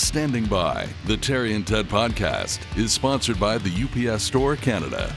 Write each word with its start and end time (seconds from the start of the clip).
Standing 0.00 0.46
by, 0.46 0.88
the 1.04 1.16
Terry 1.16 1.54
and 1.54 1.64
Ted 1.64 1.86
podcast 1.86 2.60
is 2.76 2.90
sponsored 2.90 3.38
by 3.38 3.58
the 3.58 4.08
UPS 4.08 4.24
Store 4.24 4.56
Canada. 4.56 5.14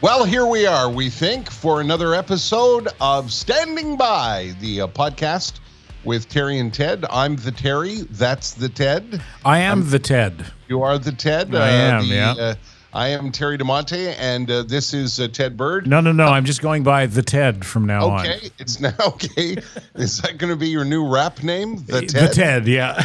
Well, 0.00 0.24
here 0.24 0.46
we 0.46 0.64
are, 0.64 0.88
we 0.88 1.10
think, 1.10 1.50
for 1.50 1.80
another 1.80 2.14
episode 2.14 2.88
of 3.00 3.32
Standing 3.32 3.96
By, 3.96 4.54
the 4.60 4.82
uh, 4.82 4.86
podcast 4.86 5.58
with 6.04 6.28
Terry 6.28 6.60
and 6.60 6.72
Ted. 6.72 7.04
I'm 7.10 7.34
the 7.34 7.50
Terry. 7.50 8.02
That's 8.12 8.52
the 8.54 8.68
Ted. 8.68 9.20
I 9.44 9.58
am 9.58 9.90
the 9.90 9.98
Ted. 9.98 10.46
You 10.68 10.82
are 10.82 10.98
the 10.98 11.12
Ted. 11.12 11.52
I 11.54 11.68
am, 11.68 12.08
the, 12.08 12.14
yeah. 12.14 12.30
Uh, 12.30 12.54
I 12.96 13.08
am 13.08 13.30
Terry 13.30 13.58
DiMonte, 13.58 14.14
and 14.18 14.50
uh, 14.50 14.62
this 14.62 14.94
is 14.94 15.20
uh, 15.20 15.28
Ted 15.28 15.54
Bird. 15.54 15.86
No, 15.86 16.00
no, 16.00 16.12
no. 16.12 16.28
I'm 16.28 16.46
just 16.46 16.62
going 16.62 16.82
by 16.82 17.04
the 17.04 17.22
Ted 17.22 17.62
from 17.62 17.84
now 17.84 18.08
on. 18.08 18.26
Okay, 18.26 18.48
it's 18.58 18.80
now 18.86 18.94
okay. 19.08 19.58
is 19.96 20.22
that 20.22 20.38
going 20.38 20.48
to 20.50 20.56
be 20.56 20.70
your 20.70 20.86
new 20.86 21.06
rap 21.06 21.42
name? 21.42 21.84
The 21.84 22.06
Ted. 22.06 22.30
The 22.30 22.34
Ted, 22.34 22.66
yeah. 22.66 23.04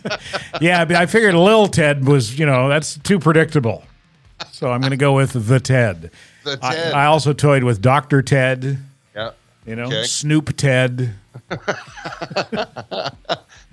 yeah, 0.60 0.84
I 0.88 1.06
figured 1.06 1.36
Lil 1.36 1.68
Ted 1.68 2.04
was, 2.04 2.36
you 2.36 2.46
know, 2.46 2.68
that's 2.68 2.98
too 2.98 3.20
predictable. 3.20 3.84
So 4.50 4.72
I'm 4.72 4.80
going 4.80 4.90
to 4.90 4.96
go 4.96 5.14
with 5.14 5.46
the 5.46 5.60
Ted. 5.60 6.10
The 6.42 6.58
I, 6.60 6.74
Ted. 6.74 6.92
I 6.94 7.04
also 7.04 7.32
toyed 7.32 7.62
with 7.62 7.80
Dr. 7.80 8.22
Ted, 8.22 8.78
yeah. 9.14 9.30
you 9.64 9.76
know, 9.76 9.84
Okay. 9.84 10.02
Snoop 10.02 10.56
Ted, 10.56 11.14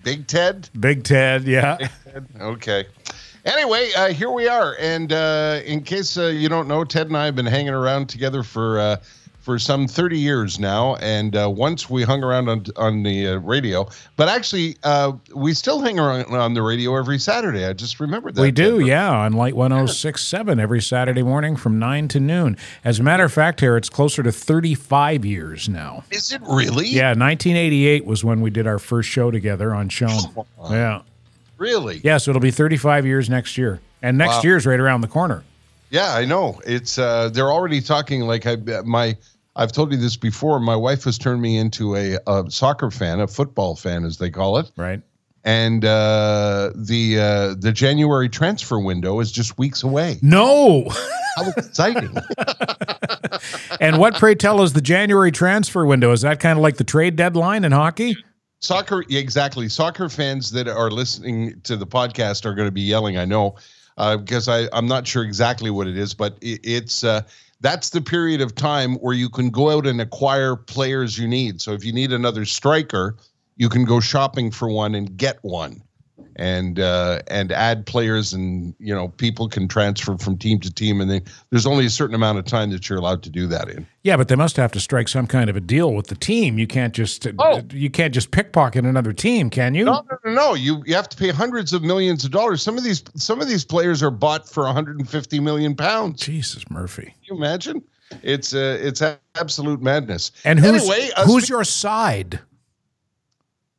Big 0.04 0.28
Ted. 0.28 0.70
Big 0.80 1.04
Ted, 1.04 1.46
yeah. 1.46 1.80
Okay. 2.40 2.86
Anyway, 3.46 3.92
uh, 3.96 4.08
here 4.08 4.32
we 4.32 4.48
are, 4.48 4.76
and 4.80 5.14
uh, 5.14 5.60
in 5.66 5.82
case 5.82 6.18
uh, 6.18 6.26
you 6.26 6.50
don't 6.50 6.68
know, 6.68 6.84
Ted 6.84 7.08
and 7.08 7.16
I 7.18 7.26
have 7.26 7.36
been 7.36 7.46
hanging 7.46 7.74
around 7.74 8.08
together 8.10 8.42
for 8.42 8.80
uh, 8.80 8.98
for 9.40 9.60
some 9.60 9.88
thirty 9.88 10.18
years 10.18 10.58
now. 10.58 10.96
And 10.96 11.36
uh, 11.36 11.48
once 11.52 11.88
we 11.88 12.02
hung 12.02 12.24
around 12.24 12.50
on 12.50 12.66
on 12.76 13.04
the 13.04 13.28
uh, 13.28 13.36
radio, 13.38 13.88
but 14.16 14.30
actually, 14.30 14.78
uh, 14.84 15.12
we 15.36 15.54
still 15.54 15.80
hang 15.80 16.00
around 16.00 16.34
on 16.34 16.56
the 16.56 16.64
radio 16.64 16.98
every 16.98 17.20
Saturday. 17.20 17.66
I 17.68 17.74
just 17.74 18.00
remembered 18.00 18.34
that. 18.34 18.42
We 18.42 18.50
do, 18.50 18.80
Ted. 18.80 18.88
yeah, 18.88 19.12
on 19.12 19.34
Light 19.34 19.56
1067 19.56 20.60
every 20.60 20.82
Saturday 20.82 21.22
morning 21.22 21.56
from 21.56 21.78
9 21.78 22.08
to 22.08 22.20
noon. 22.20 22.58
As 22.84 22.98
a 22.98 23.04
matter 23.04 23.26
of 23.26 23.32
fact, 23.32 23.60
here 23.60 23.78
it's 23.78 23.90
closer 23.90 24.24
to 24.24 24.32
35 24.32 25.24
years 25.24 25.70
now. 25.70 26.04
Is 26.10 26.32
it 26.32 26.42
really? 26.42 26.88
Yeah, 26.88 27.10
1988 27.10 28.06
was 28.06 28.24
when 28.24 28.42
we 28.42 28.50
did 28.50 28.66
our 28.66 28.80
first 28.80 29.08
show 29.08 29.30
together 29.30 29.72
on 29.72 29.88
CHOM. 29.90 30.46
Yeah. 30.72 31.02
Really? 31.58 32.02
Yeah, 32.04 32.18
so 32.18 32.32
it'll 32.32 32.42
be 32.42 32.52
35 32.52 33.06
years 33.06 33.30
next 33.30 33.58
year. 33.58 33.80
And 34.02 34.18
next 34.18 34.36
Wow. 34.38 34.42
year's 34.44 34.66
right 34.66 34.80
around 34.80 35.02
the 35.02 35.08
corner. 35.08 35.44
Yeah, 35.90 36.14
I 36.14 36.26
know. 36.26 36.60
It's 36.66 36.98
uh, 37.00 37.30
they're 37.30 37.52
already 37.52 37.82
talking 37.82 38.22
like 38.22 38.46
I 38.46 38.58
my. 38.84 39.16
I've 39.56 39.72
told 39.72 39.92
you 39.94 39.98
this 39.98 40.18
before. 40.18 40.60
My 40.60 40.76
wife 40.76 41.06
has 41.06 41.18
turned 41.18 41.42
me 41.42 41.58
into 41.58 41.96
a, 41.96 42.18
a 42.28 42.44
soccer 42.50 42.92
fan, 42.92 43.22
a 43.22 43.28
football 43.28 43.76
fan, 43.76 44.04
as 44.04 44.18
they 44.18 44.30
call 44.30 44.58
it. 44.58 44.70
Right. 44.76 45.02
and 45.46 45.86
uh, 45.86 46.72
the 46.76 47.20
uh, 47.20 47.56
the 47.58 47.72
January 47.72 48.28
transfer 48.30 48.80
window 48.80 49.20
is 49.22 49.32
just 49.32 49.58
weeks 49.58 49.84
away. 49.84 50.18
No. 50.22 50.90
How 51.38 51.50
exciting! 51.58 52.16
and 53.82 53.98
what, 53.98 54.16
pray 54.16 54.36
tell, 54.36 54.62
is 54.62 54.74
the 54.74 54.82
January 54.82 55.32
transfer 55.32 55.86
window? 55.86 56.12
Is 56.12 56.22
that 56.22 56.40
kind 56.40 56.58
of 56.58 56.64
like 56.64 56.78
the 56.78 56.84
trade 56.84 57.16
deadline 57.16 57.64
in 57.64 57.72
hockey? 57.72 58.18
Soccer, 58.66 59.04
exactly. 59.10 59.70
Soccer 59.70 60.10
fans 60.10 60.52
that 60.52 60.68
are 60.68 60.90
listening 60.90 61.62
to 61.62 61.78
the 61.78 61.86
podcast 61.86 62.46
are 62.46 62.56
going 62.56 62.68
to 62.68 62.72
be 62.72 62.82
yelling. 62.82 63.18
I 63.18 63.26
know 63.26 63.56
uh, 63.98 64.18
because 64.18 64.48
I 64.50 64.68
I'm 64.74 64.88
not 64.88 65.06
sure 65.06 65.24
exactly 65.24 65.70
what 65.70 65.88
it 65.88 65.98
is, 65.98 66.14
but 66.14 66.38
it, 66.42 66.60
it's. 66.64 67.04
Uh, 67.04 67.22
that's 67.62 67.90
the 67.92 68.02
period 68.02 68.42
of 68.42 68.54
time 68.54 68.96
where 68.96 69.14
you 69.14 69.30
can 69.30 69.50
go 69.50 69.72
out 69.72 69.88
and 69.88 70.02
acquire 70.02 70.56
players 70.56 71.18
you 71.18 71.28
need. 71.28 71.62
So 71.62 71.72
if 71.72 71.86
you 71.86 71.94
need 71.94 72.12
another 72.12 72.44
striker, 72.46 73.16
you 73.56 73.70
can 73.70 73.86
go 73.86 74.00
shopping 74.00 74.52
for 74.52 74.70
one 74.70 74.94
and 74.94 75.16
get 75.16 75.40
one, 75.42 75.82
and 76.38 76.80
uh, 76.80 77.22
and 77.28 77.52
add 77.52 77.86
players, 77.86 78.34
and 78.34 78.74
you 78.80 78.94
know 78.94 79.08
people 79.10 79.48
can 79.48 79.68
transfer 79.68 80.18
from 80.18 80.38
team 80.38 80.60
to 80.60 80.74
team, 80.74 81.02
and 81.02 81.10
then 81.10 81.22
there's 81.50 81.66
only 81.66 81.86
a 81.86 81.90
certain 81.90 82.16
amount 82.16 82.38
of 82.40 82.46
time 82.46 82.70
that 82.72 82.90
you're 82.90 82.98
allowed 83.00 83.24
to 83.24 83.30
do 83.30 83.48
that 83.48 83.70
in. 83.70 83.86
Yeah, 84.04 84.18
but 84.18 84.28
they 84.28 84.36
must 84.36 84.58
have 84.58 84.72
to 84.74 84.80
strike 84.80 85.08
some 85.08 85.28
kind 85.28 85.50
of 85.50 85.56
a 85.56 85.62
deal 85.62 85.94
with 85.94 86.08
the 86.08 86.16
team. 86.16 86.60
You 86.60 86.68
can't 86.68 86.94
just 86.94 87.26
Oh. 87.40 87.62
you 87.72 87.90
can't 87.90 88.14
just 88.14 88.32
pickpocket 88.32 88.86
another 88.86 89.14
team, 89.14 89.50
can 89.50 89.74
you? 89.76 89.86
No, 89.86 90.04
no, 90.12 90.18
no, 90.26 90.32
no. 90.34 90.54
You 90.54 90.84
you 90.86 90.94
have 90.96 91.10
to 91.10 91.18
pay 91.18 91.30
hundreds 91.30 91.74
of 91.74 91.82
millions 91.84 92.26
of 92.26 92.32
dollars. 92.32 92.62
Some 92.62 92.78
of 92.78 92.84
these 92.84 93.04
some 93.16 93.42
of 93.42 93.48
these 93.48 93.64
players 93.66 94.04
are 94.04 94.12
bought 94.12 94.48
for 94.50 94.64
150 94.66 95.40
million 95.40 95.76
pounds. 95.76 96.22
Jesus, 96.22 96.70
Murphy. 96.70 97.14
you 97.24 97.36
imagine? 97.36 97.82
It's 98.22 98.54
uh, 98.54 98.78
it's 98.82 99.02
a- 99.02 99.20
absolute 99.36 99.82
madness. 99.82 100.32
And 100.44 100.60
who's 100.60 100.88
anyway, 100.88 101.10
uh, 101.16 101.26
who's 101.26 101.44
spe- 101.46 101.50
your 101.50 101.64
side? 101.64 102.40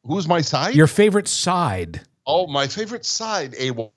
who's 0.04 0.28
my 0.28 0.40
side? 0.40 0.74
Your 0.74 0.86
favorite 0.86 1.28
side? 1.28 2.00
Oh, 2.26 2.46
my 2.46 2.66
favorite 2.66 3.04
side. 3.04 3.54
Abel. 3.58 3.92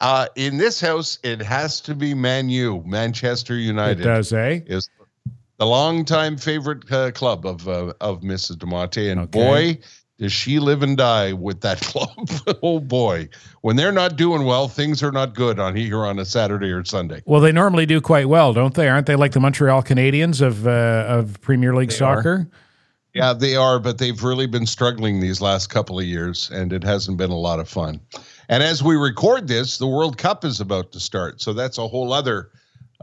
uh, 0.00 0.26
in 0.36 0.58
this 0.58 0.80
house, 0.80 1.18
it 1.22 1.40
has 1.42 1.80
to 1.82 1.94
be 1.94 2.14
Man 2.14 2.48
U, 2.48 2.82
Manchester 2.86 3.54
United. 3.56 4.00
It 4.00 4.04
does, 4.04 4.32
eh? 4.32 4.60
is 4.66 4.88
the 5.58 5.66
longtime 5.66 6.36
favorite 6.36 6.90
uh, 6.92 7.10
club 7.12 7.46
of 7.46 7.66
uh, 7.68 7.92
of 8.00 8.20
Mrs. 8.20 8.56
DiMonte, 8.56 9.10
and 9.10 9.20
Okay. 9.22 9.30
boy, 9.74 9.78
does 10.18 10.32
she 10.32 10.58
live 10.58 10.82
and 10.82 10.96
die 10.98 11.32
with 11.32 11.60
that 11.62 11.80
club. 11.82 12.28
oh 12.62 12.78
boy, 12.78 13.28
when 13.62 13.76
they're 13.76 13.92
not 13.92 14.16
doing 14.16 14.44
well, 14.44 14.68
things 14.68 15.02
are 15.02 15.12
not 15.12 15.34
good 15.34 15.58
on 15.58 15.74
here 15.74 16.04
on 16.04 16.18
a 16.18 16.24
Saturday 16.26 16.70
or 16.70 16.84
Sunday. 16.84 17.22
Well, 17.24 17.40
they 17.40 17.52
normally 17.52 17.86
do 17.86 18.00
quite 18.02 18.28
well, 18.28 18.52
don't 18.52 18.74
they? 18.74 18.88
Aren't 18.88 19.06
they 19.06 19.16
like 19.16 19.32
the 19.32 19.40
Montreal 19.40 19.82
Canadiens 19.82 20.40
of 20.42 20.66
uh, 20.66 21.04
of 21.08 21.40
Premier 21.40 21.74
League 21.74 21.92
soccer? 21.92 22.48
Yeah, 23.16 23.32
they 23.32 23.56
are, 23.56 23.78
but 23.78 23.96
they've 23.96 24.22
really 24.22 24.46
been 24.46 24.66
struggling 24.66 25.20
these 25.20 25.40
last 25.40 25.68
couple 25.70 25.98
of 25.98 26.04
years, 26.04 26.50
and 26.50 26.70
it 26.70 26.84
hasn't 26.84 27.16
been 27.16 27.30
a 27.30 27.38
lot 27.38 27.60
of 27.60 27.66
fun. 27.66 27.98
And 28.50 28.62
as 28.62 28.82
we 28.82 28.94
record 28.94 29.48
this, 29.48 29.78
the 29.78 29.86
World 29.86 30.18
Cup 30.18 30.44
is 30.44 30.60
about 30.60 30.92
to 30.92 31.00
start, 31.00 31.40
so 31.40 31.54
that's 31.54 31.78
a 31.78 31.88
whole 31.88 32.12
other 32.12 32.50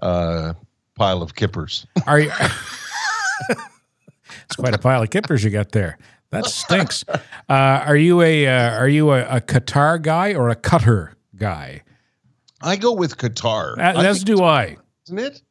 uh, 0.04 0.54
pile 0.94 1.24
of 1.24 1.34
kippers. 1.34 1.88
Are 2.06 2.20
you? 2.20 2.32
it's 3.50 4.56
quite 4.56 4.76
a 4.76 4.78
pile 4.78 5.02
of 5.02 5.10
kippers 5.10 5.44
you 5.44 5.50
got 5.50 5.72
there. 5.72 5.98
That 6.30 6.46
stinks. 6.46 7.04
Uh, 7.10 7.20
are 7.50 7.96
you 7.96 8.22
a 8.22 8.46
uh, 8.46 8.78
are 8.78 8.88
you 8.88 9.12
a, 9.14 9.24
a 9.24 9.42
Qatar 9.42 10.00
guy 10.00 10.36
or 10.36 10.50
a 10.50 10.56
Qatar 10.56 11.14
guy? 11.36 11.82
I 12.62 12.76
go 12.76 12.92
with 12.92 13.18
Qatar. 13.18 13.80
Uh, 13.80 14.00
I 14.00 14.06
as 14.06 14.24
do 14.24 14.44
I. 14.44 14.78
isn't 15.08 15.18
it? 15.18 15.42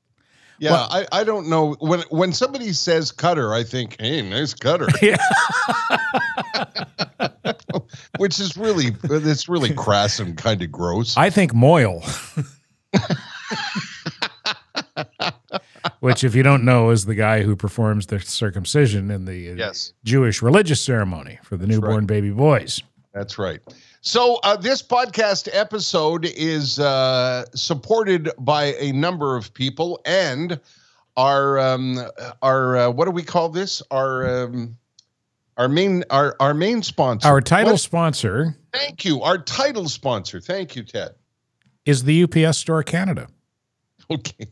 Yeah, 0.62 0.86
I, 0.90 1.06
I 1.10 1.24
don't 1.24 1.48
know 1.48 1.74
when 1.80 2.02
when 2.10 2.32
somebody 2.32 2.72
says 2.72 3.10
cutter, 3.10 3.52
I 3.52 3.64
think, 3.64 3.96
hey, 4.00 4.22
nice 4.22 4.54
cutter, 4.54 4.86
Yeah. 5.02 5.16
which 8.18 8.38
is 8.38 8.56
really 8.56 8.94
it's 9.02 9.48
really 9.48 9.74
crass 9.74 10.20
and 10.20 10.38
kind 10.38 10.62
of 10.62 10.70
gross. 10.70 11.16
I 11.16 11.30
think 11.30 11.52
mohel. 11.52 12.00
Which, 16.00 16.24
if 16.24 16.34
you 16.34 16.42
don't 16.42 16.64
know, 16.64 16.90
is 16.90 17.04
the 17.06 17.14
guy 17.14 17.42
who 17.42 17.54
performs 17.56 18.06
the 18.06 18.18
circumcision 18.20 19.10
in 19.10 19.24
the 19.24 19.50
uh, 19.50 19.54
Yes. 19.54 19.92
Jewish 20.04 20.42
religious 20.42 20.80
ceremony 20.80 21.38
for 21.42 21.56
the 21.56 21.66
newborn 21.66 21.98
right. 22.00 22.06
baby 22.06 22.30
boys. 22.30 22.82
That's 23.14 23.38
right. 23.38 23.60
So 24.04 24.40
uh, 24.42 24.56
this 24.56 24.82
podcast 24.82 25.48
episode 25.52 26.24
is 26.24 26.80
uh, 26.80 27.44
supported 27.54 28.30
by 28.36 28.74
a 28.80 28.90
number 28.90 29.36
of 29.36 29.54
people, 29.54 30.00
and 30.04 30.58
our 31.16 31.60
um, 31.60 32.00
our 32.42 32.76
uh, 32.76 32.90
what 32.90 33.04
do 33.04 33.12
we 33.12 33.22
call 33.22 33.48
this? 33.48 33.80
Our 33.92 34.44
um, 34.44 34.76
our 35.56 35.68
main 35.68 36.02
our 36.10 36.34
our 36.40 36.52
main 36.52 36.82
sponsor. 36.82 37.28
Our 37.28 37.40
title 37.40 37.72
What- 37.74 37.80
sponsor 37.80 38.56
Thank 38.72 39.04
you. 39.04 39.22
Our 39.22 39.38
title 39.38 39.88
sponsor. 39.88 40.40
Thank 40.40 40.74
you, 40.74 40.82
Ted. 40.82 41.14
is 41.86 42.02
the 42.02 42.24
UPS 42.24 42.58
Store 42.58 42.82
Canada. 42.82 43.28
Okay. 44.10 44.46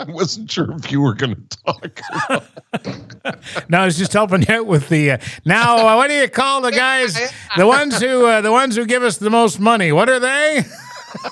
I 0.00 0.04
wasn't 0.08 0.50
sure 0.50 0.72
if 0.72 0.90
you 0.90 1.00
were 1.00 1.14
going 1.14 1.36
to 1.36 1.58
talk. 1.64 2.00
No, 3.68 3.80
I 3.80 3.84
was 3.84 3.98
just 3.98 4.12
helping 4.12 4.48
out 4.48 4.66
with 4.66 4.88
the. 4.88 5.12
Uh, 5.12 5.18
now, 5.44 5.76
uh, 5.76 5.96
what 5.96 6.08
do 6.08 6.14
you 6.14 6.28
call 6.28 6.60
the 6.60 6.70
guys? 6.72 7.18
The 7.56 7.66
ones 7.66 8.00
who 8.00 8.24
uh, 8.26 8.40
the 8.40 8.50
ones 8.50 8.76
who 8.76 8.86
give 8.86 9.02
us 9.02 9.18
the 9.18 9.30
most 9.30 9.60
money. 9.60 9.92
What 9.92 10.08
are 10.08 10.18
they? 10.18 10.62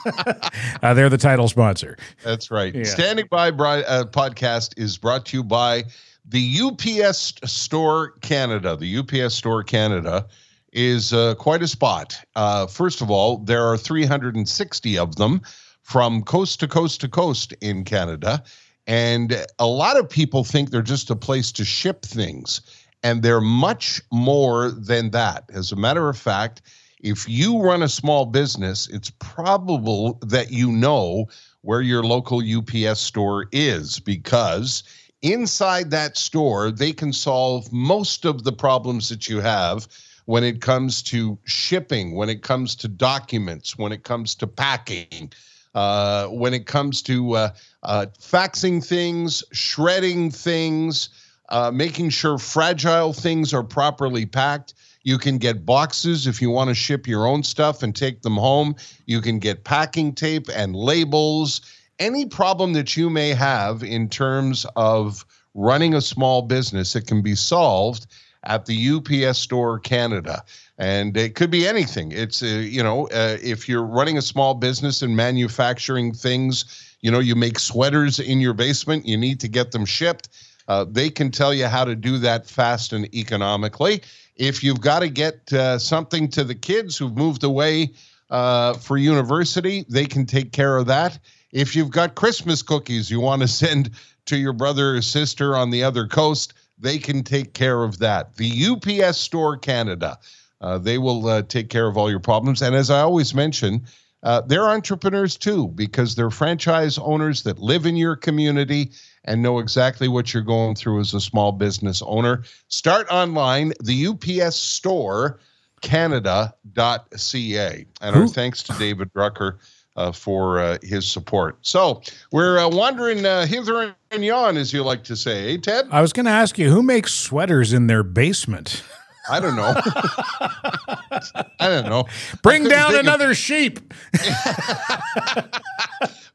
uh, 0.82 0.94
they're 0.94 1.08
the 1.08 1.18
title 1.18 1.48
sponsor. 1.48 1.96
That's 2.22 2.50
right. 2.50 2.74
Yeah. 2.74 2.84
Standing 2.84 3.26
by 3.30 3.50
Bri- 3.50 3.84
uh, 3.84 4.04
podcast 4.04 4.74
is 4.76 4.98
brought 4.98 5.26
to 5.26 5.38
you 5.38 5.44
by 5.44 5.84
the 6.26 6.60
UPS 6.60 7.34
Store 7.44 8.10
Canada. 8.20 8.76
The 8.76 8.98
UPS 8.98 9.34
Store 9.34 9.62
Canada 9.62 10.26
is 10.72 11.12
uh, 11.12 11.34
quite 11.36 11.62
a 11.62 11.68
spot. 11.68 12.20
Uh, 12.36 12.66
first 12.66 13.00
of 13.00 13.10
all, 13.10 13.38
there 13.38 13.64
are 13.64 13.76
360 13.76 14.98
of 14.98 15.16
them 15.16 15.40
from 15.88 16.22
coast 16.22 16.60
to 16.60 16.68
coast 16.68 17.00
to 17.00 17.08
coast 17.08 17.54
in 17.62 17.82
Canada. 17.82 18.42
And 18.86 19.46
a 19.58 19.66
lot 19.66 19.98
of 19.98 20.06
people 20.06 20.44
think 20.44 20.68
they're 20.68 20.82
just 20.82 21.08
a 21.08 21.16
place 21.16 21.50
to 21.52 21.64
ship 21.64 22.02
things. 22.02 22.60
And 23.02 23.22
they're 23.22 23.40
much 23.40 24.02
more 24.12 24.70
than 24.70 25.12
that. 25.12 25.44
As 25.50 25.72
a 25.72 25.76
matter 25.76 26.10
of 26.10 26.18
fact, 26.18 26.60
if 27.00 27.26
you 27.26 27.62
run 27.62 27.82
a 27.82 27.88
small 27.88 28.26
business, 28.26 28.86
it's 28.88 29.10
probable 29.18 30.18
that 30.26 30.52
you 30.52 30.70
know 30.70 31.28
where 31.62 31.80
your 31.80 32.02
local 32.02 32.42
UPS 32.42 33.00
store 33.00 33.46
is 33.50 33.98
because 33.98 34.82
inside 35.22 35.90
that 35.90 36.18
store, 36.18 36.70
they 36.70 36.92
can 36.92 37.14
solve 37.14 37.72
most 37.72 38.26
of 38.26 38.44
the 38.44 38.52
problems 38.52 39.08
that 39.08 39.26
you 39.26 39.40
have 39.40 39.88
when 40.26 40.44
it 40.44 40.60
comes 40.60 41.02
to 41.04 41.38
shipping, 41.44 42.14
when 42.14 42.28
it 42.28 42.42
comes 42.42 42.76
to 42.76 42.88
documents, 42.88 43.78
when 43.78 43.90
it 43.90 44.02
comes 44.02 44.34
to 44.34 44.46
packing, 44.46 45.32
uh, 45.74 46.26
when 46.28 46.54
it 46.54 46.66
comes 46.66 47.02
to 47.02 47.32
uh, 47.34 47.50
uh, 47.82 48.06
faxing 48.20 48.84
things, 48.84 49.44
shredding 49.52 50.30
things, 50.30 51.10
uh, 51.50 51.70
making 51.70 52.10
sure 52.10 52.38
fragile 52.38 53.12
things 53.12 53.54
are 53.54 53.62
properly 53.62 54.26
packed. 54.26 54.74
You 55.02 55.18
can 55.18 55.38
get 55.38 55.64
boxes 55.64 56.26
if 56.26 56.42
you 56.42 56.50
want 56.50 56.68
to 56.68 56.74
ship 56.74 57.06
your 57.06 57.26
own 57.26 57.42
stuff 57.42 57.82
and 57.82 57.94
take 57.94 58.22
them 58.22 58.36
home. 58.36 58.76
You 59.06 59.20
can 59.20 59.38
get 59.38 59.64
packing 59.64 60.14
tape 60.14 60.48
and 60.54 60.74
labels. 60.76 61.60
Any 61.98 62.26
problem 62.26 62.74
that 62.74 62.96
you 62.96 63.08
may 63.08 63.30
have 63.30 63.82
in 63.82 64.08
terms 64.08 64.66
of 64.76 65.24
running 65.54 65.94
a 65.94 66.00
small 66.00 66.42
business, 66.42 66.94
it 66.94 67.06
can 67.06 67.22
be 67.22 67.34
solved 67.34 68.06
at 68.44 68.66
the 68.66 68.90
UPS 68.90 69.38
Store 69.38 69.78
Canada. 69.78 70.44
And 70.78 71.16
it 71.16 71.34
could 71.34 71.50
be 71.50 71.66
anything. 71.66 72.12
It's, 72.12 72.40
uh, 72.42 72.46
you 72.46 72.82
know, 72.82 73.06
uh, 73.08 73.36
if 73.42 73.68
you're 73.68 73.84
running 73.84 74.16
a 74.16 74.22
small 74.22 74.54
business 74.54 75.02
and 75.02 75.16
manufacturing 75.16 76.14
things, 76.14 76.96
you 77.00 77.10
know, 77.10 77.18
you 77.18 77.34
make 77.34 77.58
sweaters 77.58 78.20
in 78.20 78.40
your 78.40 78.54
basement, 78.54 79.06
you 79.06 79.16
need 79.16 79.40
to 79.40 79.48
get 79.48 79.72
them 79.72 79.84
shipped. 79.84 80.28
Uh, 80.68 80.84
they 80.88 81.10
can 81.10 81.30
tell 81.30 81.52
you 81.52 81.66
how 81.66 81.84
to 81.84 81.96
do 81.96 82.18
that 82.18 82.46
fast 82.46 82.92
and 82.92 83.12
economically. 83.14 84.02
If 84.36 84.62
you've 84.62 84.80
got 84.80 85.00
to 85.00 85.08
get 85.08 85.52
uh, 85.52 85.78
something 85.78 86.28
to 86.28 86.44
the 86.44 86.54
kids 86.54 86.96
who've 86.96 87.16
moved 87.16 87.42
away 87.42 87.92
uh, 88.30 88.74
for 88.74 88.96
university, 88.96 89.84
they 89.88 90.06
can 90.06 90.26
take 90.26 90.52
care 90.52 90.76
of 90.76 90.86
that. 90.86 91.18
If 91.50 91.74
you've 91.74 91.90
got 91.90 92.14
Christmas 92.14 92.62
cookies 92.62 93.10
you 93.10 93.20
want 93.20 93.42
to 93.42 93.48
send 93.62 93.90
to 94.26 94.36
your 94.36 94.52
brother 94.52 94.96
or 94.96 95.02
sister 95.02 95.56
on 95.56 95.70
the 95.70 95.82
other 95.82 96.06
coast, 96.06 96.54
they 96.78 96.98
can 96.98 97.24
take 97.24 97.54
care 97.54 97.82
of 97.82 97.98
that. 97.98 98.36
The 98.36 98.66
UPS 98.66 99.18
Store 99.18 99.56
Canada, 99.56 100.18
uh, 100.60 100.78
they 100.78 100.98
will 100.98 101.26
uh, 101.26 101.42
take 101.42 101.68
care 101.68 101.86
of 101.86 101.96
all 101.96 102.10
your 102.10 102.20
problems. 102.20 102.62
And 102.62 102.74
as 102.74 102.90
I 102.90 103.00
always 103.00 103.34
mention, 103.34 103.84
uh, 104.22 104.40
they're 104.42 104.68
entrepreneurs 104.68 105.36
too, 105.36 105.68
because 105.68 106.14
they're 106.14 106.30
franchise 106.30 106.98
owners 106.98 107.42
that 107.44 107.58
live 107.58 107.86
in 107.86 107.96
your 107.96 108.16
community 108.16 108.90
and 109.24 109.42
know 109.42 109.58
exactly 109.58 110.08
what 110.08 110.34
you're 110.34 110.42
going 110.42 110.74
through 110.74 111.00
as 111.00 111.14
a 111.14 111.20
small 111.20 111.52
business 111.52 112.02
owner. 112.04 112.42
Start 112.68 113.06
online, 113.10 113.72
the 113.80 114.08
UPS 114.08 114.56
Store 114.56 115.38
Canada.ca. 115.82 117.86
And 118.00 118.16
our 118.16 118.26
thanks 118.26 118.62
to 118.64 118.72
David 118.74 119.12
Drucker 119.12 119.58
uh, 119.96 120.12
for 120.12 120.58
uh, 120.58 120.78
his 120.82 121.10
support. 121.10 121.58
So 121.62 122.02
we're 122.32 122.58
uh, 122.58 122.68
wandering 122.68 123.24
uh, 123.24 123.46
hither 123.46 123.94
and 124.10 124.24
yon, 124.24 124.56
as 124.56 124.72
you 124.72 124.82
like 124.82 125.04
to 125.04 125.16
say, 125.16 125.42
hey, 125.42 125.58
Ted? 125.58 125.88
I 125.90 126.00
was 126.00 126.12
going 126.12 126.26
to 126.26 126.32
ask 126.32 126.58
you 126.58 126.70
who 126.70 126.82
makes 126.82 127.14
sweaters 127.14 127.72
in 127.72 127.86
their 127.86 128.02
basement? 128.02 128.82
I 129.30 129.40
don't 129.40 129.56
know. 129.56 129.74
I 131.60 131.68
don't 131.68 131.88
know. 131.88 132.06
Bring 132.42 132.64
down 132.64 132.94
another 132.96 133.30
of- 133.30 133.36
sheep. 133.36 133.80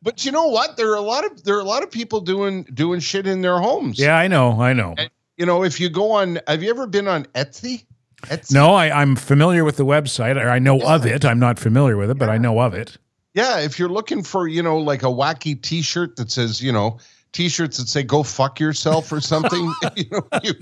but 0.01 0.25
you 0.25 0.31
know 0.31 0.47
what? 0.47 0.77
There 0.77 0.91
are 0.91 0.97
a 0.97 1.01
lot 1.01 1.25
of 1.25 1.43
there 1.43 1.55
are 1.55 1.61
a 1.61 1.65
lot 1.65 1.83
of 1.83 1.91
people 1.91 2.21
doing 2.21 2.63
doing 2.63 2.99
shit 2.99 3.27
in 3.27 3.41
their 3.41 3.59
homes. 3.59 3.99
Yeah, 3.99 4.17
I 4.17 4.27
know. 4.27 4.61
I 4.61 4.73
know. 4.73 4.95
And, 4.97 5.09
you 5.37 5.45
know, 5.45 5.63
if 5.63 5.79
you 5.79 5.89
go 5.89 6.11
on, 6.11 6.39
have 6.47 6.61
you 6.61 6.69
ever 6.69 6.87
been 6.87 7.07
on 7.07 7.25
Etsy? 7.27 7.85
Etsy? 8.23 8.53
No, 8.53 8.73
I, 8.73 9.01
am 9.01 9.15
familiar 9.15 9.63
with 9.63 9.77
the 9.77 9.85
website. 9.85 10.37
I 10.37 10.59
know 10.59 10.77
yeah. 10.77 10.95
of 10.95 11.05
it. 11.05 11.25
I'm 11.25 11.39
not 11.39 11.59
familiar 11.59 11.97
with 11.97 12.09
it, 12.09 12.17
but 12.17 12.29
I 12.29 12.37
know 12.37 12.59
of 12.59 12.73
it. 12.73 12.97
Yeah, 13.33 13.59
if 13.59 13.79
you're 13.79 13.89
looking 13.89 14.23
for, 14.23 14.47
you 14.47 14.61
know, 14.61 14.77
like 14.77 15.01
a 15.01 15.07
wacky 15.07 15.59
T-shirt 15.59 16.17
that 16.17 16.31
says, 16.31 16.61
you 16.61 16.71
know, 16.71 16.99
T-shirts 17.31 17.77
that 17.77 17.87
say 17.87 18.03
"Go 18.03 18.21
fuck 18.21 18.59
yourself" 18.59 19.11
or 19.11 19.19
something, 19.19 19.73
you 19.95 20.05
know, 20.11 20.27
you, 20.43 20.53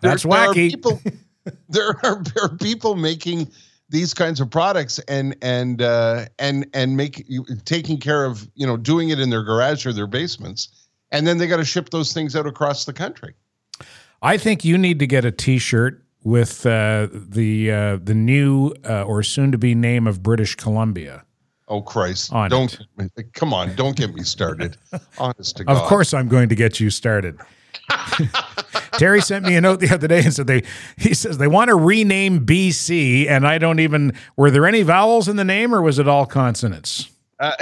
that's 0.00 0.22
there, 0.22 0.32
wacky. 0.32 0.54
There 0.82 0.92
are, 0.92 0.98
people, 0.98 1.00
there, 1.68 1.88
are, 2.04 2.22
there 2.22 2.44
are 2.44 2.56
people 2.56 2.94
making 2.94 3.50
these 3.88 4.14
kinds 4.14 4.40
of 4.40 4.50
products 4.50 4.98
and 5.00 5.36
and 5.42 5.82
uh, 5.82 6.26
and 6.38 6.66
and 6.74 6.96
make 6.96 7.26
taking 7.64 7.98
care 7.98 8.24
of 8.24 8.48
you 8.54 8.66
know 8.66 8.76
doing 8.76 9.10
it 9.10 9.20
in 9.20 9.30
their 9.30 9.42
garage 9.42 9.86
or 9.86 9.92
their 9.92 10.06
basements, 10.06 10.68
and 11.12 11.26
then 11.26 11.38
they 11.38 11.46
got 11.46 11.58
to 11.58 11.64
ship 11.64 11.90
those 11.90 12.12
things 12.12 12.34
out 12.34 12.46
across 12.46 12.84
the 12.84 12.92
country. 12.92 13.34
I 14.22 14.38
think 14.38 14.64
you 14.64 14.78
need 14.78 14.98
to 15.00 15.06
get 15.06 15.24
a 15.24 15.30
T-shirt 15.30 16.02
with 16.24 16.64
uh, 16.64 17.08
the 17.12 17.70
uh, 17.70 17.98
the 18.02 18.14
new 18.14 18.74
uh, 18.84 19.02
or 19.02 19.22
soon 19.22 19.52
to 19.52 19.58
be 19.58 19.74
name 19.74 20.06
of 20.06 20.22
British 20.22 20.54
Columbia. 20.56 21.24
Oh 21.68 21.82
Christ! 21.82 22.32
On 22.32 22.50
don't 22.50 22.78
come 23.34 23.52
on! 23.52 23.74
Don't 23.76 23.96
get 23.96 24.14
me 24.14 24.22
started. 24.22 24.76
Honest 25.18 25.58
to 25.58 25.64
God. 25.64 25.76
Of 25.76 25.82
course, 25.82 26.14
I'm 26.14 26.28
going 26.28 26.48
to 26.48 26.54
get 26.54 26.80
you 26.80 26.90
started. 26.90 27.38
Terry 28.98 29.20
sent 29.20 29.44
me 29.44 29.56
a 29.56 29.60
note 29.60 29.80
the 29.80 29.90
other 29.92 30.08
day 30.08 30.22
and 30.22 30.32
said 30.32 30.46
they. 30.46 30.62
He 30.96 31.14
says 31.14 31.38
they 31.38 31.48
want 31.48 31.68
to 31.68 31.74
rename 31.74 32.46
BC, 32.46 33.28
and 33.28 33.46
I 33.46 33.58
don't 33.58 33.80
even. 33.80 34.12
Were 34.36 34.50
there 34.50 34.66
any 34.66 34.82
vowels 34.82 35.28
in 35.28 35.36
the 35.36 35.44
name, 35.44 35.74
or 35.74 35.82
was 35.82 35.98
it 35.98 36.08
all 36.08 36.26
consonants? 36.26 37.10
Uh, 37.40 37.52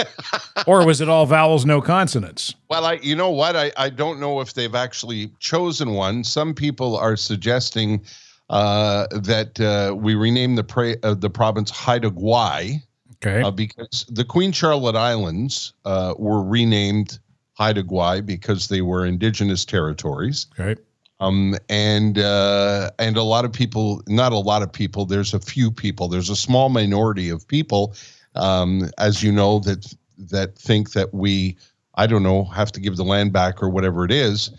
or 0.66 0.84
was 0.84 1.00
it 1.00 1.08
all 1.08 1.24
vowels, 1.24 1.64
no 1.64 1.80
consonants? 1.80 2.54
Well, 2.68 2.84
I, 2.84 2.94
you 2.94 3.14
know 3.14 3.30
what? 3.30 3.54
I, 3.54 3.70
I 3.76 3.88
don't 3.88 4.18
know 4.18 4.40
if 4.40 4.54
they've 4.54 4.74
actually 4.74 5.30
chosen 5.38 5.92
one. 5.92 6.24
Some 6.24 6.52
people 6.52 6.96
are 6.96 7.16
suggesting 7.16 8.04
uh, 8.50 9.06
that 9.12 9.60
uh, 9.60 9.94
we 9.94 10.16
rename 10.16 10.56
the 10.56 10.64
pra- 10.64 10.96
uh, 11.04 11.14
the 11.14 11.30
province 11.30 11.70
Haida 11.70 12.10
Gwaii 12.10 12.82
Okay. 13.24 13.42
Uh, 13.42 13.50
because 13.50 14.04
the 14.10 14.24
Queen 14.24 14.52
Charlotte 14.52 14.96
Islands 14.96 15.72
uh, 15.84 16.14
were 16.18 16.42
renamed 16.42 17.18
Haida 17.54 17.82
Gwaii 17.82 18.24
because 18.24 18.68
they 18.68 18.82
were 18.82 19.06
indigenous 19.06 19.64
territories. 19.64 20.46
Okay. 20.58 20.80
Um, 21.20 21.56
and 21.68 22.18
uh, 22.18 22.90
and 22.98 23.16
a 23.16 23.22
lot 23.22 23.44
of 23.44 23.52
people, 23.52 24.02
not 24.08 24.32
a 24.32 24.38
lot 24.38 24.62
of 24.62 24.72
people. 24.72 25.06
There's 25.06 25.32
a 25.32 25.40
few 25.40 25.70
people. 25.70 26.08
There's 26.08 26.28
a 26.28 26.36
small 26.36 26.68
minority 26.68 27.30
of 27.30 27.46
people, 27.46 27.94
um, 28.34 28.90
as 28.98 29.22
you 29.22 29.30
know, 29.30 29.60
that 29.60 29.94
that 30.18 30.58
think 30.58 30.92
that 30.92 31.14
we, 31.14 31.56
I 31.94 32.06
don't 32.06 32.24
know, 32.24 32.44
have 32.44 32.72
to 32.72 32.80
give 32.80 32.96
the 32.96 33.04
land 33.04 33.32
back 33.32 33.62
or 33.62 33.68
whatever 33.68 34.04
it 34.04 34.10
is. 34.10 34.50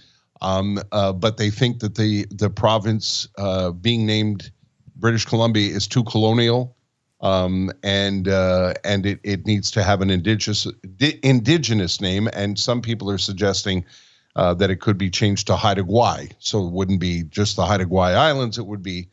Um, 0.42 0.80
uh, 0.92 1.12
but 1.12 1.38
they 1.38 1.50
think 1.50 1.80
that 1.80 1.96
the 1.96 2.26
the 2.32 2.50
province 2.50 3.28
uh, 3.38 3.72
being 3.72 4.06
named 4.06 4.52
British 4.96 5.26
Columbia 5.26 5.76
is 5.76 5.88
too 5.88 6.06
colonial 6.06 6.75
um, 7.26 7.72
and 7.82 8.28
uh, 8.28 8.76
and 8.84 9.06
it, 9.06 9.20
it 9.24 9.48
needs 9.48 9.72
to 9.72 9.84
have 9.84 10.02
an 10.02 10.12
indigenous 10.12 10.68
di- 10.96 11.20
indigenous 11.24 12.00
name. 12.00 12.30
And 12.34 12.58
some 12.60 12.82
people 12.82 13.10
are 13.10 13.18
suggesting 13.18 13.84
uh, 14.36 14.54
that 14.54 14.70
it 14.70 14.80
could 14.80 14.98
be 14.98 15.10
changed 15.10 15.48
to 15.48 15.56
Haida 15.56 15.82
Gwaii, 15.84 16.32
so 16.38 16.68
it 16.68 16.72
wouldn't 16.72 17.00
be 17.00 17.24
just 17.24 17.56
the 17.56 17.66
Haida 17.66 17.86
Gwaii 17.86 18.16
Islands; 18.16 18.60
it 18.60 18.68
would 18.68 18.84
be 18.84 19.08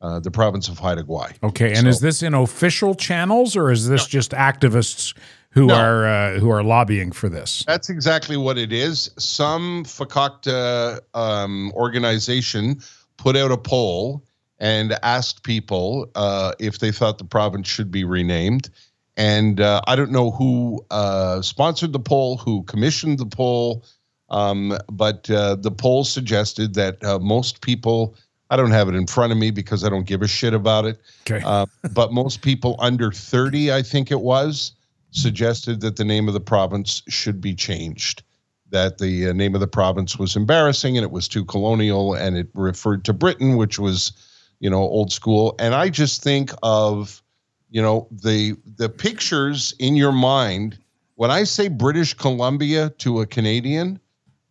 uh, 0.00 0.20
the 0.20 0.30
province 0.30 0.68
of 0.68 0.78
Haida 0.78 1.02
Gwaii. 1.02 1.34
Okay, 1.42 1.68
and 1.68 1.82
so, 1.82 1.88
is 1.88 2.00
this 2.00 2.22
in 2.22 2.32
official 2.32 2.94
channels, 2.94 3.56
or 3.56 3.70
is 3.70 3.88
this 3.88 4.04
no. 4.04 4.08
just 4.08 4.30
activists? 4.32 5.14
Who 5.54 5.66
no. 5.66 5.74
are 5.74 6.06
uh, 6.06 6.38
who 6.38 6.48
are 6.48 6.62
lobbying 6.62 7.10
for 7.10 7.28
this? 7.28 7.64
That's 7.66 7.90
exactly 7.90 8.36
what 8.36 8.56
it 8.56 8.72
is. 8.72 9.10
Some 9.18 9.84
Fakakta 9.84 11.00
um, 11.12 11.72
organization 11.74 12.80
put 13.16 13.36
out 13.36 13.50
a 13.50 13.58
poll 13.58 14.24
and 14.60 14.96
asked 15.02 15.42
people 15.42 16.10
uh, 16.14 16.52
if 16.58 16.78
they 16.78 16.92
thought 16.92 17.18
the 17.18 17.24
province 17.24 17.66
should 17.66 17.90
be 17.90 18.04
renamed. 18.04 18.70
And 19.16 19.60
uh, 19.60 19.80
I 19.86 19.96
don't 19.96 20.12
know 20.12 20.30
who 20.30 20.84
uh, 20.90 21.42
sponsored 21.42 21.92
the 21.92 21.98
poll, 21.98 22.36
who 22.36 22.62
commissioned 22.64 23.18
the 23.18 23.26
poll, 23.26 23.84
um, 24.28 24.78
but 24.92 25.28
uh, 25.30 25.56
the 25.56 25.70
poll 25.70 26.04
suggested 26.04 26.74
that 26.74 27.02
uh, 27.02 27.18
most 27.18 27.62
people. 27.62 28.14
I 28.52 28.56
don't 28.56 28.72
have 28.72 28.88
it 28.88 28.96
in 28.96 29.06
front 29.06 29.30
of 29.30 29.38
me 29.38 29.52
because 29.52 29.84
I 29.84 29.88
don't 29.88 30.06
give 30.06 30.22
a 30.22 30.26
shit 30.26 30.54
about 30.54 30.84
it. 30.84 31.00
Okay. 31.22 31.40
Uh, 31.44 31.66
but 31.92 32.12
most 32.12 32.42
people 32.42 32.74
under 32.80 33.12
30, 33.12 33.72
I 33.72 33.80
think 33.80 34.10
it 34.10 34.22
was, 34.22 34.72
suggested 35.12 35.80
that 35.82 35.94
the 35.94 36.04
name 36.04 36.26
of 36.26 36.34
the 36.34 36.40
province 36.40 37.02
should 37.06 37.40
be 37.40 37.54
changed 37.54 38.24
that 38.70 38.98
the 38.98 39.28
uh, 39.28 39.32
name 39.32 39.54
of 39.54 39.60
the 39.60 39.66
province 39.66 40.18
was 40.18 40.36
embarrassing 40.36 40.96
and 40.96 41.04
it 41.04 41.10
was 41.10 41.28
too 41.28 41.44
colonial 41.44 42.14
and 42.14 42.36
it 42.36 42.48
referred 42.54 43.04
to 43.04 43.12
Britain, 43.12 43.56
which 43.56 43.78
was 43.78 44.12
you 44.60 44.70
know, 44.70 44.78
old 44.78 45.10
school. 45.10 45.54
And 45.58 45.74
I 45.74 45.88
just 45.88 46.22
think 46.22 46.52
of, 46.62 47.22
you 47.70 47.82
know, 47.82 48.06
the 48.10 48.56
the 48.76 48.88
pictures 48.88 49.74
in 49.78 49.96
your 49.96 50.12
mind 50.12 50.78
when 51.20 51.30
I 51.30 51.44
say 51.44 51.68
British 51.68 52.14
Columbia 52.14 52.88
to 52.98 53.20
a 53.20 53.26
Canadian, 53.26 54.00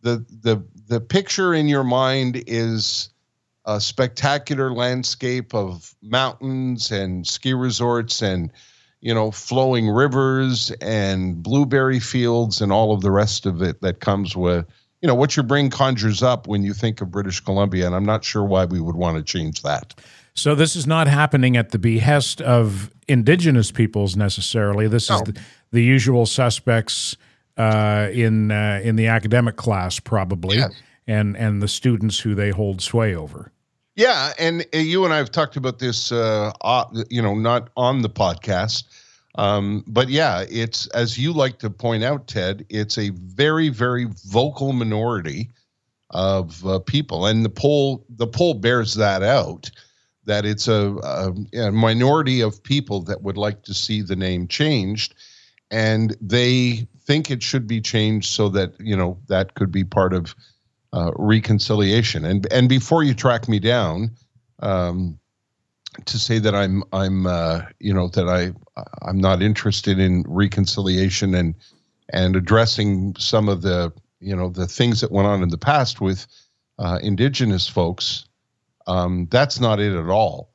the 0.02 0.24
the 0.42 0.62
the 0.86 1.00
picture 1.00 1.52
in 1.52 1.66
your 1.66 1.82
mind 1.82 2.44
is 2.46 3.08
a 3.64 3.80
spectacular 3.80 4.72
landscape 4.72 5.52
of 5.52 5.94
mountains 6.00 6.92
and 6.92 7.26
ski 7.26 7.54
resorts 7.54 8.22
and 8.22 8.52
you 9.00 9.12
know 9.12 9.32
flowing 9.32 9.88
rivers 9.88 10.70
and 10.80 11.42
blueberry 11.42 11.98
fields 11.98 12.60
and 12.60 12.70
all 12.70 12.92
of 12.92 13.00
the 13.00 13.10
rest 13.10 13.46
of 13.46 13.62
it 13.62 13.80
that 13.80 13.98
comes 13.98 14.36
with 14.36 14.64
you 15.02 15.06
know 15.06 15.14
what 15.14 15.36
your 15.36 15.44
brain 15.44 15.70
conjures 15.70 16.22
up 16.22 16.46
when 16.46 16.62
you 16.62 16.74
think 16.74 17.00
of 17.00 17.10
British 17.10 17.40
Columbia, 17.40 17.86
and 17.86 17.94
I'm 17.94 18.04
not 18.04 18.24
sure 18.24 18.44
why 18.44 18.64
we 18.66 18.80
would 18.80 18.96
want 18.96 19.16
to 19.16 19.22
change 19.22 19.62
that. 19.62 19.94
So 20.34 20.54
this 20.54 20.76
is 20.76 20.86
not 20.86 21.08
happening 21.08 21.56
at 21.56 21.70
the 21.70 21.78
behest 21.78 22.40
of 22.40 22.90
indigenous 23.08 23.70
peoples 23.70 24.16
necessarily. 24.16 24.88
This 24.88 25.10
no. 25.10 25.16
is 25.16 25.22
the, 25.22 25.40
the, 25.72 25.82
usual 25.82 26.24
suspects 26.26 27.16
uh, 27.56 28.08
in 28.12 28.50
uh, 28.50 28.80
in 28.82 28.96
the 28.96 29.06
academic 29.06 29.56
class, 29.56 29.98
probably, 30.00 30.58
Yes. 30.58 30.72
and 31.06 31.36
and 31.36 31.62
the 31.62 31.68
students 31.68 32.20
who 32.20 32.34
they 32.34 32.50
hold 32.50 32.80
sway 32.80 33.14
over. 33.14 33.52
Yeah, 33.96 34.32
and 34.38 34.64
uh, 34.74 34.78
you 34.78 35.04
and 35.04 35.12
I 35.12 35.16
have 35.16 35.30
talked 35.30 35.56
about 35.56 35.78
this, 35.78 36.12
uh, 36.12 36.52
uh, 36.60 36.84
you 37.10 37.20
know, 37.20 37.34
not 37.34 37.70
on 37.76 38.02
the 38.02 38.08
podcast, 38.08 38.84
um, 39.36 39.84
but 39.86 40.08
yeah, 40.08 40.44
it's 40.50 40.86
as 40.88 41.16
you 41.16 41.32
like 41.32 41.58
to 41.60 41.70
point 41.70 42.02
out, 42.02 42.26
Ted. 42.26 42.66
It's 42.68 42.98
a 42.98 43.10
very, 43.10 43.68
very 43.68 44.08
vocal 44.26 44.72
minority 44.72 45.50
of 46.10 46.66
uh, 46.66 46.80
people, 46.80 47.26
and 47.26 47.44
the 47.44 47.50
poll 47.50 48.04
the 48.08 48.26
poll 48.26 48.54
bears 48.54 48.94
that 48.94 49.22
out. 49.22 49.70
That 50.24 50.44
it's 50.44 50.68
a, 50.68 50.96
a, 51.02 51.32
a 51.58 51.72
minority 51.72 52.40
of 52.40 52.62
people 52.62 53.02
that 53.02 53.22
would 53.22 53.36
like 53.36 53.62
to 53.62 53.74
see 53.74 54.02
the 54.02 54.16
name 54.16 54.48
changed, 54.48 55.14
and 55.70 56.16
they 56.20 56.88
think 57.06 57.30
it 57.30 57.42
should 57.42 57.66
be 57.66 57.80
changed 57.80 58.30
so 58.32 58.48
that 58.50 58.72
you 58.80 58.96
know 58.96 59.16
that 59.28 59.54
could 59.54 59.70
be 59.70 59.84
part 59.84 60.12
of 60.12 60.34
uh, 60.92 61.12
reconciliation. 61.16 62.24
And 62.24 62.52
and 62.52 62.68
before 62.68 63.04
you 63.04 63.14
track 63.14 63.48
me 63.48 63.60
down, 63.60 64.10
um, 64.58 65.19
to 66.06 66.18
say 66.18 66.38
that 66.38 66.54
I'm 66.54 66.82
I'm 66.92 67.26
uh, 67.26 67.62
you 67.78 67.94
know 67.94 68.08
that 68.08 68.28
I 68.28 68.52
I'm 69.02 69.18
not 69.18 69.42
interested 69.42 69.98
in 69.98 70.24
reconciliation 70.26 71.34
and 71.34 71.54
and 72.12 72.36
addressing 72.36 73.14
some 73.16 73.48
of 73.48 73.62
the 73.62 73.92
you 74.20 74.34
know 74.34 74.50
the 74.50 74.66
things 74.66 75.00
that 75.00 75.12
went 75.12 75.28
on 75.28 75.42
in 75.42 75.48
the 75.48 75.58
past 75.58 76.00
with 76.00 76.26
uh, 76.78 76.98
indigenous 77.02 77.68
folks. 77.68 78.26
Um, 78.86 79.28
that's 79.30 79.60
not 79.60 79.80
it 79.80 79.94
at 79.94 80.08
all. 80.08 80.50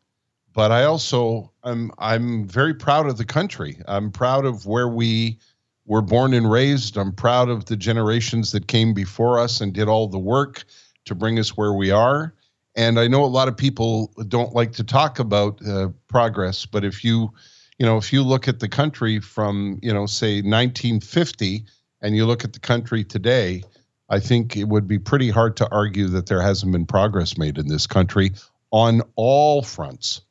But 0.54 0.72
I 0.72 0.86
also 0.86 1.52
I'm 1.64 1.92
I'm 1.98 2.48
very 2.48 2.74
proud 2.74 3.08
of 3.08 3.18
the 3.18 3.26
country. 3.26 3.78
I'm 3.88 4.12
proud 4.12 4.46
of 4.46 4.66
where 4.66 4.88
we 4.88 5.40
were 5.86 6.02
born 6.02 6.34
and 6.34 6.50
raised. 6.50 6.98
I'm 6.98 7.12
proud 7.12 7.50
of 7.50 7.66
the 7.66 7.76
generations 7.76 8.52
that 8.54 8.68
came 8.68 8.94
before 8.94 9.40
us 9.40 9.62
and 9.62 9.74
did 9.74 9.88
all 9.88 10.08
the 10.08 10.20
work 10.20 10.64
to 11.06 11.14
bring 11.14 11.38
us 11.38 11.56
where 11.56 11.74
we 11.74 11.92
are. 11.92 12.34
And 12.76 13.00
I 13.00 13.08
know 13.08 13.24
a 13.24 13.28
lot 13.28 13.48
of 13.48 13.56
people 13.56 14.12
don't 14.28 14.54
like 14.54 14.74
to 14.74 14.84
talk 14.84 15.20
about 15.20 15.66
uh, 15.66 15.90
progress, 16.08 16.66
but 16.66 16.84
if 16.84 17.04
you, 17.04 17.32
you 17.80 17.86
know, 17.86 17.98
if 17.98 18.12
you 18.12 18.22
look 18.22 18.48
at 18.48 18.60
the 18.60 18.68
country 18.68 19.20
from, 19.20 19.80
you 19.82 19.94
know, 19.94 20.06
say 20.06 20.42
1950, 20.42 21.66
and 22.02 22.16
you 22.16 22.26
look 22.26 22.44
at 22.44 22.54
the 22.54 22.60
country 22.60 23.04
today, 23.04 23.64
I 24.10 24.20
think 24.20 24.56
it 24.56 24.66
would 24.66 24.88
be 24.88 25.00
pretty 25.00 25.32
hard 25.32 25.58
to 25.58 25.68
argue 25.72 26.08
that 26.10 26.28
there 26.28 26.42
hasn't 26.42 26.72
been 26.72 26.86
progress 26.86 27.38
made 27.38 27.58
in 27.58 27.68
this 27.68 27.88
country 27.88 28.34
on 28.72 29.02
all 29.16 29.64
fronts. 29.64 30.22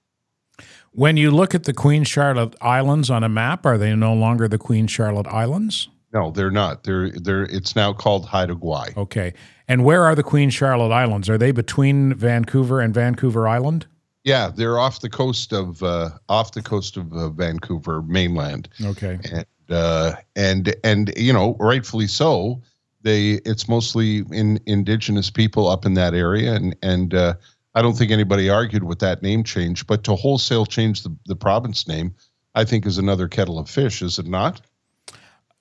When 0.93 1.17
you 1.17 1.33
look 1.33 1.55
at 1.55 1.65
the 1.65 1.73
Queen 1.73 2.05
Charlotte 2.05 2.55
Islands 2.61 3.11
on 3.11 3.25
a 3.25 3.29
map, 3.29 3.67
are 3.67 3.77
they 3.77 3.95
no 3.97 4.15
longer 4.15 4.47
the 4.47 4.59
Queen 4.59 4.87
Charlotte 4.87 5.27
Islands? 5.27 5.89
No, 6.15 6.31
they're 6.31 6.51
not. 6.51 6.85
They're 6.85 7.11
they're. 7.11 7.43
It's 7.45 7.75
now 7.75 7.93
called 7.93 8.25
Haida 8.25 8.55
Gwaii. 8.55 8.97
Okay. 8.97 9.35
And 9.67 9.85
where 9.85 10.05
are 10.05 10.15
the 10.15 10.23
Queen 10.23 10.49
Charlotte 10.49 10.93
Islands? 10.95 11.29
Are 11.29 11.37
they 11.37 11.51
between 11.51 12.15
Vancouver 12.15 12.81
and 12.81 12.95
Vancouver 12.95 13.49
Island? 13.49 13.87
Yeah, 14.23 14.51
they're 14.55 14.79
off 14.79 15.01
the 15.01 15.11
coast 15.11 15.53
of 15.53 15.83
uh, 15.83 16.11
off 16.29 16.53
the 16.53 16.63
coast 16.63 16.97
of 16.97 17.13
uh, 17.13 17.29
Vancouver 17.31 18.01
mainland, 18.03 18.69
Okay. 18.83 19.19
and 19.33 19.45
uh, 19.69 20.13
and 20.37 20.75
and 20.85 21.13
you 21.17 21.33
know, 21.33 21.57
rightfully 21.59 22.07
so. 22.07 22.63
They 23.03 23.33
it's 23.45 23.69
mostly 23.69 24.19
in 24.31 24.61
indigenous 24.67 25.29
people 25.31 25.69
up 25.69 25.85
in 25.85 25.95
that 25.95 26.15
area, 26.15 26.55
and 26.55 26.77
and 26.83 27.13
uh, 27.13 27.35
I 27.75 27.83
don't 27.83 27.95
think 27.99 28.11
anybody 28.13 28.49
argued 28.49 28.85
with 28.85 29.01
that 29.01 29.21
name 29.21 29.43
change. 29.45 29.87
But 29.87 30.05
to 30.05 30.15
wholesale 30.15 30.65
change 30.65 31.03
the, 31.03 31.15
the 31.27 31.37
province 31.37 31.87
name, 31.89 32.15
I 32.55 32.65
think 32.65 32.87
is 32.87 32.97
another 32.99 33.27
kettle 33.29 33.59
of 33.59 33.69
fish, 33.69 34.01
is 34.01 34.19
it 34.19 34.27
not? 34.27 34.61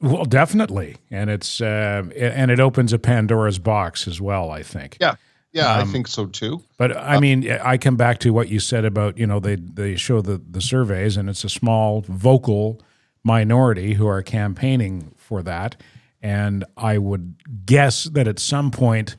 Well, 0.04 0.26
definitely, 0.26 0.98
and 1.10 1.30
it's 1.30 1.62
uh, 1.62 2.04
and 2.18 2.52
it 2.52 2.60
opens 2.60 2.92
a 2.92 3.00
Pandora's 3.00 3.58
box 3.58 4.06
as 4.06 4.20
well. 4.20 4.52
I 4.52 4.62
think. 4.62 4.98
Yeah, 5.00 5.16
yeah, 5.54 5.78
I 5.78 5.86
think 5.86 6.10
so 6.10 6.26
too. 6.26 6.62
But 6.78 6.98
I 6.98 7.22
mean, 7.22 7.50
I 7.50 7.78
come 7.78 7.96
back 7.96 8.20
to 8.20 8.32
what 8.32 8.50
you 8.50 8.60
said 8.60 8.84
about 8.84 9.18
you 9.18 9.26
know 9.26 9.40
they 9.40 9.56
they 9.56 9.96
show 9.96 10.20
the 10.20 10.42
the 10.50 10.60
surveys, 10.60 11.16
and 11.16 11.30
it's 11.30 11.46
a 11.46 11.50
small 11.50 12.04
vocal 12.10 12.82
minority 13.24 13.94
who 13.94 14.06
are 14.06 14.22
campaigning 14.22 15.14
for 15.16 15.42
that, 15.44 15.78
and 16.22 16.66
I 16.76 16.98
would 16.98 17.36
guess 17.66 18.04
that 18.04 18.28
at 18.28 18.40
some 18.40 18.72
point. 18.72 19.16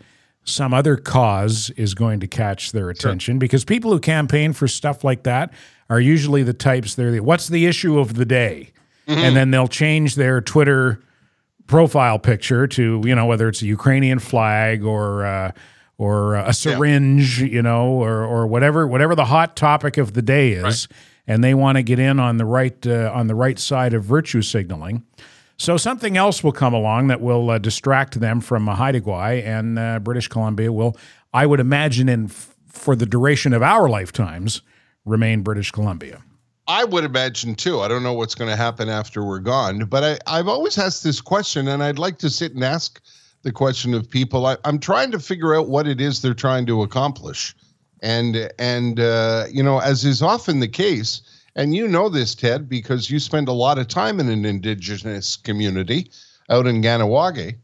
Some 0.46 0.74
other 0.74 0.98
cause 0.98 1.70
is 1.70 1.94
going 1.94 2.20
to 2.20 2.26
catch 2.26 2.72
their 2.72 2.90
attention 2.90 3.38
because 3.38 3.64
people 3.64 3.90
who 3.92 3.98
campaign 3.98 4.52
for 4.52 4.68
stuff 4.68 5.02
like 5.02 5.22
that 5.22 5.54
are 5.88 5.98
usually 5.98 6.42
the 6.42 6.52
types. 6.52 6.94
They're 6.94 7.10
the, 7.10 7.20
what's 7.20 7.48
the 7.48 7.64
issue 7.64 7.98
of 7.98 8.12
the 8.12 8.26
day, 8.26 8.73
and 9.06 9.36
then 9.36 9.50
they'll 9.50 9.68
change 9.68 10.14
their 10.14 10.40
Twitter 10.40 11.00
profile 11.66 12.18
picture 12.18 12.66
to 12.66 13.02
you 13.04 13.14
know 13.14 13.26
whether 13.26 13.48
it's 13.48 13.62
a 13.62 13.66
Ukrainian 13.66 14.18
flag 14.18 14.84
or 14.84 15.24
uh, 15.24 15.52
or 15.96 16.34
a 16.34 16.52
syringe, 16.52 17.40
you 17.40 17.62
know, 17.62 17.86
or 17.88 18.24
or 18.24 18.46
whatever 18.46 18.86
whatever 18.86 19.14
the 19.14 19.26
hot 19.26 19.56
topic 19.56 19.96
of 19.96 20.12
the 20.14 20.22
day 20.22 20.52
is, 20.52 20.88
and 21.26 21.42
they 21.44 21.54
want 21.54 21.76
to 21.78 21.82
get 21.82 21.98
in 21.98 22.18
on 22.18 22.36
the 22.36 22.44
right 22.44 22.86
uh, 22.86 23.10
on 23.14 23.26
the 23.28 23.34
right 23.34 23.58
side 23.58 23.94
of 23.94 24.04
virtue 24.04 24.42
signaling. 24.42 25.04
So 25.56 25.76
something 25.76 26.16
else 26.16 26.42
will 26.42 26.52
come 26.52 26.74
along 26.74 27.06
that 27.06 27.20
will 27.20 27.48
uh, 27.50 27.58
distract 27.58 28.18
them 28.18 28.40
from 28.40 28.68
uh, 28.68 28.74
Haida 28.74 29.00
Gwaii 29.00 29.44
and 29.46 29.78
uh, 29.78 30.00
British 30.00 30.26
Columbia 30.26 30.72
will, 30.72 30.96
I 31.32 31.46
would 31.46 31.60
imagine, 31.60 32.08
in 32.08 32.24
f- 32.24 32.56
for 32.66 32.96
the 32.96 33.06
duration 33.06 33.52
of 33.52 33.62
our 33.62 33.88
lifetimes, 33.88 34.62
remain 35.04 35.42
British 35.42 35.70
Columbia. 35.70 36.22
I 36.66 36.84
would 36.84 37.04
imagine 37.04 37.54
too. 37.54 37.80
I 37.80 37.88
don't 37.88 38.02
know 38.02 38.14
what's 38.14 38.34
going 38.34 38.50
to 38.50 38.56
happen 38.56 38.88
after 38.88 39.22
we're 39.22 39.40
gone, 39.40 39.84
but 39.84 40.02
I, 40.02 40.38
I've 40.38 40.48
always 40.48 40.78
asked 40.78 41.04
this 41.04 41.20
question, 41.20 41.68
and 41.68 41.82
I'd 41.82 41.98
like 41.98 42.18
to 42.18 42.30
sit 42.30 42.54
and 42.54 42.64
ask 42.64 43.00
the 43.42 43.52
question 43.52 43.92
of 43.92 44.08
people. 44.08 44.46
I, 44.46 44.56
I'm 44.64 44.78
trying 44.78 45.10
to 45.10 45.18
figure 45.18 45.54
out 45.54 45.68
what 45.68 45.86
it 45.86 46.00
is 46.00 46.22
they're 46.22 46.32
trying 46.32 46.64
to 46.66 46.82
accomplish, 46.82 47.54
and 48.02 48.50
and 48.58 48.98
uh, 48.98 49.44
you 49.50 49.62
know, 49.62 49.78
as 49.78 50.04
is 50.04 50.22
often 50.22 50.60
the 50.60 50.68
case, 50.68 51.20
and 51.54 51.74
you 51.74 51.86
know 51.86 52.08
this, 52.08 52.34
Ted, 52.34 52.68
because 52.68 53.10
you 53.10 53.18
spend 53.18 53.48
a 53.48 53.52
lot 53.52 53.78
of 53.78 53.88
time 53.88 54.18
in 54.18 54.30
an 54.30 54.46
indigenous 54.46 55.36
community 55.36 56.10
out 56.48 56.66
in 56.66 56.80
Kahnawake. 56.82 57.58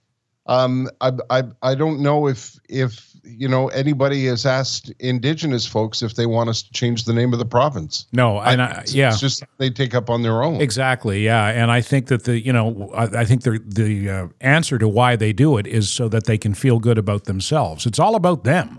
Um, 0.47 0.91
I, 1.01 1.13
I 1.31 1.43
I 1.63 1.75
don't 1.75 2.01
know 2.01 2.27
if 2.29 2.59
if 2.69 3.10
you 3.25 3.49
know 3.49 3.69
anybody 3.69 4.27
has 4.27 4.47
asked 4.47 4.91
indigenous 4.99 5.67
folks 5.67 6.03
if 6.03 6.15
they 6.15 6.27
want 6.27 6.49
us 6.51 6.63
to 6.63 6.73
change 6.73 7.05
the 7.05 7.13
name 7.13 7.33
of 7.33 7.39
the 7.39 7.45
province. 7.45 8.07
No, 8.13 8.41
and 8.41 8.61
I, 8.63 8.71
It's- 8.71 8.95
yeah, 8.95 9.09
It's 9.11 9.21
just 9.21 9.43
they 9.59 9.71
take 9.71 9.95
up 9.95 10.09
on 10.11 10.23
their 10.23 10.43
own. 10.43 10.61
Exactly. 10.61 11.25
Yeah, 11.25 11.47
and 11.49 11.71
I 11.71 11.81
think 11.81 12.07
that 12.09 12.25
the 12.25 12.39
you 12.41 12.53
know 12.53 12.91
I, 12.95 13.21
I 13.21 13.25
think 13.25 13.43
the 13.43 13.61
the 13.67 14.11
uh, 14.11 14.27
answer 14.41 14.79
to 14.79 14.89
why 14.89 15.17
they 15.17 15.33
do 15.33 15.57
it 15.59 15.67
is 15.67 15.91
so 15.91 16.09
that 16.09 16.25
they 16.25 16.39
can 16.39 16.55
feel 16.55 16.79
good 16.79 16.99
about 16.99 17.25
themselves. 17.25 17.87
It's 17.87 17.99
all 17.99 18.15
about 18.15 18.45
them. 18.45 18.77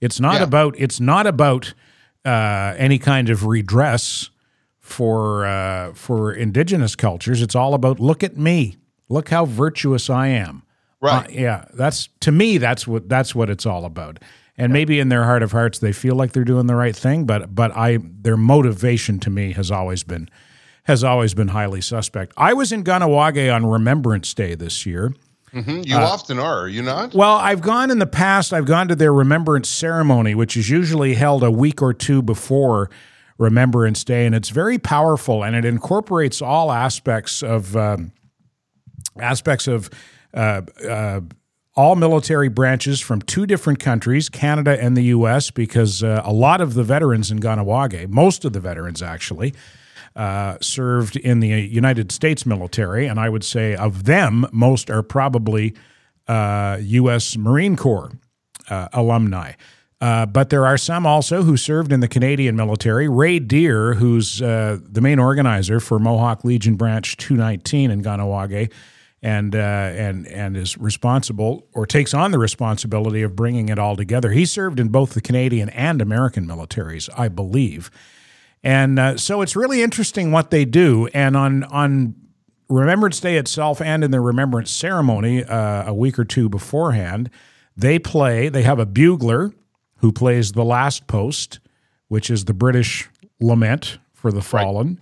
It's 0.00 0.18
not 0.20 0.36
Yeah. 0.36 0.44
about 0.44 0.74
it's 0.78 1.00
not 1.00 1.26
about 1.26 1.74
uh, 2.24 2.74
any 2.78 2.98
kind 2.98 3.28
of 3.30 3.44
redress 3.46 4.30
for 4.80 5.46
uh, 5.46 5.92
for 5.94 6.32
indigenous 6.32 6.96
cultures. 6.96 7.40
It's 7.42 7.54
all 7.54 7.74
about 7.74 8.00
look 8.00 8.22
at 8.24 8.36
me, 8.36 8.76
look 9.08 9.28
how 9.30 9.44
virtuous 9.44 10.10
I 10.10 10.28
am. 10.28 10.62
Right. 11.02 11.26
Uh, 11.26 11.30
yeah, 11.30 11.64
that's 11.74 12.08
to 12.20 12.32
me. 12.32 12.58
That's 12.58 12.86
what 12.86 13.08
that's 13.08 13.34
what 13.34 13.50
it's 13.50 13.66
all 13.66 13.84
about. 13.84 14.20
And 14.56 14.72
maybe 14.72 15.00
in 15.00 15.08
their 15.08 15.24
heart 15.24 15.42
of 15.42 15.50
hearts, 15.52 15.78
they 15.80 15.92
feel 15.92 16.14
like 16.14 16.32
they're 16.32 16.44
doing 16.44 16.66
the 16.68 16.76
right 16.76 16.94
thing. 16.94 17.24
But 17.24 17.54
but 17.54 17.76
I 17.76 17.98
their 18.00 18.36
motivation 18.36 19.18
to 19.20 19.30
me 19.30 19.52
has 19.52 19.70
always 19.70 20.04
been 20.04 20.28
has 20.84 21.02
always 21.02 21.34
been 21.34 21.48
highly 21.48 21.80
suspect. 21.80 22.32
I 22.36 22.52
was 22.54 22.70
in 22.72 22.84
Kahnawake 22.84 23.52
on 23.54 23.66
Remembrance 23.66 24.32
Day 24.32 24.54
this 24.54 24.86
year. 24.86 25.12
Mhm. 25.52 25.86
You 25.86 25.96
often 25.96 26.38
are, 26.38 26.62
are 26.62 26.68
you 26.68 26.82
not? 26.82 27.14
Well, 27.14 27.36
I've 27.36 27.60
gone 27.60 27.90
in 27.90 27.98
the 27.98 28.06
past. 28.06 28.52
I've 28.54 28.64
gone 28.64 28.88
to 28.88 28.94
their 28.94 29.12
remembrance 29.12 29.68
ceremony, 29.68 30.34
which 30.34 30.56
is 30.56 30.70
usually 30.70 31.14
held 31.14 31.42
a 31.42 31.50
week 31.50 31.82
or 31.82 31.92
two 31.92 32.22
before 32.22 32.88
Remembrance 33.38 34.02
Day, 34.04 34.24
and 34.24 34.34
it's 34.34 34.48
very 34.48 34.78
powerful, 34.78 35.44
and 35.44 35.54
it 35.54 35.64
incorporates 35.64 36.40
all 36.40 36.72
aspects 36.72 37.42
of 37.42 37.76
um, 37.76 38.12
aspects 39.18 39.66
of 39.68 39.90
uh, 39.90 39.94
uh, 39.94 40.21
all 41.74 41.96
military 41.96 42.48
branches 42.48 43.00
from 43.00 43.22
two 43.22 43.46
different 43.46 43.78
countries, 43.78 44.28
Canada 44.28 44.80
and 44.80 44.96
the 44.96 45.04
U.S., 45.04 45.50
because 45.50 46.02
uh, 46.02 46.22
a 46.24 46.32
lot 46.32 46.60
of 46.60 46.74
the 46.74 46.84
veterans 46.84 47.30
in 47.30 47.40
Kahnawake, 47.40 48.08
most 48.08 48.44
of 48.44 48.52
the 48.52 48.60
veterans 48.60 49.02
actually, 49.02 49.54
uh, 50.14 50.58
served 50.60 51.16
in 51.16 51.40
the 51.40 51.48
United 51.48 52.12
States 52.12 52.44
military, 52.44 53.06
and 53.06 53.18
I 53.18 53.28
would 53.28 53.44
say 53.44 53.74
of 53.74 54.04
them, 54.04 54.46
most 54.52 54.90
are 54.90 55.02
probably 55.02 55.74
uh, 56.28 56.78
U.S. 56.80 57.36
Marine 57.36 57.76
Corps 57.76 58.12
uh, 58.68 58.88
alumni. 58.92 59.52
Uh, 60.00 60.26
but 60.26 60.50
there 60.50 60.66
are 60.66 60.76
some 60.76 61.06
also 61.06 61.44
who 61.44 61.56
served 61.56 61.92
in 61.92 62.00
the 62.00 62.08
Canadian 62.08 62.56
military. 62.56 63.08
Ray 63.08 63.38
Deer, 63.38 63.94
who's 63.94 64.42
uh, 64.42 64.78
the 64.82 65.00
main 65.00 65.20
organizer 65.20 65.78
for 65.78 66.00
Mohawk 66.00 66.44
Legion 66.44 66.74
Branch 66.74 67.16
219 67.16 67.90
in 67.90 68.02
Kahnawake, 68.02 68.72
and 69.22 69.54
uh, 69.54 69.58
and 69.58 70.26
and 70.26 70.56
is 70.56 70.76
responsible 70.76 71.66
or 71.72 71.86
takes 71.86 72.12
on 72.12 72.32
the 72.32 72.38
responsibility 72.38 73.22
of 73.22 73.36
bringing 73.36 73.68
it 73.68 73.78
all 73.78 73.96
together. 73.96 74.30
He 74.30 74.44
served 74.44 74.80
in 74.80 74.88
both 74.88 75.14
the 75.14 75.20
Canadian 75.20 75.68
and 75.70 76.02
American 76.02 76.46
militaries, 76.46 77.08
I 77.16 77.28
believe. 77.28 77.90
And 78.64 78.98
uh, 78.98 79.16
so 79.16 79.42
it's 79.42 79.56
really 79.56 79.82
interesting 79.82 80.32
what 80.32 80.50
they 80.50 80.64
do. 80.64 81.08
And 81.14 81.36
on 81.36 81.64
on 81.64 82.14
Remembrance 82.68 83.20
Day 83.20 83.36
itself 83.36 83.80
and 83.80 84.02
in 84.02 84.10
the 84.10 84.20
Remembrance 84.20 84.70
ceremony 84.70 85.44
uh, 85.44 85.88
a 85.88 85.94
week 85.94 86.18
or 86.18 86.24
two 86.24 86.48
beforehand, 86.48 87.30
they 87.76 87.98
play, 87.98 88.48
they 88.48 88.62
have 88.62 88.78
a 88.78 88.86
bugler 88.86 89.52
who 89.98 90.10
plays 90.12 90.52
the 90.52 90.64
last 90.64 91.06
post, 91.06 91.60
which 92.08 92.30
is 92.30 92.46
the 92.46 92.54
British 92.54 93.08
lament 93.40 93.98
for 94.12 94.32
the 94.32 94.42
fallen. 94.42 95.00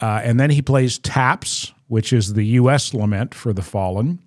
Uh, 0.00 0.20
and 0.24 0.38
then 0.38 0.50
he 0.50 0.62
plays 0.62 0.98
taps, 0.98 1.72
which 1.90 2.12
is 2.12 2.34
the 2.34 2.44
U.S. 2.44 2.94
lament 2.94 3.34
for 3.34 3.52
the 3.52 3.62
fallen. 3.62 4.20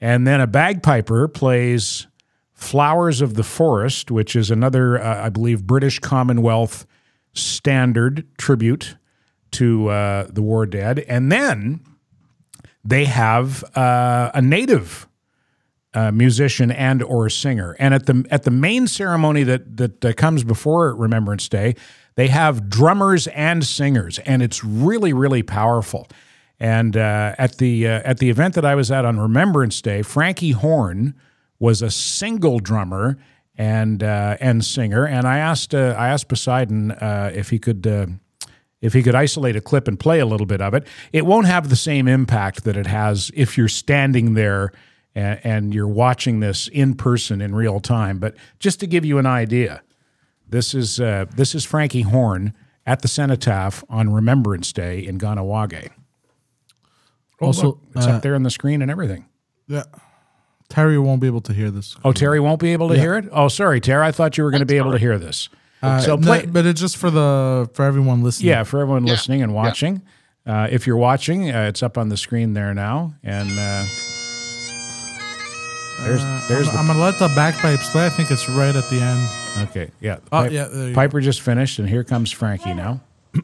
And 0.00 0.26
then 0.26 0.40
a 0.40 0.46
bagpiper 0.48 1.28
plays 1.28 2.08
Flowers 2.52 3.20
of 3.20 3.34
the 3.34 3.44
Forest, 3.44 4.10
which 4.10 4.34
is 4.34 4.50
another, 4.50 5.00
uh, 5.00 5.26
I 5.26 5.28
believe, 5.28 5.66
British 5.66 6.00
Commonwealth 6.00 6.84
standard 7.32 8.26
tribute 8.38 8.96
to 9.52 9.88
uh, 9.88 10.26
the 10.28 10.42
war 10.42 10.66
dead. 10.66 10.98
And 11.00 11.30
then 11.30 11.80
they 12.84 13.04
have 13.04 13.62
uh, 13.76 14.32
a 14.34 14.42
native 14.42 15.06
uh, 15.94 16.10
musician 16.10 16.72
and 16.72 17.04
or 17.04 17.30
singer. 17.30 17.76
And 17.78 17.94
at 17.94 18.06
the 18.06 18.26
at 18.30 18.42
the 18.42 18.50
main 18.50 18.88
ceremony 18.88 19.44
that 19.44 19.76
that 19.76 20.04
uh, 20.04 20.12
comes 20.14 20.42
before 20.42 20.94
Remembrance 20.96 21.48
Day, 21.48 21.76
they 22.16 22.28
have 22.28 22.68
drummers 22.68 23.28
and 23.28 23.64
singers, 23.64 24.18
and 24.20 24.42
it's 24.42 24.64
really 24.64 25.12
really 25.12 25.42
powerful. 25.42 26.08
And 26.60 26.96
uh, 26.96 27.34
at 27.38 27.56
the 27.56 27.88
uh, 27.88 28.02
at 28.04 28.18
the 28.18 28.28
event 28.28 28.54
that 28.54 28.64
I 28.64 28.74
was 28.74 28.90
at 28.90 29.04
on 29.04 29.18
Remembrance 29.18 29.80
Day, 29.80 30.02
Frankie 30.02 30.52
Horn 30.52 31.14
was 31.58 31.80
a 31.80 31.90
single 31.90 32.58
drummer 32.58 33.16
and 33.56 34.02
uh, 34.02 34.36
and 34.40 34.64
singer. 34.64 35.06
And 35.06 35.26
I 35.26 35.38
asked 35.38 35.74
uh, 35.74 35.94
I 35.96 36.08
asked 36.08 36.28
Poseidon 36.28 36.94
if 37.00 37.48
he 37.48 37.58
could 37.58 37.86
if 38.80 38.92
he 38.92 39.02
could 39.02 39.14
isolate 39.14 39.56
a 39.56 39.60
clip 39.60 39.88
and 39.88 39.98
play 39.98 40.20
a 40.20 40.26
little 40.26 40.46
bit 40.46 40.60
of 40.60 40.74
it. 40.74 40.86
It 41.12 41.26
won't 41.26 41.46
have 41.46 41.68
the 41.68 41.76
same 41.76 42.08
impact 42.08 42.64
that 42.64 42.76
it 42.76 42.86
has 42.86 43.30
if 43.34 43.58
you're 43.58 43.68
standing 43.68 44.34
there 44.34 44.72
and, 45.14 45.40
and 45.44 45.74
you're 45.74 45.88
watching 45.88 46.40
this 46.40 46.68
in 46.68 46.94
person 46.94 47.40
in 47.40 47.54
real 47.54 47.80
time. 47.80 48.18
But 48.18 48.34
just 48.58 48.80
to 48.80 48.86
give 48.86 49.04
you 49.04 49.18
an 49.18 49.26
idea, 49.26 49.82
this 50.48 50.74
is 50.74 51.00
uh, 51.00 51.26
this 51.34 51.54
is 51.54 51.64
Frankie 51.64 52.02
Horn 52.02 52.54
at 52.86 53.02
the 53.02 53.08
Cenotaph 53.08 53.84
on 53.88 54.12
Remembrance 54.12 54.72
Day 54.72 55.00
in 55.00 55.18
Kahnawake. 55.18 55.90
Oh, 57.40 57.46
also, 57.46 57.66
look, 57.66 57.80
it's 57.96 58.06
uh, 58.06 58.10
up 58.10 58.22
there 58.22 58.34
on 58.34 58.42
the 58.42 58.50
screen 58.50 58.82
and 58.82 58.90
everything. 58.90 59.26
Yeah. 59.66 59.84
Terry 60.68 60.98
won't 60.98 61.20
be 61.20 61.26
able 61.26 61.40
to 61.42 61.52
hear 61.52 61.70
this. 61.70 61.96
Oh, 62.04 62.12
Terry 62.12 62.38
won't 62.38 62.60
be 62.60 62.72
able 62.72 62.88
to 62.88 62.94
yeah. 62.94 63.00
hear 63.00 63.16
it. 63.16 63.28
Oh, 63.32 63.48
sorry, 63.48 63.80
Terry. 63.80 64.06
I 64.06 64.12
thought 64.12 64.38
you 64.38 64.44
were 64.44 64.50
going 64.50 64.60
to 64.60 64.66
be 64.66 64.76
able 64.76 64.92
to 64.92 64.98
hear 64.98 65.18
this. 65.18 65.48
Uh, 65.82 66.00
so 66.00 66.16
play, 66.16 66.42
no, 66.42 66.52
but 66.52 66.66
it's 66.66 66.80
just 66.80 66.96
for 66.96 67.10
the 67.10 67.68
for 67.72 67.84
everyone 67.84 68.22
listening. 68.22 68.50
Yeah, 68.50 68.64
for 68.64 68.80
everyone 68.80 69.06
yeah. 69.06 69.12
listening 69.12 69.42
and 69.42 69.54
watching. 69.54 70.02
Yeah. 70.46 70.64
Uh, 70.64 70.68
if 70.70 70.86
you're 70.86 70.96
watching, 70.96 71.50
uh, 71.50 71.62
it's 71.62 71.82
up 71.82 71.98
on 71.98 72.08
the 72.08 72.16
screen 72.16 72.54
there 72.54 72.74
now, 72.74 73.14
and 73.22 73.50
uh, 73.50 73.84
there's, 76.02 76.22
uh, 76.22 76.44
there's. 76.48 76.68
I'm, 76.68 76.74
the, 76.74 76.80
I'm, 76.80 76.86
gonna 76.86 77.00
let 77.00 77.18
the 77.18 77.28
bagpipes 77.28 77.90
play. 77.90 78.06
I 78.06 78.10
think 78.10 78.30
it's 78.30 78.48
right 78.48 78.74
at 78.74 78.88
the 78.90 79.00
end. 79.00 79.68
Okay. 79.68 79.90
Yeah. 80.00 80.18
Oh 80.26 80.42
Pipe, 80.42 80.52
yeah. 80.52 80.92
Piper 80.94 81.20
just 81.20 81.40
finished, 81.40 81.78
and 81.78 81.88
here 81.88 82.04
comes 82.04 82.30
Frankie 82.30 82.74
now. 82.74 83.00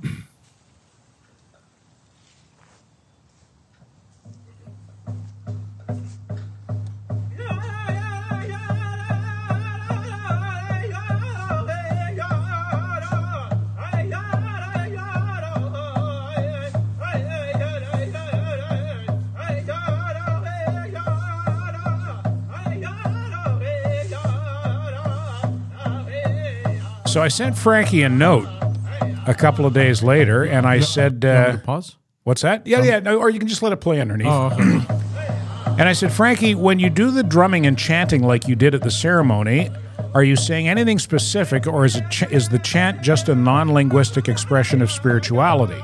So 27.16 27.22
I 27.22 27.28
sent 27.28 27.56
Frankie 27.56 28.02
a 28.02 28.10
note 28.10 28.46
a 29.26 29.34
couple 29.34 29.64
of 29.64 29.72
days 29.72 30.02
later, 30.02 30.44
and 30.44 30.66
I 30.66 30.80
said, 30.80 31.24
uh, 31.24 31.56
"Pause." 31.56 31.96
What's 32.24 32.42
that? 32.42 32.66
Yeah, 32.66 32.82
yeah. 32.82 32.98
No, 32.98 33.18
or 33.18 33.30
you 33.30 33.38
can 33.38 33.48
just 33.48 33.62
let 33.62 33.72
it 33.72 33.78
play 33.78 34.02
underneath. 34.02 34.26
Oh, 34.26 34.50
okay. 34.52 34.62
and 35.78 35.88
I 35.88 35.94
said, 35.94 36.12
Frankie, 36.12 36.54
when 36.54 36.78
you 36.78 36.90
do 36.90 37.10
the 37.10 37.22
drumming 37.22 37.64
and 37.66 37.78
chanting 37.78 38.22
like 38.22 38.46
you 38.46 38.54
did 38.54 38.74
at 38.74 38.82
the 38.82 38.90
ceremony, 38.90 39.70
are 40.12 40.22
you 40.22 40.36
saying 40.36 40.68
anything 40.68 40.98
specific, 40.98 41.66
or 41.66 41.86
is 41.86 41.96
it 41.96 42.04
ch- 42.10 42.30
is 42.30 42.50
the 42.50 42.58
chant 42.58 43.00
just 43.00 43.30
a 43.30 43.34
non-linguistic 43.34 44.28
expression 44.28 44.82
of 44.82 44.92
spirituality? 44.92 45.82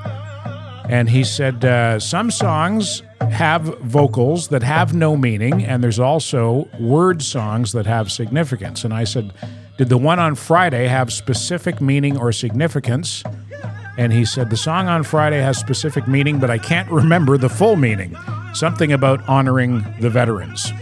And 0.90 1.08
he 1.08 1.24
said, 1.24 1.64
uh, 1.64 1.98
some 1.98 2.30
songs 2.30 3.02
have 3.30 3.62
vocals 3.78 4.48
that 4.48 4.62
have 4.62 4.92
no 4.92 5.16
meaning, 5.16 5.64
and 5.64 5.82
there's 5.82 5.98
also 5.98 6.68
word 6.78 7.22
songs 7.22 7.72
that 7.72 7.86
have 7.86 8.12
significance. 8.12 8.84
And 8.84 8.92
I 8.92 9.04
said, 9.04 9.32
did 9.78 9.88
the 9.88 9.98
one 9.98 10.18
on 10.18 10.34
Friday 10.34 10.86
have 10.86 11.12
specific 11.12 11.80
meaning 11.80 12.16
or 12.18 12.32
significance? 12.32 13.22
And 13.98 14.12
he 14.12 14.24
said, 14.24 14.50
The 14.50 14.56
song 14.56 14.88
on 14.88 15.02
Friday 15.02 15.40
has 15.40 15.58
specific 15.58 16.06
meaning, 16.08 16.38
but 16.38 16.50
I 16.50 16.58
can't 16.58 16.90
remember 16.90 17.36
the 17.36 17.48
full 17.48 17.76
meaning. 17.76 18.16
Something 18.54 18.92
about 18.92 19.26
honoring 19.28 19.84
the 20.00 20.10
veterans. 20.10 20.72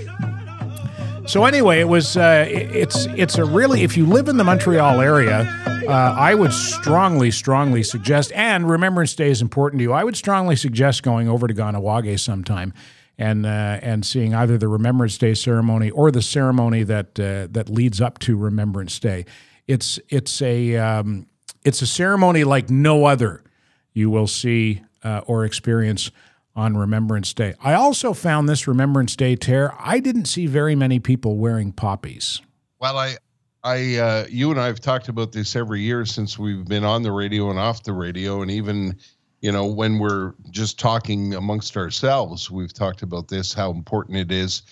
So 1.27 1.45
anyway, 1.45 1.79
it 1.79 1.89
was 1.89 2.17
uh, 2.17 2.47
it's 2.49 3.07
it's 3.07 3.39
a 3.39 3.45
really 3.45 3.83
if 3.83 3.97
you 3.97 4.05
live 4.05 4.27
in 4.27 4.37
the 4.37 4.43
Montreal 4.43 5.01
area, 5.01 5.43
uh, 5.87 5.93
I 6.19 6.35
would 6.35 6.53
strongly 6.53 7.31
strongly 7.31 7.85
suggest 7.85 8.33
and 8.33 8.69
Remembrance 8.69 9.15
Day 9.15 9.31
is 9.31 9.41
important 9.41 9.79
to 9.79 9.85
you. 9.85 9.93
I 9.93 10.03
would 10.03 10.17
strongly 10.17 10.57
suggest 10.57 11.05
going 11.05 11.29
over 11.29 11.47
to 11.47 11.55
Kahnawake 11.55 12.19
sometime 12.19 12.75
and 13.21 13.45
uh, 13.45 13.79
and 13.83 14.05
seeing 14.05 14.35
either 14.35 14.57
the 14.57 14.67
Remembrance 14.67 15.19
Day 15.19 15.35
ceremony 15.35 15.91
or 15.91 16.11
the 16.11 16.23
ceremony 16.23 16.83
that 16.85 17.21
uh, 17.21 17.47
that 17.51 17.69
leads 17.69 18.01
up 18.01 18.19
to 18.21 18.37
Remembrance 18.37 18.99
Day. 18.99 19.27
It's 19.69 20.01
it's 20.09 20.41
a 20.41 20.77
um, 20.77 21.27
it's 21.63 21.83
a 21.83 21.87
ceremony 21.87 22.43
like 22.45 22.71
no 22.71 23.05
other 23.05 23.45
you 23.93 24.09
will 24.09 24.27
see 24.27 24.83
uh, 25.05 25.21
or 25.27 25.45
experience 25.45 26.11
on 26.57 26.77
Remembrance 26.77 27.35
Day. 27.35 27.55
I 27.63 27.75
also 27.75 28.15
found 28.15 28.49
this 28.49 28.67
Remembrance 28.67 29.15
Day 29.17 29.37
tear. 29.37 29.75
I 29.79 30.01
didn't 30.01 30.25
see 30.25 30.47
very 30.47 30.75
many 30.75 30.99
people 30.99 31.37
wearing 31.37 31.73
poppies. 31.73 32.41
Well, 32.81 32.97
I 32.97 33.17
I 33.63 33.97
uh, 33.97 34.27
you 34.31 34.51
and 34.51 34.59
I 34.59 34.67
have 34.67 34.81
talked 34.81 35.09
about 35.09 35.31
this 35.33 35.55
every 35.55 35.83
year 35.83 36.07
since 36.07 36.39
we've 36.39 36.65
been 36.65 36.85
on 36.85 37.03
the 37.03 37.13
radio 37.13 37.51
and 37.51 37.59
off 37.59 37.83
the 37.83 37.93
radio, 37.93 38.41
and 38.41 38.51
even 38.51 38.97
you 39.41 39.51
know, 39.51 39.67
when 39.67 39.99
we're 39.99 40.35
just 40.51 40.79
talking 40.79 41.35
amongst 41.35 41.77
ourselves, 41.77 42.51
we've 42.51 42.73
talked 42.73 43.03
about 43.03 43.29
this, 43.29 43.55
how 43.55 43.71
important 43.71 44.19
it 44.19 44.31
is, 44.31 44.63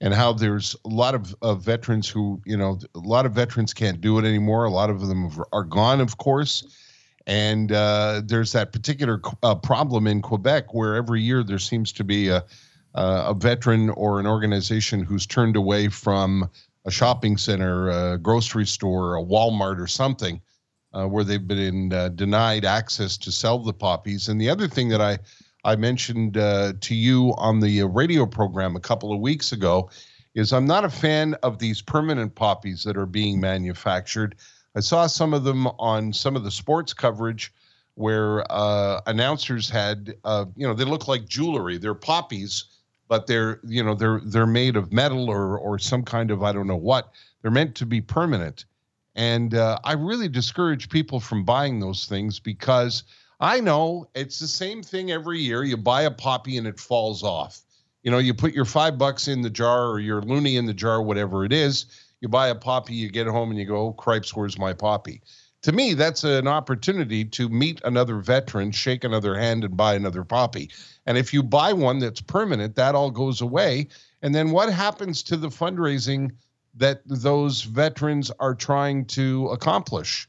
and 0.00 0.12
how 0.12 0.32
there's 0.32 0.74
a 0.84 0.88
lot 0.88 1.14
of, 1.14 1.34
of 1.42 1.62
veterans 1.62 2.08
who, 2.08 2.40
you 2.44 2.56
know, 2.56 2.78
a 2.94 2.98
lot 2.98 3.24
of 3.24 3.32
veterans 3.32 3.72
can't 3.72 4.00
do 4.00 4.18
it 4.18 4.24
anymore. 4.24 4.64
A 4.64 4.70
lot 4.70 4.90
of 4.90 5.06
them 5.06 5.30
are 5.52 5.64
gone, 5.64 6.00
of 6.00 6.18
course. 6.18 6.82
And 7.26 7.72
uh, 7.72 8.22
there's 8.24 8.52
that 8.52 8.72
particular 8.72 9.20
uh, 9.42 9.54
problem 9.54 10.06
in 10.06 10.22
Quebec 10.22 10.74
where 10.74 10.94
every 10.94 11.22
year 11.22 11.42
there 11.42 11.58
seems 11.58 11.92
to 11.92 12.04
be 12.04 12.28
a, 12.28 12.44
a 12.94 13.34
veteran 13.34 13.90
or 13.90 14.20
an 14.20 14.26
organization 14.26 15.02
who's 15.02 15.26
turned 15.26 15.56
away 15.56 15.88
from 15.88 16.50
a 16.84 16.90
shopping 16.90 17.36
center, 17.36 17.88
a 17.88 18.18
grocery 18.18 18.66
store, 18.66 19.16
a 19.16 19.22
Walmart, 19.22 19.80
or 19.80 19.86
something 19.86 20.40
uh, 20.96 21.06
where 21.06 21.24
they've 21.24 21.46
been 21.46 21.92
uh, 21.92 22.08
denied 22.08 22.64
access 22.64 23.18
to 23.18 23.30
sell 23.30 23.58
the 23.58 23.72
poppies. 23.72 24.28
And 24.28 24.40
the 24.40 24.48
other 24.48 24.66
thing 24.66 24.88
that 24.88 25.00
I 25.00 25.18
I 25.64 25.74
mentioned 25.76 26.38
uh, 26.38 26.74
to 26.80 26.94
you 26.94 27.34
on 27.36 27.60
the 27.60 27.82
uh, 27.82 27.86
radio 27.86 28.24
program 28.24 28.76
a 28.76 28.80
couple 28.80 29.12
of 29.12 29.20
weeks 29.20 29.52
ago 29.52 29.90
is 30.34 30.52
I'm 30.52 30.66
not 30.66 30.84
a 30.84 30.90
fan 30.90 31.34
of 31.42 31.58
these 31.58 31.82
permanent 31.82 32.34
poppies 32.34 32.84
that 32.84 32.96
are 32.96 33.06
being 33.06 33.40
manufactured. 33.40 34.36
I 34.76 34.80
saw 34.80 35.06
some 35.06 35.34
of 35.34 35.44
them 35.44 35.66
on 35.66 36.12
some 36.12 36.36
of 36.36 36.44
the 36.44 36.50
sports 36.50 36.94
coverage 36.94 37.52
where 37.94 38.44
uh, 38.52 39.00
announcers 39.06 39.68
had, 39.68 40.14
uh, 40.24 40.44
you 40.54 40.66
know, 40.66 40.74
they 40.74 40.84
look 40.84 41.08
like 41.08 41.26
jewelry. 41.26 41.78
They're 41.78 41.94
poppies, 41.94 42.64
but 43.08 43.26
they're, 43.26 43.58
you 43.64 43.82
know, 43.82 43.94
they're 43.94 44.20
they're 44.24 44.46
made 44.46 44.76
of 44.76 44.92
metal 44.92 45.28
or 45.28 45.58
or 45.58 45.78
some 45.78 46.04
kind 46.04 46.30
of 46.30 46.42
I 46.42 46.52
don't 46.52 46.66
know 46.66 46.76
what. 46.76 47.10
They're 47.42 47.50
meant 47.50 47.74
to 47.76 47.86
be 47.86 48.00
permanent. 48.00 48.66
And 49.16 49.54
uh, 49.54 49.78
I 49.82 49.94
really 49.94 50.28
discourage 50.28 50.90
people 50.90 51.20
from 51.20 51.42
buying 51.42 51.80
those 51.80 52.04
things 52.04 52.38
because 52.38 53.02
I 53.40 53.60
know 53.60 54.08
it's 54.14 54.38
the 54.38 54.46
same 54.46 54.82
thing 54.82 55.10
every 55.10 55.40
year. 55.40 55.64
You 55.64 55.78
buy 55.78 56.02
a 56.02 56.10
poppy 56.10 56.58
and 56.58 56.66
it 56.66 56.78
falls 56.78 57.22
off. 57.22 57.62
You 58.02 58.10
know, 58.10 58.18
you 58.18 58.34
put 58.34 58.52
your 58.52 58.66
five 58.66 58.98
bucks 58.98 59.26
in 59.26 59.40
the 59.40 59.50
jar 59.50 59.88
or 59.88 60.00
your 60.00 60.20
loonie 60.20 60.58
in 60.58 60.66
the 60.66 60.74
jar, 60.74 61.02
whatever 61.02 61.44
it 61.46 61.52
is. 61.52 61.86
You 62.20 62.28
buy 62.28 62.48
a 62.48 62.54
poppy, 62.54 62.94
you 62.94 63.10
get 63.10 63.26
home 63.26 63.50
and 63.50 63.58
you 63.58 63.64
go, 63.64 63.86
oh, 63.86 63.92
cripes, 63.92 64.36
where's 64.36 64.58
my 64.58 64.74
poppy? 64.74 65.22
To 65.62 65.72
me, 65.72 65.94
that's 65.94 66.22
an 66.22 66.46
opportunity 66.46 67.24
to 67.24 67.48
meet 67.48 67.80
another 67.84 68.18
veteran, 68.18 68.70
shake 68.70 69.02
another 69.02 69.34
hand, 69.36 69.64
and 69.64 69.76
buy 69.76 69.94
another 69.94 70.24
poppy. 70.24 70.70
And 71.06 71.18
if 71.18 71.32
you 71.32 71.42
buy 71.42 71.72
one 71.72 71.98
that's 71.98 72.20
permanent, 72.20 72.76
that 72.76 72.94
all 72.94 73.10
goes 73.10 73.40
away. 73.40 73.88
And 74.22 74.34
then 74.34 74.50
what 74.50 74.72
happens 74.72 75.22
to 75.24 75.36
the 75.36 75.48
fundraising 75.48 76.32
that 76.76 77.00
those 77.06 77.62
veterans 77.62 78.30
are 78.38 78.54
trying 78.54 79.04
to 79.06 79.48
accomplish 79.48 80.28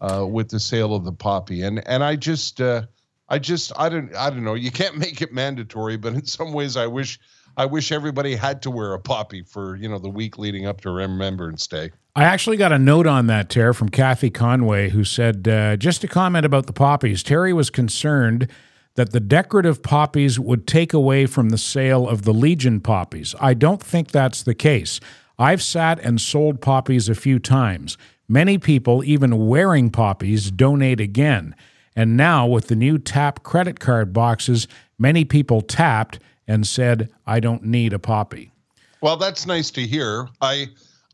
uh, 0.00 0.26
with 0.26 0.48
the 0.48 0.60
sale 0.60 0.94
of 0.94 1.04
the 1.04 1.12
poppy. 1.12 1.62
And 1.62 1.86
and 1.86 2.02
I 2.02 2.16
just 2.16 2.60
uh, 2.60 2.82
I 3.28 3.38
just 3.38 3.72
I 3.76 3.88
don't 3.88 4.14
I 4.16 4.30
don't 4.30 4.44
know. 4.44 4.54
You 4.54 4.70
can't 4.70 4.96
make 5.06 5.22
it 5.22 5.32
mandatory, 5.32 5.96
but 5.96 6.14
in 6.14 6.26
some 6.26 6.52
ways, 6.52 6.76
I 6.76 6.86
wish 6.86 7.18
I 7.56 7.66
wish 7.66 7.92
everybody 7.92 8.34
had 8.34 8.62
to 8.62 8.70
wear 8.70 8.94
a 8.94 8.98
poppy 8.98 9.42
for 9.42 9.76
you 9.76 9.88
know 9.88 9.98
the 9.98 10.10
week 10.10 10.38
leading 10.38 10.66
up 10.66 10.80
to 10.82 10.90
Remembrance 10.90 11.66
Day. 11.66 11.90
I 12.14 12.24
actually 12.24 12.58
got 12.58 12.72
a 12.72 12.78
note 12.78 13.06
on 13.06 13.26
that, 13.28 13.48
Terry, 13.48 13.72
from 13.72 13.88
Kathy 13.88 14.28
Conway, 14.28 14.90
who 14.90 15.02
said 15.02 15.48
uh, 15.48 15.76
just 15.76 16.04
a 16.04 16.08
comment 16.08 16.44
about 16.44 16.66
the 16.66 16.72
poppies. 16.72 17.22
Terry 17.22 17.54
was 17.54 17.70
concerned 17.70 18.48
that 18.96 19.12
the 19.12 19.20
decorative 19.20 19.82
poppies 19.82 20.38
would 20.38 20.66
take 20.66 20.92
away 20.92 21.24
from 21.24 21.48
the 21.48 21.56
sale 21.56 22.06
of 22.06 22.22
the 22.22 22.34
Legion 22.34 22.80
poppies. 22.80 23.34
I 23.40 23.54
don't 23.54 23.82
think 23.82 24.10
that's 24.10 24.42
the 24.42 24.54
case. 24.54 25.00
I've 25.38 25.62
sat 25.62 25.98
and 26.00 26.20
sold 26.20 26.60
poppies 26.60 27.08
a 27.08 27.14
few 27.14 27.38
times. 27.38 27.96
Many 28.28 28.58
people, 28.58 29.04
even 29.04 29.46
wearing 29.46 29.90
poppies, 29.90 30.50
donate 30.50 31.00
again. 31.00 31.54
And 31.94 32.16
now, 32.16 32.46
with 32.46 32.68
the 32.68 32.76
new 32.76 32.98
tap 32.98 33.42
credit 33.42 33.80
card 33.80 34.12
boxes, 34.12 34.66
many 34.98 35.24
people 35.24 35.60
tapped 35.60 36.18
and 36.46 36.66
said, 36.66 37.10
I 37.26 37.40
don't 37.40 37.64
need 37.64 37.92
a 37.92 37.98
poppy. 37.98 38.52
Well, 39.00 39.16
that's 39.16 39.46
nice 39.46 39.70
to 39.72 39.86
hear. 39.86 40.28
I 40.40 40.68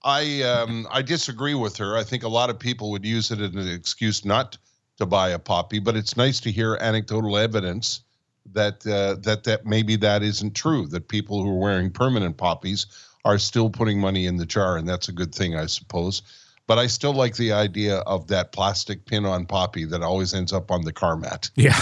I 0.05 0.43
um, 0.43 0.87
I 0.91 1.03
disagree 1.03 1.55
with 1.55 1.77
her. 1.79 1.97
I 1.97 2.05
think 2.05 2.23
a 2.23 2.29
lot 2.29 2.51
of 2.51 2.59
people 2.59 2.91
would 2.93 3.05
use 3.05 3.31
it 3.31 3.41
as 3.41 3.55
an 3.55 3.69
excuse 3.69 4.25
not 4.25 4.57
to 4.99 5.07
buy 5.07 5.31
a 5.31 5.39
poppy, 5.39 5.79
but 5.79 5.97
it's 5.97 6.17
nice 6.17 6.39
to 6.41 6.53
hear 6.53 6.77
anecdotal 6.81 7.37
evidence 7.37 8.03
that 8.53 8.87
uh, 8.87 9.17
that 9.23 9.45
that 9.45 9.67
maybe 9.67 9.97
that 9.97 10.23
isn't 10.23 10.55
true. 10.55 10.87
That 10.87 11.09
people 11.09 11.43
who 11.43 11.51
are 11.51 11.59
wearing 11.59 11.91
permanent 11.91 12.37
poppies 12.37 12.87
are 13.29 13.39
still 13.39 13.69
putting 13.69 14.01
money 14.01 14.27
in 14.27 14.37
the 14.39 14.47
jar, 14.47 14.79
and 14.79 14.89
that's 14.89 15.09
a 15.09 15.13
good 15.13 15.35
thing, 15.35 15.55
I 15.55 15.67
suppose. 15.67 16.23
But 16.67 16.79
I 16.79 16.87
still 16.87 17.13
like 17.13 17.37
the 17.37 17.53
idea 17.53 17.99
of 17.99 18.27
that 18.29 18.53
plastic 18.53 19.05
pin 19.05 19.25
on 19.27 19.45
poppy 19.47 19.85
that 19.85 20.03
always 20.03 20.33
ends 20.35 20.53
up 20.53 20.71
on 20.71 20.83
the 20.85 20.93
car 20.93 21.17
mat. 21.17 21.51
Yeah. 21.57 21.79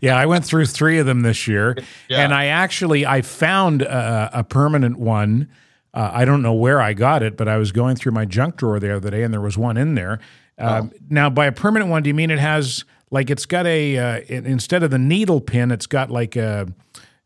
yeah, 0.00 0.16
I 0.16 0.26
went 0.26 0.44
through 0.44 0.66
three 0.66 0.98
of 0.98 1.06
them 1.06 1.22
this 1.22 1.46
year, 1.46 1.76
Yeah. 2.08 2.22
and 2.24 2.34
I 2.34 2.46
actually 2.46 3.06
I 3.06 3.22
found 3.22 3.82
a, 3.82 4.40
a 4.40 4.44
permanent 4.44 4.98
one. 4.98 5.48
Uh, 5.94 6.10
I 6.12 6.24
don't 6.24 6.42
know 6.42 6.54
where 6.54 6.80
I 6.80 6.92
got 6.92 7.22
it, 7.22 7.36
but 7.36 7.46
I 7.46 7.56
was 7.56 7.70
going 7.70 7.94
through 7.96 8.12
my 8.12 8.24
junk 8.24 8.56
drawer 8.56 8.80
the 8.80 8.94
other 8.96 9.10
day, 9.10 9.22
and 9.22 9.32
there 9.32 9.40
was 9.40 9.56
one 9.56 9.76
in 9.76 9.94
there. 9.94 10.18
Uh, 10.58 10.88
Now, 11.08 11.30
by 11.30 11.46
a 11.46 11.52
permanent 11.52 11.88
one, 11.90 12.02
do 12.02 12.08
you 12.08 12.14
mean 12.14 12.30
it 12.32 12.38
has 12.40 12.84
like 13.12 13.30
it's 13.30 13.46
got 13.46 13.64
a 13.66 13.96
uh, 13.96 14.20
it, 14.28 14.44
instead 14.44 14.82
of 14.82 14.90
the 14.90 14.98
needle 14.98 15.40
pin, 15.40 15.70
it's 15.70 15.86
got 15.86 16.10
like 16.10 16.34
a 16.36 16.66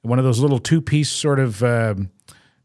one 0.02 0.18
of 0.18 0.24
those 0.26 0.38
little 0.40 0.59
two 0.59 0.83
piece 0.83 1.11
sort 1.11 1.40
of 1.40 1.62
uh, 1.62 1.94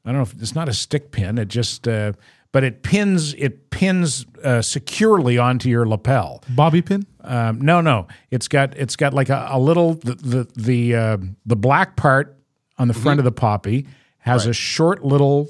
I 0.05 0.09
don't 0.09 0.17
know 0.17 0.23
if 0.23 0.33
it's 0.41 0.55
not 0.55 0.67
a 0.69 0.73
stick 0.73 1.11
pin. 1.11 1.37
It 1.37 1.47
just 1.47 1.87
uh, 1.87 2.13
but 2.51 2.63
it 2.63 2.83
pins 2.83 3.33
it 3.35 3.69
pins 3.69 4.25
uh, 4.43 4.61
securely 4.61 5.37
onto 5.37 5.69
your 5.69 5.87
lapel. 5.87 6.43
Bobby 6.49 6.81
pin? 6.81 7.05
Um, 7.21 7.61
no, 7.61 7.81
no, 7.81 8.07
it's 8.31 8.47
got 8.47 8.75
it's 8.77 8.95
got 8.95 9.13
like 9.13 9.29
a, 9.29 9.47
a 9.51 9.59
little 9.59 9.95
the 9.95 10.15
the 10.15 10.47
the, 10.55 10.95
uh, 10.95 11.17
the 11.45 11.55
black 11.55 11.95
part 11.95 12.37
on 12.77 12.87
the 12.87 12.93
front 12.93 13.19
of 13.19 13.23
the 13.23 13.31
poppy 13.31 13.87
has 14.19 14.45
a 14.45 14.53
short 14.53 15.03
little 15.03 15.49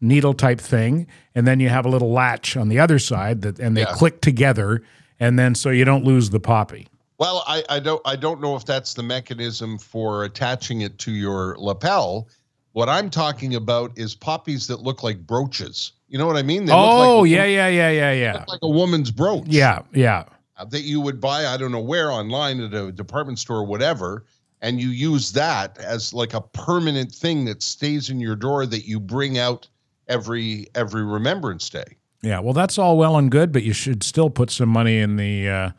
needle 0.00 0.34
type 0.34 0.60
thing, 0.60 1.06
and 1.34 1.46
then 1.46 1.60
you 1.60 1.68
have 1.68 1.86
a 1.86 1.88
little 1.88 2.10
latch 2.10 2.56
on 2.56 2.68
the 2.68 2.78
other 2.78 2.98
side 2.98 3.42
that 3.42 3.58
and 3.58 3.76
they 3.76 3.82
Yeah. 3.82 3.92
click 3.92 4.20
together, 4.20 4.82
and 5.18 5.38
then 5.38 5.54
so 5.54 5.70
you 5.70 5.84
don't 5.84 6.04
lose 6.04 6.30
the 6.30 6.40
poppy. 6.40 6.88
Well, 7.18 7.42
I, 7.46 7.64
I 7.70 7.80
don't 7.80 8.02
I 8.04 8.16
don't 8.16 8.40
know 8.40 8.54
if 8.56 8.64
that's 8.66 8.92
the 8.94 9.02
mechanism 9.02 9.78
for 9.78 10.24
attaching 10.24 10.82
it 10.82 10.98
to 10.98 11.12
your 11.12 11.56
lapel. 11.58 12.28
What 12.74 12.88
I'm 12.88 13.08
talking 13.08 13.54
about 13.54 13.96
is 13.96 14.16
poppies 14.16 14.66
that 14.66 14.80
look 14.80 15.04
like 15.04 15.24
brooches. 15.24 15.92
You 16.08 16.18
know 16.18 16.26
what 16.26 16.36
I 16.36 16.42
mean? 16.42 16.64
They 16.64 16.72
Oh 16.72 16.98
look 16.98 17.22
like, 17.22 17.30
yeah, 17.30 17.44
yeah, 17.44 17.68
yeah, 17.68 17.90
yeah, 17.90 18.12
yeah, 18.12 18.44
like 18.48 18.58
a 18.62 18.68
woman's 18.68 19.12
brooch. 19.12 19.44
yeah, 19.46 19.82
yeah. 19.92 20.24
uh, 20.56 20.64
that 20.66 20.82
you 20.82 21.00
would 21.00 21.20
buy 21.20 21.46
I 21.46 21.56
don't 21.56 21.70
know 21.70 21.80
where 21.80 22.10
online 22.10 22.60
at 22.60 22.74
a 22.74 22.90
department 22.90 23.38
store 23.38 23.58
or 23.58 23.64
whatever, 23.64 24.26
and 24.60 24.80
you 24.80 24.88
use 24.88 25.30
that 25.32 25.78
as 25.78 26.12
like 26.12 26.34
a 26.34 26.40
permanent 26.40 27.12
thing 27.12 27.44
that 27.44 27.62
stays 27.62 28.10
in 28.10 28.18
your 28.18 28.34
drawer 28.34 28.66
that 28.66 28.86
you 28.88 28.98
bring 28.98 29.38
out 29.38 29.68
every 30.08 30.66
every 30.74 31.04
Remembrance 31.04 31.70
Day. 31.70 31.96
Yeah, 32.22 32.40
well, 32.40 32.54
that's 32.54 32.76
all 32.76 32.98
well 32.98 33.16
and 33.16 33.30
good, 33.30 33.52
but 33.52 33.62
you 33.62 33.72
should 33.72 34.02
still 34.02 34.30
put 34.30 34.50
some 34.50 34.68
money 34.68 34.98
in 34.98 35.14
the 35.14 35.48
uh, 35.48 35.70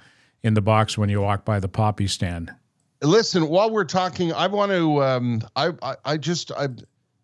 in 0.43 0.53
the 0.53 0.61
box 0.61 0.97
when 0.97 1.09
you 1.09 1.19
walk 1.19 1.43
by 1.43 1.59
the 1.59 1.67
poppy 1.67 2.07
stand. 2.07 2.53
Listen, 3.01 3.47
while 3.49 3.69
we're 3.69 3.83
talking, 3.83 4.33
I 4.33 4.47
want 4.47 4.71
to. 4.71 5.03
Um, 5.03 5.41
I, 5.55 5.71
I 5.81 5.95
I 6.05 6.17
just 6.17 6.51
I, 6.51 6.69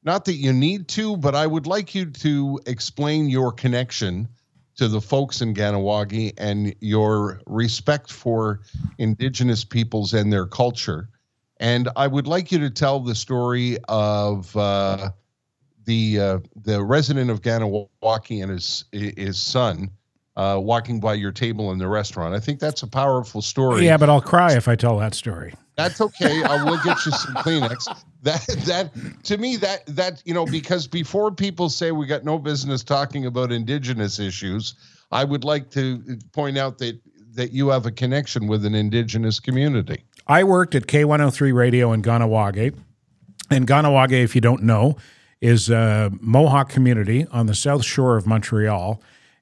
not 0.03 0.25
that 0.25 0.35
you 0.35 0.51
need 0.51 0.87
to, 0.89 1.17
but 1.17 1.35
I 1.35 1.47
would 1.47 1.67
like 1.67 1.95
you 1.95 2.05
to 2.05 2.59
explain 2.65 3.29
your 3.29 3.51
connection 3.51 4.27
to 4.75 4.87
the 4.87 5.01
folks 5.01 5.41
in 5.41 5.53
Kahnawake 5.53 6.33
and 6.37 6.75
your 6.79 7.41
respect 7.45 8.11
for 8.11 8.61
Indigenous 8.97 9.63
peoples 9.63 10.13
and 10.13 10.31
their 10.31 10.45
culture. 10.45 11.09
And 11.59 11.89
I 11.95 12.07
would 12.07 12.27
like 12.27 12.51
you 12.51 12.59
to 12.59 12.69
tell 12.69 12.99
the 12.99 13.13
story 13.13 13.77
of 13.87 14.55
uh, 14.57 15.11
the 15.85 16.19
uh, 16.19 16.39
the 16.55 16.83
resident 16.83 17.29
of 17.29 17.41
Kahnawake 17.41 18.41
and 18.41 18.51
his 18.51 18.85
his 18.91 19.39
son 19.39 19.91
uh, 20.41 20.57
walking 20.57 20.99
by 20.99 21.13
your 21.13 21.31
table 21.31 21.71
in 21.71 21.77
the 21.77 21.87
restaurant. 21.87 22.33
I 22.33 22.39
think 22.39 22.59
that's 22.59 22.81
a 22.81 22.87
powerful 22.87 23.43
story. 23.43 23.85
Yeah, 23.85 23.97
but 23.97 24.09
I'll 24.09 24.21
cry 24.21 24.53
if 24.55 24.67
I 24.67 24.75
tell 24.75 24.97
that 24.97 25.13
story. 25.13 25.53
That's 25.75 26.01
okay. 26.01 26.43
I 26.43 26.63
will 26.63 26.79
get 26.83 27.05
you 27.05 27.11
some 27.11 27.35
Kleenex. 27.35 27.87
That 28.23 28.45
that 28.67 29.23
to 29.23 29.37
me 29.37 29.57
that 29.57 29.83
that 29.87 30.21
you 30.25 30.35
know 30.35 30.45
because 30.45 30.85
before 30.85 31.31
people 31.31 31.69
say 31.69 31.91
we 31.91 32.05
got 32.05 32.23
no 32.23 32.37
business 32.37 32.83
talking 32.83 33.25
about 33.25 33.51
indigenous 33.51 34.19
issues, 34.19 34.75
I 35.11 35.23
would 35.23 35.43
like 35.43 35.71
to 35.71 36.19
point 36.31 36.55
out 36.55 36.77
that 36.77 36.99
that 37.33 37.51
you 37.51 37.69
have 37.69 37.87
a 37.87 37.91
connection 37.91 38.45
with 38.45 38.63
an 38.63 38.75
indigenous 38.75 39.39
community. 39.39 40.03
I 40.27 40.43
worked 40.43 40.75
at 40.75 40.83
K103 40.83 41.51
Radio 41.51 41.91
in 41.93 42.03
Kahnawake. 42.03 42.75
And 43.49 43.67
Kahnawake, 43.67 44.23
if 44.23 44.35
you 44.35 44.41
don't 44.41 44.61
know, 44.61 44.97
is 45.41 45.71
a 45.71 46.11
Mohawk 46.19 46.69
community 46.69 47.25
on 47.31 47.47
the 47.47 47.55
south 47.55 47.83
shore 47.83 48.17
of 48.17 48.27
Montreal. 48.27 49.01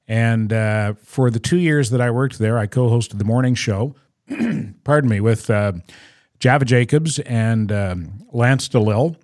And 0.09 0.51
uh, 0.51 0.95
for 1.03 1.29
the 1.29 1.39
two 1.39 1.59
years 1.59 1.91
that 1.91 2.01
I 2.01 2.09
worked 2.09 2.39
there, 2.39 2.57
I 2.57 2.65
co 2.65 2.89
hosted 2.89 3.19
the 3.19 3.23
morning 3.23 3.53
show, 3.53 3.95
pardon 4.83 5.07
me, 5.09 5.21
with 5.21 5.51
uh, 5.51 5.73
Java 6.39 6.65
Jacobs 6.65 7.19
and 7.19 7.71
um, 7.71 8.25
Lance 8.33 8.67
Delisle 8.67 9.15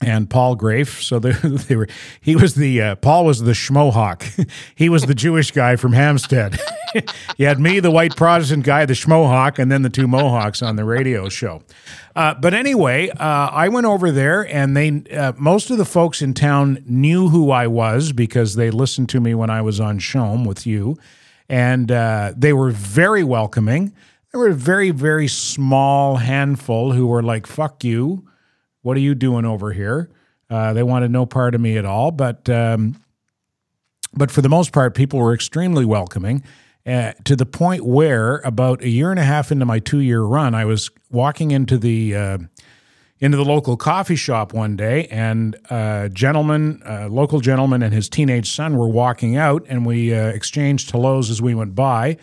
and 0.00 0.30
Paul 0.30 0.54
Grafe. 0.54 1.02
So 1.02 1.18
they, 1.18 1.32
they 1.42 1.76
were. 1.76 1.88
He 2.20 2.36
was 2.36 2.54
the 2.54 2.80
uh, 2.80 2.94
Paul 2.96 3.24
was 3.24 3.42
the 3.42 3.52
Schmohawk. 3.52 4.48
he 4.74 4.88
was 4.88 5.04
the 5.04 5.14
Jewish 5.14 5.50
guy 5.50 5.76
from 5.76 5.92
Hampstead. 5.92 6.58
you 7.36 7.46
had 7.46 7.60
me, 7.60 7.80
the 7.80 7.90
white 7.90 8.16
Protestant 8.16 8.64
guy, 8.64 8.86
the 8.86 8.94
Schmohawk, 8.94 9.58
and 9.58 9.70
then 9.70 9.82
the 9.82 9.90
two 9.90 10.06
Mohawks 10.06 10.62
on 10.62 10.76
the 10.76 10.84
radio 10.84 11.28
show. 11.28 11.62
Uh, 12.14 12.34
but 12.34 12.54
anyway, 12.54 13.08
uh, 13.10 13.50
I 13.52 13.68
went 13.68 13.86
over 13.86 14.10
there, 14.10 14.46
and 14.52 14.76
they 14.76 15.02
uh, 15.14 15.32
most 15.36 15.70
of 15.70 15.78
the 15.78 15.84
folks 15.84 16.22
in 16.22 16.34
town 16.34 16.82
knew 16.86 17.28
who 17.28 17.50
I 17.50 17.66
was 17.66 18.12
because 18.12 18.54
they 18.54 18.70
listened 18.70 19.08
to 19.10 19.20
me 19.20 19.34
when 19.34 19.50
I 19.50 19.62
was 19.62 19.80
on 19.80 19.98
CHOM 19.98 20.44
with 20.44 20.66
you, 20.66 20.96
and 21.48 21.90
uh, 21.90 22.32
they 22.36 22.52
were 22.52 22.70
very 22.70 23.24
welcoming. 23.24 23.94
There 24.32 24.40
were 24.40 24.48
a 24.48 24.54
very 24.54 24.90
very 24.90 25.28
small 25.28 26.16
handful 26.16 26.92
who 26.92 27.06
were 27.06 27.22
like 27.22 27.46
"fuck 27.46 27.84
you." 27.84 28.27
What 28.82 28.96
are 28.96 29.00
you 29.00 29.14
doing 29.14 29.44
over 29.44 29.72
here? 29.72 30.10
Uh, 30.50 30.72
they 30.72 30.82
wanted 30.82 31.10
no 31.10 31.26
part 31.26 31.54
of 31.54 31.60
me 31.60 31.76
at 31.76 31.84
all. 31.84 32.10
But 32.10 32.48
um, 32.48 32.96
but 34.14 34.30
for 34.30 34.40
the 34.40 34.48
most 34.48 34.72
part, 34.72 34.94
people 34.94 35.18
were 35.18 35.34
extremely 35.34 35.84
welcoming. 35.84 36.42
Uh, 36.86 37.12
to 37.24 37.36
the 37.36 37.44
point 37.44 37.84
where, 37.84 38.38
about 38.38 38.82
a 38.82 38.88
year 38.88 39.10
and 39.10 39.20
a 39.20 39.24
half 39.24 39.52
into 39.52 39.66
my 39.66 39.78
two-year 39.78 40.22
run, 40.22 40.54
I 40.54 40.64
was 40.64 40.90
walking 41.10 41.50
into 41.50 41.76
the 41.76 42.16
uh, 42.16 42.38
into 43.20 43.36
the 43.36 43.44
local 43.44 43.76
coffee 43.76 44.16
shop 44.16 44.54
one 44.54 44.76
day, 44.76 45.06
and 45.08 45.56
a 45.70 46.08
gentleman, 46.10 46.80
a 46.86 47.08
local 47.08 47.40
gentleman, 47.40 47.82
and 47.82 47.92
his 47.92 48.08
teenage 48.08 48.50
son 48.50 48.76
were 48.76 48.88
walking 48.88 49.36
out, 49.36 49.66
and 49.68 49.84
we 49.84 50.14
uh, 50.14 50.28
exchanged 50.28 50.90
hellos 50.90 51.28
as 51.28 51.42
we 51.42 51.54
went 51.54 51.74
by. 51.74 52.16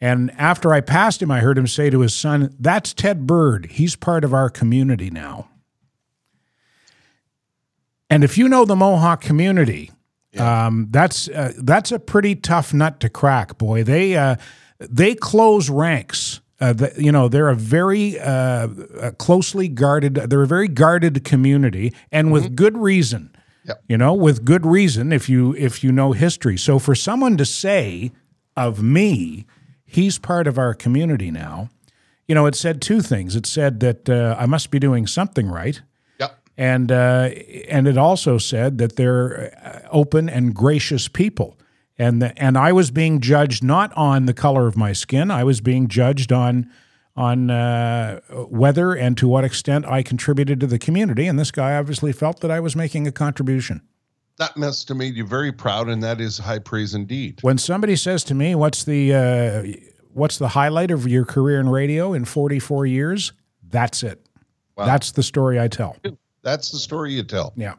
And 0.00 0.32
after 0.36 0.74
I 0.74 0.80
passed 0.80 1.22
him, 1.22 1.30
I 1.30 1.38
heard 1.40 1.56
him 1.56 1.68
say 1.68 1.88
to 1.88 2.00
his 2.00 2.14
son, 2.14 2.54
"That's 2.60 2.92
Ted 2.92 3.26
Bird. 3.26 3.70
He's 3.70 3.96
part 3.96 4.24
of 4.24 4.34
our 4.34 4.50
community 4.50 5.10
now." 5.10 5.48
And 8.12 8.24
if 8.24 8.36
you 8.36 8.48
know 8.48 8.64
the 8.64 8.76
Mohawk 8.76 9.22
community, 9.22 9.90
um, 10.38 10.88
that's 10.90 11.28
uh, 11.28 11.52
that's 11.58 11.92
a 11.92 11.98
pretty 11.98 12.34
tough 12.34 12.72
nut 12.72 13.00
to 13.00 13.08
crack, 13.08 13.58
boy. 13.58 13.84
They 13.84 14.16
uh, 14.16 14.36
they 14.78 15.14
close 15.14 15.70
ranks. 15.70 16.40
Uh, 16.60 16.72
the, 16.72 16.92
you 16.96 17.10
know, 17.10 17.28
they're 17.28 17.48
a 17.48 17.56
very 17.56 18.20
uh, 18.20 18.68
uh, 19.00 19.10
closely 19.18 19.66
guarded. 19.68 20.14
They're 20.14 20.42
a 20.42 20.46
very 20.46 20.68
guarded 20.68 21.24
community, 21.24 21.92
and 22.10 22.30
with 22.30 22.54
good 22.54 22.76
reason. 22.76 23.34
Yep. 23.64 23.82
You 23.88 23.96
know, 23.96 24.12
with 24.12 24.44
good 24.44 24.66
reason. 24.66 25.12
If 25.12 25.28
you 25.28 25.54
if 25.56 25.82
you 25.84 25.92
know 25.92 26.12
history, 26.12 26.56
so 26.56 26.78
for 26.78 26.94
someone 26.94 27.36
to 27.36 27.44
say 27.44 28.12
of 28.56 28.82
me, 28.82 29.46
he's 29.84 30.18
part 30.18 30.46
of 30.46 30.58
our 30.58 30.74
community 30.74 31.30
now. 31.30 31.70
You 32.28 32.34
know, 32.34 32.46
it 32.46 32.54
said 32.54 32.80
two 32.80 33.00
things. 33.02 33.36
It 33.36 33.46
said 33.46 33.80
that 33.80 34.08
uh, 34.08 34.36
I 34.38 34.46
must 34.46 34.70
be 34.70 34.78
doing 34.78 35.06
something 35.06 35.48
right. 35.48 35.82
And 36.56 36.92
uh, 36.92 37.30
and 37.68 37.88
it 37.88 37.96
also 37.96 38.38
said 38.38 38.78
that 38.78 38.96
they're 38.96 39.54
uh, 39.64 39.88
open 39.90 40.28
and 40.28 40.54
gracious 40.54 41.08
people, 41.08 41.58
and 41.98 42.20
the, 42.20 42.42
and 42.42 42.58
I 42.58 42.72
was 42.72 42.90
being 42.90 43.20
judged 43.20 43.64
not 43.64 43.92
on 43.96 44.26
the 44.26 44.34
color 44.34 44.66
of 44.66 44.76
my 44.76 44.92
skin. 44.92 45.30
I 45.30 45.44
was 45.44 45.60
being 45.60 45.88
judged 45.88 46.32
on 46.32 46.70
on 47.16 47.50
uh, 47.50 48.20
whether 48.30 48.94
and 48.94 49.16
to 49.18 49.28
what 49.28 49.44
extent 49.44 49.86
I 49.86 50.02
contributed 50.02 50.60
to 50.60 50.66
the 50.66 50.78
community. 50.78 51.26
And 51.26 51.38
this 51.38 51.50
guy 51.50 51.76
obviously 51.76 52.12
felt 52.12 52.40
that 52.40 52.50
I 52.50 52.60
was 52.60 52.74
making 52.74 53.06
a 53.06 53.12
contribution. 53.12 53.82
That 54.38 54.56
must 54.56 54.88
have 54.88 54.96
made 54.96 55.14
you 55.14 55.26
very 55.26 55.52
proud, 55.52 55.88
and 55.88 56.02
that 56.02 56.20
is 56.20 56.38
high 56.38 56.58
praise 56.58 56.94
indeed. 56.94 57.38
When 57.42 57.58
somebody 57.58 57.96
says 57.96 58.24
to 58.24 58.34
me, 58.34 58.54
"What's 58.54 58.84
the 58.84 59.14
uh, 59.14 59.62
what's 60.12 60.38
the 60.38 60.48
highlight 60.48 60.90
of 60.90 61.06
your 61.06 61.24
career 61.24 61.60
in 61.60 61.68
radio 61.68 62.12
in 62.14 62.24
44 62.24 62.86
years?" 62.86 63.32
That's 63.68 64.02
it. 64.02 64.26
Wow. 64.76 64.86
That's 64.86 65.12
the 65.12 65.22
story 65.22 65.60
I 65.60 65.68
tell. 65.68 65.96
That's 66.42 66.70
the 66.70 66.78
story 66.78 67.12
you 67.12 67.22
tell. 67.22 67.52
Yeah. 67.56 67.74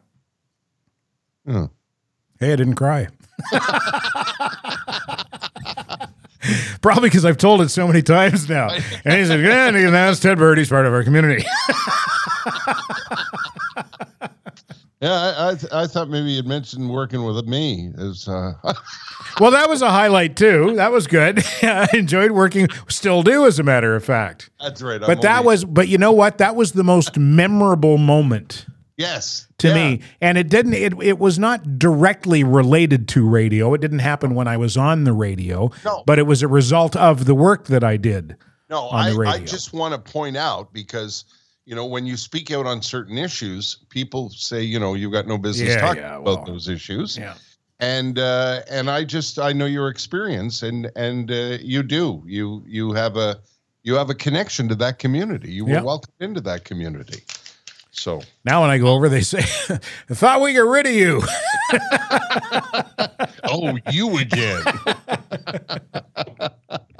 Hmm. 1.45 1.65
Hey, 2.39 2.53
I 2.53 2.55
didn't 2.55 2.75
cry. 2.75 3.07
Probably 6.81 7.09
because 7.09 7.25
I've 7.25 7.37
told 7.37 7.61
it 7.61 7.69
so 7.69 7.87
many 7.87 8.01
times 8.01 8.49
now. 8.49 8.69
And 9.05 9.19
he 9.19 9.25
said, 9.25 9.41
yeah, 9.41 9.67
and 9.69 9.93
that's 9.93 10.19
Ted 10.19 10.37
Bird. 10.37 10.57
He's 10.57 10.69
part 10.69 10.85
of 10.85 10.93
our 10.93 11.03
community. 11.03 11.45
Yeah, 15.03 15.11
I 15.37 15.49
I, 15.49 15.55
th- 15.55 15.73
I 15.73 15.85
thought 15.87 16.09
maybe 16.09 16.31
you'd 16.31 16.47
mentioned 16.47 16.89
working 16.89 17.23
with 17.25 17.45
me. 17.45 17.91
As 17.97 18.25
uh, 18.27 18.53
well, 19.39 19.51
that 19.51 19.67
was 19.67 19.81
a 19.81 19.89
highlight 19.91 20.37
too. 20.37 20.75
That 20.77 20.91
was 20.93 21.07
good. 21.07 21.43
I 21.61 21.87
enjoyed 21.93 22.31
working, 22.31 22.69
still 22.87 23.21
do, 23.21 23.45
as 23.45 23.59
a 23.59 23.63
matter 23.63 23.95
of 23.95 24.05
fact. 24.05 24.49
that's 24.61 24.81
right. 24.81 25.01
I'm 25.01 25.07
But 25.07 25.21
that 25.23 25.39
only- 25.39 25.47
was, 25.47 25.65
but 25.65 25.87
you 25.89 25.97
know 25.97 26.13
what? 26.13 26.37
That 26.37 26.55
was 26.55 26.71
the 26.71 26.83
most 26.85 27.17
memorable 27.17 27.97
moment 27.97 28.65
yes 28.95 29.47
to 29.57 29.69
yeah. 29.69 29.73
me 29.73 30.01
and 30.21 30.37
it 30.37 30.49
didn't 30.49 30.75
it, 30.75 30.93
it 31.01 31.17
was 31.17 31.39
not 31.39 31.79
directly 31.79 32.43
related 32.43 33.07
to 33.07 33.27
radio 33.27 33.73
it 33.73 33.81
didn't 33.81 33.97
happen 34.05 34.35
when 34.35 34.47
i 34.47 34.55
was 34.55 34.77
on 34.77 35.03
the 35.03 35.11
radio 35.11 35.71
No. 35.83 36.03
but 36.05 36.19
it 36.19 36.27
was 36.27 36.43
a 36.43 36.47
result 36.47 36.95
of 36.95 37.25
the 37.25 37.33
work 37.33 37.65
that 37.69 37.83
i 37.83 37.97
did 37.97 38.37
No, 38.69 38.89
I, 38.89 39.09
I 39.09 39.39
just 39.39 39.73
want 39.73 39.95
to 39.95 40.11
point 40.11 40.37
out 40.37 40.71
because 40.73 41.25
you 41.65 41.75
know 41.75 41.85
when 41.85 42.05
you 42.05 42.17
speak 42.17 42.51
out 42.51 42.65
on 42.65 42.81
certain 42.81 43.17
issues, 43.17 43.77
people 43.89 44.29
say 44.29 44.61
you 44.61 44.79
know 44.79 44.93
you've 44.93 45.13
got 45.13 45.27
no 45.27 45.37
business 45.37 45.75
Yeah, 45.75 45.81
talking 45.81 46.03
yeah, 46.03 46.15
about 46.17 46.23
well, 46.23 46.43
those 46.45 46.67
issues. 46.67 47.17
yeah 47.17 47.35
And 47.79 48.19
uh, 48.19 48.61
and 48.69 48.89
I 48.89 49.03
just 49.03 49.39
I 49.39 49.53
know 49.53 49.65
your 49.65 49.87
experience 49.89 50.63
and 50.63 50.89
and 50.95 51.31
uh, 51.31 51.57
you 51.61 51.83
do 51.83 52.23
you 52.25 52.63
you 52.67 52.93
have 52.93 53.17
a 53.17 53.39
you 53.83 53.95
have 53.95 54.09
a 54.09 54.15
connection 54.15 54.69
to 54.69 54.75
that 54.75 54.99
community. 54.99 55.51
You 55.51 55.65
were 55.65 55.83
welcomed 55.83 56.13
into 56.19 56.41
that 56.41 56.63
community. 56.63 57.23
So 57.91 58.21
now 58.43 58.61
when 58.61 58.71
i 58.71 58.77
go 58.79 58.87
over 58.87 59.07
they 59.07 59.21
say 59.21 59.39
i 60.09 60.13
thought 60.13 60.41
we 60.41 60.53
got 60.53 60.67
rid 60.67 60.87
of 60.87 60.93
you 60.93 61.21
oh, 63.45 63.77
you 63.91 64.17
again. 64.17 64.63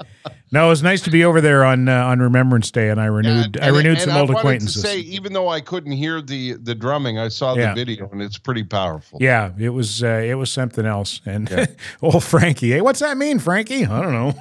no 0.52 0.66
it 0.66 0.68
was 0.70 0.82
nice 0.82 1.00
to 1.02 1.10
be 1.10 1.24
over 1.24 1.40
there 1.40 1.64
on 1.64 1.88
uh, 1.88 2.04
on 2.06 2.18
remembrance 2.20 2.70
day 2.70 2.88
and 2.88 3.00
i 3.00 3.04
renewed 3.06 3.56
And- 3.56 3.60
i 3.64 3.68
renewed 3.68 3.92
and 3.98 4.00
some 4.02 4.12
I 4.12 4.20
old 4.20 4.28
wanted 4.30 4.38
acquaintances 4.40 4.82
To 4.82 4.88
say, 4.88 4.98
even 5.00 5.32
though 5.32 5.48
I 5.48 5.60
couldn't 5.60 5.92
hear 5.92 6.22
the 6.22 6.54
the 6.54 6.74
drumming, 6.74 7.18
I 7.18 7.28
saw 7.28 7.54
Yeah. 7.54 7.74
the 7.74 7.84
video, 7.84 8.08
and 8.10 8.22
it's 8.22 8.38
pretty 8.38 8.62
powerful. 8.64 9.18
yeah 9.20 9.50
it 9.58 9.70
was 9.70 10.02
uh, 10.02 10.22
it 10.24 10.34
was 10.34 10.50
something 10.50 10.86
else 10.86 11.20
and 11.26 11.68
old 12.02 12.24
frankie 12.24 12.70
hey 12.70 12.80
what's 12.80 13.00
that 13.00 13.16
mean 13.16 13.38
frankie 13.38 13.84
i 13.86 14.00
don't 14.02 14.12
know 14.12 14.34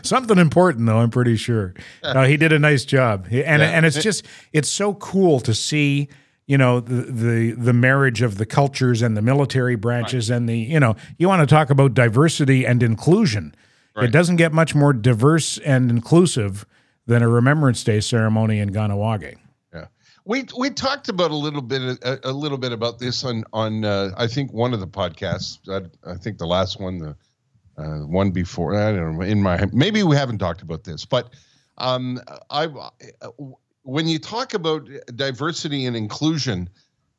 something 0.02 0.38
important 0.38 0.86
though 0.86 0.98
i'm 0.98 1.10
pretty 1.10 1.36
sure 1.36 1.74
no, 2.14 2.22
he 2.24 2.36
did 2.36 2.52
a 2.52 2.58
nice 2.58 2.84
job 2.84 3.24
and 3.30 3.34
Yeah. 3.62 3.70
and 3.70 3.86
it's 3.86 4.02
just 4.02 4.24
it's 4.52 4.68
so 4.68 4.94
cool 4.94 5.40
to 5.40 5.54
see 5.54 6.08
you 6.50 6.58
know 6.58 6.80
the, 6.80 7.02
the 7.02 7.52
the 7.52 7.72
marriage 7.72 8.22
of 8.22 8.36
the 8.36 8.44
cultures 8.44 9.02
and 9.02 9.16
the 9.16 9.22
military 9.22 9.76
branches 9.76 10.28
and 10.30 10.48
the 10.48 10.58
you 10.58 10.80
know 10.80 10.96
you 11.16 11.28
want 11.28 11.40
to 11.40 11.46
talk 11.46 11.70
about 11.70 11.94
diversity 11.94 12.66
and 12.66 12.82
inclusion 12.82 13.54
it 14.02 14.10
doesn't 14.10 14.36
get 14.36 14.52
much 14.52 14.74
more 14.74 14.92
diverse 14.92 15.58
and 15.58 15.90
inclusive 15.90 16.66
than 17.06 17.22
a 17.22 17.28
remembrance 17.28 17.84
day 17.84 18.00
ceremony 18.00 18.58
in 18.58 18.70
kahnawake 18.70 19.36
Yeah, 19.72 19.86
we 20.24 20.44
we 20.58 20.70
talked 20.70 21.08
about 21.08 21.30
a 21.30 21.36
little 21.36 21.62
bit 21.62 21.82
a, 22.02 22.18
a 22.28 22.32
little 22.32 22.58
bit 22.58 22.72
about 22.72 22.98
this 22.98 23.24
on 23.24 23.44
on 23.52 23.84
uh, 23.84 24.10
I 24.16 24.26
think 24.26 24.52
one 24.52 24.74
of 24.74 24.80
the 24.80 24.88
podcasts. 24.88 25.58
I, 25.68 26.10
I 26.10 26.16
think 26.16 26.38
the 26.38 26.46
last 26.46 26.80
one, 26.80 26.98
the 26.98 27.16
uh, 27.78 27.98
one 28.06 28.32
before. 28.32 28.74
I 28.74 28.92
don't 28.92 29.18
know. 29.18 29.24
In 29.24 29.40
my 29.42 29.66
maybe 29.72 30.02
we 30.02 30.16
haven't 30.16 30.38
talked 30.38 30.62
about 30.62 30.82
this, 30.82 31.04
but 31.04 31.32
um, 31.78 32.20
I 32.50 32.66
when 33.90 34.06
you 34.06 34.20
talk 34.20 34.54
about 34.54 34.88
diversity 35.16 35.84
and 35.84 35.96
inclusion, 35.96 36.68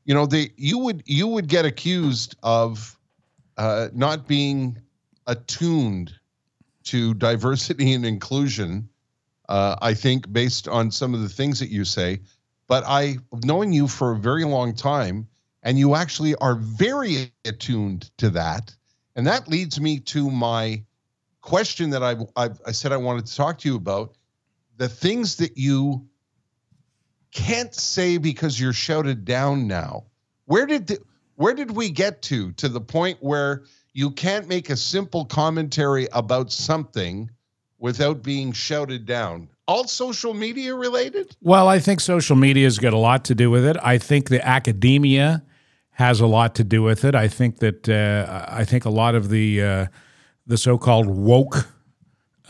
you 0.06 0.14
know, 0.14 0.26
they 0.26 0.52
you 0.56 0.78
would 0.78 1.04
you 1.06 1.28
would 1.28 1.48
get 1.48 1.66
accused 1.66 2.36
of 2.44 2.98
uh, 3.58 3.90
not 3.94 4.26
being 4.26 4.78
attuned 5.28 6.14
to 6.86 7.14
diversity 7.16 7.92
and 7.92 8.06
inclusion. 8.06 8.88
Uh, 9.50 9.76
I 9.82 9.94
think 9.94 10.32
based 10.32 10.70
on 10.70 10.92
some 10.92 11.14
of 11.14 11.22
the 11.22 11.28
things 11.28 11.60
that 11.60 11.70
you 11.70 11.84
say, 11.84 12.22
but 12.70 12.86
I 12.88 13.18
knowing 13.44 13.74
you 13.74 13.90
for 13.90 14.14
a 14.14 14.18
very 14.18 14.46
long 14.46 14.74
time, 14.74 15.28
and 15.64 15.78
you 15.78 15.96
actually 15.96 16.36
are 16.36 16.56
very 16.56 17.34
attuned 17.44 18.10
to 18.18 18.30
that, 18.30 18.74
and 19.18 19.28
that 19.28 19.50
leads 19.50 19.82
me 19.82 20.00
to 20.00 20.32
my 20.32 20.82
question 21.42 21.90
that 21.90 22.02
I 22.02 22.16
I, 22.38 22.50
I 22.66 22.72
said 22.72 22.94
I 22.94 22.98
wanted 22.98 23.26
to 23.26 23.36
talk 23.36 23.58
to 23.60 23.68
you 23.68 23.76
about 23.76 24.16
the 24.78 24.88
things 24.88 25.36
that 25.36 25.58
you 25.58 26.08
can't 27.32 27.74
say 27.74 28.17
because 28.17 28.60
you're 28.60 28.74
shouted 28.74 29.26
down 29.26 29.67
now. 29.67 30.04
Where 30.46 30.65
did 30.65 30.88
the, 30.88 31.00
where 31.36 31.54
did 31.54 31.72
we 31.72 31.89
get 31.89 32.22
to 32.24 32.52
to 32.54 32.70
the 32.70 32.82
point 32.82 33.17
where 33.22 33.63
you 33.94 34.12
can't 34.12 34.48
make 34.48 34.70
a 34.70 34.78
simple 34.78 35.26
commentary 35.26 36.08
about 36.13 36.52
something 36.52 37.30
without 37.80 38.22
being 38.22 38.52
shouted 38.52 39.06
down? 39.06 39.50
All 39.67 39.88
social 39.88 40.34
media 40.34 40.76
related? 40.76 41.36
Well, 41.41 41.67
I 41.67 41.80
think 41.80 42.02
social 42.02 42.36
media 42.36 42.65
has 42.65 42.78
got 42.78 42.94
a 42.94 42.98
lot 42.98 43.24
to 43.26 43.36
do 43.36 43.50
with 43.50 43.65
it. 43.65 43.78
I 43.82 43.98
think 43.98 44.30
the 44.30 44.46
academia 44.46 45.44
has 45.91 46.20
a 46.20 46.28
lot 46.28 46.56
to 46.56 46.63
do 46.63 46.84
with 46.84 47.06
it. 47.06 47.15
I 47.15 47.28
think 47.28 47.60
that 47.60 47.88
uh, 47.88 48.46
I 48.50 48.65
think 48.65 48.86
a 48.86 48.89
lot 48.89 49.15
of 49.15 49.30
the 49.30 49.62
uh, 49.62 49.86
the 50.46 50.58
so-called 50.58 51.08
woke 51.08 51.67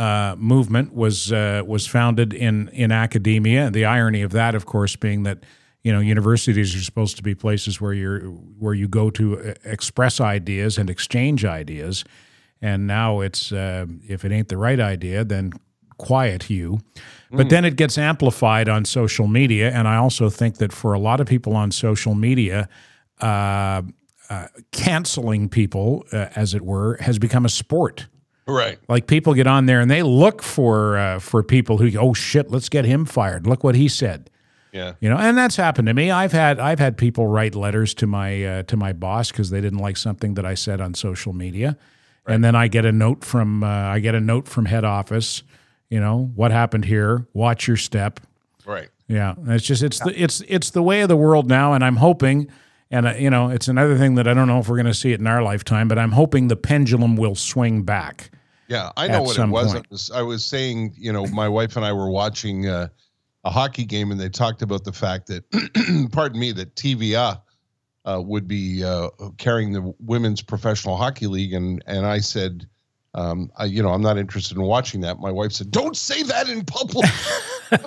uh, 0.02 0.36
movement 0.36 0.96
was 0.96 1.32
uh, 1.32 1.62
was 1.64 1.86
founded 1.86 2.34
in 2.34 2.70
in 2.70 2.92
academia. 2.92 3.70
The 3.70 3.86
irony 3.86 4.24
of 4.24 4.32
that, 4.32 4.56
of 4.56 4.66
course, 4.66 4.96
being 4.96 5.24
that 5.24 5.44
you 5.84 5.94
know 5.94 6.00
universities 6.00 6.76
are 6.76 6.82
supposed 6.82 7.18
to 7.18 7.24
be 7.24 7.36
places 7.36 7.80
where 7.80 7.94
you're 7.94 8.22
where 8.60 8.74
you 8.74 8.88
go 8.88 9.12
to 9.12 9.40
uh, 9.40 9.54
express 9.64 10.20
ideas 10.20 10.80
and 10.80 10.90
exchange 10.90 11.46
ideas, 11.46 12.04
and 12.62 12.88
now 12.88 13.20
it's 13.20 13.52
uh, 13.52 13.86
if 14.08 14.26
it 14.26 14.32
ain't 14.32 14.48
the 14.48 14.58
right 14.58 14.80
idea, 14.80 15.24
then 15.24 15.52
quiet 15.98 16.50
you. 16.50 16.80
But 17.30 17.50
then 17.50 17.64
it 17.64 17.76
gets 17.76 17.98
amplified 17.98 18.68
on 18.68 18.86
social 18.86 19.28
media, 19.28 19.70
and 19.72 19.88
I 19.88 19.98
also 19.98 20.32
think 20.32 20.58
that 20.58 20.74
for 20.74 20.94
a 20.94 21.00
lot 21.00 21.20
of 21.20 21.28
people 21.28 21.56
on 21.56 21.72
social 21.72 22.16
media. 22.16 22.68
Uh, 23.20 23.84
uh, 24.32 24.48
canceling 24.72 25.50
people, 25.50 26.06
uh, 26.14 26.28
as 26.38 26.54
it 26.54 26.62
were, 26.62 26.96
has 27.02 27.20
become 27.20 27.44
a 27.46 27.50
sport. 27.50 28.08
Right. 28.48 28.80
Like 28.88 29.08
people 29.08 29.34
get 29.34 29.48
on 29.48 29.66
there 29.66 29.80
and 29.80 29.90
they 29.90 30.04
look 30.04 30.42
for 30.42 30.98
uh, 30.98 31.20
for 31.20 31.44
people 31.44 31.78
who 31.78 31.98
oh 31.98 32.14
shit, 32.14 32.50
let's 32.52 32.70
get 32.70 32.86
him 32.86 33.06
fired. 33.06 33.48
Look 33.48 33.64
what 33.64 33.76
he 33.76 33.88
said. 33.88 34.30
Yeah. 34.72 34.94
You 35.00 35.10
know, 35.10 35.18
and 35.18 35.38
that's 35.38 35.58
happened 35.58 35.88
to 35.88 35.94
me. 35.94 36.12
I've 36.12 36.32
had 36.32 36.60
I've 36.60 36.80
had 36.80 36.98
people 36.98 37.28
write 37.28 37.56
letters 37.56 37.94
to 37.96 38.08
my 38.08 38.44
uh, 38.44 38.64
to 38.64 38.78
my 38.78 38.94
boss 38.94 39.32
because 39.32 39.50
they 39.50 39.62
didn't 39.62 39.80
like 39.80 39.98
something 39.98 40.36
that 40.36 40.46
I 40.46 40.54
said 40.54 40.80
on 40.80 40.94
social 40.94 41.34
media, 41.34 41.78
and 42.26 42.44
then 42.44 42.56
I 42.56 42.68
get 42.68 42.86
a 42.86 42.92
note 42.92 43.24
from 43.24 43.64
uh, 43.64 43.68
I 43.68 44.00
get 44.00 44.16
a 44.16 44.22
note 44.22 44.48
from 44.48 44.66
head 44.66 44.86
office. 44.86 45.44
You 45.90 46.00
know 46.00 46.32
what 46.36 46.52
happened 46.52 46.86
here? 46.86 47.28
Watch 47.34 47.68
your 47.68 47.78
step. 47.78 48.22
Right. 48.66 48.90
Yeah, 49.08 49.36
it's 49.48 49.66
just 49.66 49.84
it's 49.84 50.00
the 50.00 50.14
it's 50.22 50.42
it's 50.48 50.70
the 50.70 50.82
way 50.82 51.02
of 51.02 51.10
the 51.10 51.18
world 51.18 51.50
now, 51.50 51.74
and 51.74 51.84
I'm 51.84 51.98
hoping, 51.98 52.48
and 52.92 53.08
uh, 53.08 53.14
you 53.14 53.30
know, 53.30 53.50
it's 53.50 53.68
another 53.68 53.98
thing 53.98 54.16
that 54.16 54.28
I 54.28 54.34
don't 54.34 54.48
know 54.48 54.60
if 54.60 54.70
we're 54.70 54.76
going 54.76 54.86
to 54.86 54.94
see 54.94 55.14
it 55.14 55.20
in 55.20 55.28
our 55.28 55.42
lifetime, 55.42 55.88
but 55.88 55.98
I'm 55.98 56.12
hoping 56.12 56.48
the 56.48 56.56
pendulum 56.56 57.16
will 57.16 57.36
swing 57.36 57.84
back. 57.84 58.30
Yeah, 58.68 58.92
I 58.96 59.08
know 59.08 59.24
what 59.24 59.38
it 59.38 59.48
was. 59.48 59.76
I 59.76 59.82
was. 59.90 60.12
I 60.12 60.22
was 60.22 60.46
saying, 60.46 60.94
you 60.96 61.12
know, 61.12 61.26
my 61.28 61.48
wife 61.48 61.76
and 61.76 61.86
I 61.86 61.94
were 61.94 62.10
watching 62.10 62.68
uh, 62.68 62.88
a 63.44 63.50
hockey 63.50 63.86
game, 63.86 64.12
and 64.12 64.20
they 64.20 64.30
talked 64.30 64.62
about 64.62 64.84
the 64.84 64.94
fact 64.94 65.28
that, 65.28 66.10
pardon 66.12 66.40
me, 66.40 66.52
that 66.54 66.76
TVA 66.76 67.42
uh, 68.06 68.22
would 68.24 68.48
be 68.48 68.84
uh, 68.84 69.10
carrying 69.38 69.74
the 69.74 69.94
women's 70.00 70.42
professional 70.42 70.96
hockey 70.96 71.28
league, 71.28 71.54
and 71.54 71.84
and 71.86 72.06
I 72.06 72.20
said, 72.20 72.68
um, 73.14 73.52
I, 73.58 73.66
you 73.66 73.84
know, 73.84 73.90
I'm 73.90 74.02
not 74.02 74.18
interested 74.18 74.58
in 74.58 74.64
watching 74.64 75.02
that. 75.02 75.20
My 75.20 75.32
wife 75.32 75.52
said, 75.52 75.72
"Don't 75.72 75.98
say 75.98 76.24
that 76.24 76.50
in 76.50 76.64
public." 76.66 77.10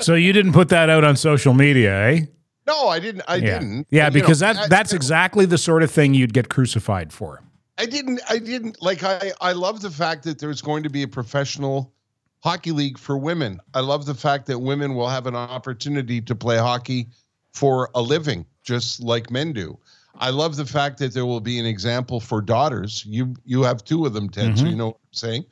So 0.00 0.14
you 0.14 0.32
didn't 0.32 0.52
put 0.52 0.68
that 0.68 0.88
out 0.90 1.04
on 1.04 1.16
social 1.16 1.54
media, 1.54 1.92
eh? 2.08 2.20
No, 2.68 2.88
I 2.88 3.00
didn't. 3.00 3.22
I 3.26 3.36
yeah, 3.36 3.58
didn't. 3.58 3.86
yeah, 3.90 4.04
You 4.04 4.10
know, 4.10 4.20
because 4.20 4.38
that 4.40 4.56
I- 4.56 4.68
that's 4.68 4.92
exactly 4.92 5.44
the 5.46 5.58
sort 5.58 5.82
of 5.82 5.90
thing 5.90 6.14
you'd 6.14 6.32
get 6.34 6.48
crucified 6.48 7.12
for. 7.12 7.42
I 7.78 7.86
didn't. 7.86 8.20
I 8.28 8.38
didn't 8.38 8.80
like. 8.82 9.02
I 9.02 9.32
I 9.40 9.52
love 9.52 9.80
the 9.80 9.90
fact 9.90 10.22
that 10.24 10.38
there's 10.38 10.60
going 10.62 10.82
to 10.84 10.90
be 10.90 11.02
a 11.02 11.08
professional 11.08 11.92
hockey 12.40 12.70
league 12.72 12.98
for 12.98 13.16
women. 13.18 13.60
I 13.74 13.80
love 13.80 14.04
the 14.06 14.14
fact 14.14 14.46
that 14.46 14.58
women 14.58 14.94
will 14.94 15.08
have 15.08 15.26
an 15.26 15.34
opportunity 15.36 16.20
to 16.20 16.34
play 16.36 16.56
hockey 16.58 17.08
for 17.52 17.90
a 17.94 18.00
living, 18.02 18.44
just 18.62 19.02
like 19.02 19.30
men 19.30 19.52
do. 19.52 19.76
I 20.20 20.30
love 20.30 20.56
the 20.56 20.66
fact 20.66 20.98
that 20.98 21.14
there 21.14 21.26
will 21.26 21.40
be 21.40 21.58
an 21.60 21.66
example 21.66 22.18
for 22.20 22.40
daughters. 22.40 23.04
You 23.06 23.34
you 23.44 23.62
have 23.62 23.84
two 23.84 24.06
of 24.06 24.12
them, 24.12 24.28
Ted, 24.28 24.58
so 24.58 24.64
Mhm. 24.64 24.70
you 24.70 24.76
know 24.76 24.86
what 24.88 24.96
I'm 25.02 25.14
saying. 25.14 25.44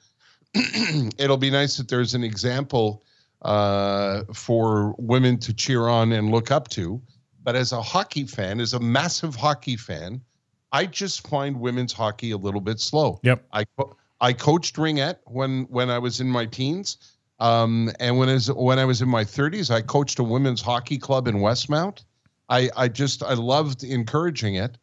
it'll 1.18 1.37
be 1.37 1.50
nice 1.50 1.76
that 1.76 1.88
there's 1.88 2.14
an 2.14 2.24
example 2.24 3.05
uh, 3.42 4.22
for 4.33 4.94
women 4.99 5.38
to 5.38 5.55
cheer 5.55 5.88
on 5.88 6.12
and 6.12 6.31
look 6.31 6.51
up 6.51 6.68
to. 6.68 7.01
But 7.42 7.57
as 7.57 7.72
a 7.72 7.81
hockey 7.81 8.25
fan, 8.25 8.61
as 8.61 8.75
a 8.75 8.81
massive 8.81 9.37
hockey 9.37 9.77
fan, 9.77 10.20
I 10.72 10.87
just 10.87 11.27
find 11.27 11.61
women's 11.61 11.92
hockey 11.92 12.33
a 12.33 12.37
little 12.37 12.61
bit 12.61 12.81
slow. 12.81 13.20
Yep. 13.22 13.46
I 13.53 13.64
I 14.20 14.33
coached 14.33 14.77
ringette 14.77 15.18
when 15.27 15.62
when 15.64 15.90
I 15.90 15.99
was 15.99 16.20
in 16.20 16.29
my 16.29 16.46
teens, 16.46 16.99
um, 17.38 17.90
and 18.01 18.18
when 18.18 18.29
as 18.29 18.51
when 18.51 18.79
I 18.79 18.85
was 18.85 19.03
in 19.03 19.09
my 19.09 19.25
30s, 19.25 19.70
I 19.70 19.83
coached 19.83 20.18
a 20.18 20.25
women's 20.25 20.61
hockey 20.61 20.99
club 20.99 21.29
in 21.29 21.37
Westmount. 21.37 22.05
I 22.49 22.70
I 22.77 22.88
just 22.88 23.22
I 23.22 23.35
loved 23.35 23.85
encouraging 23.85 24.57
it, 24.57 24.79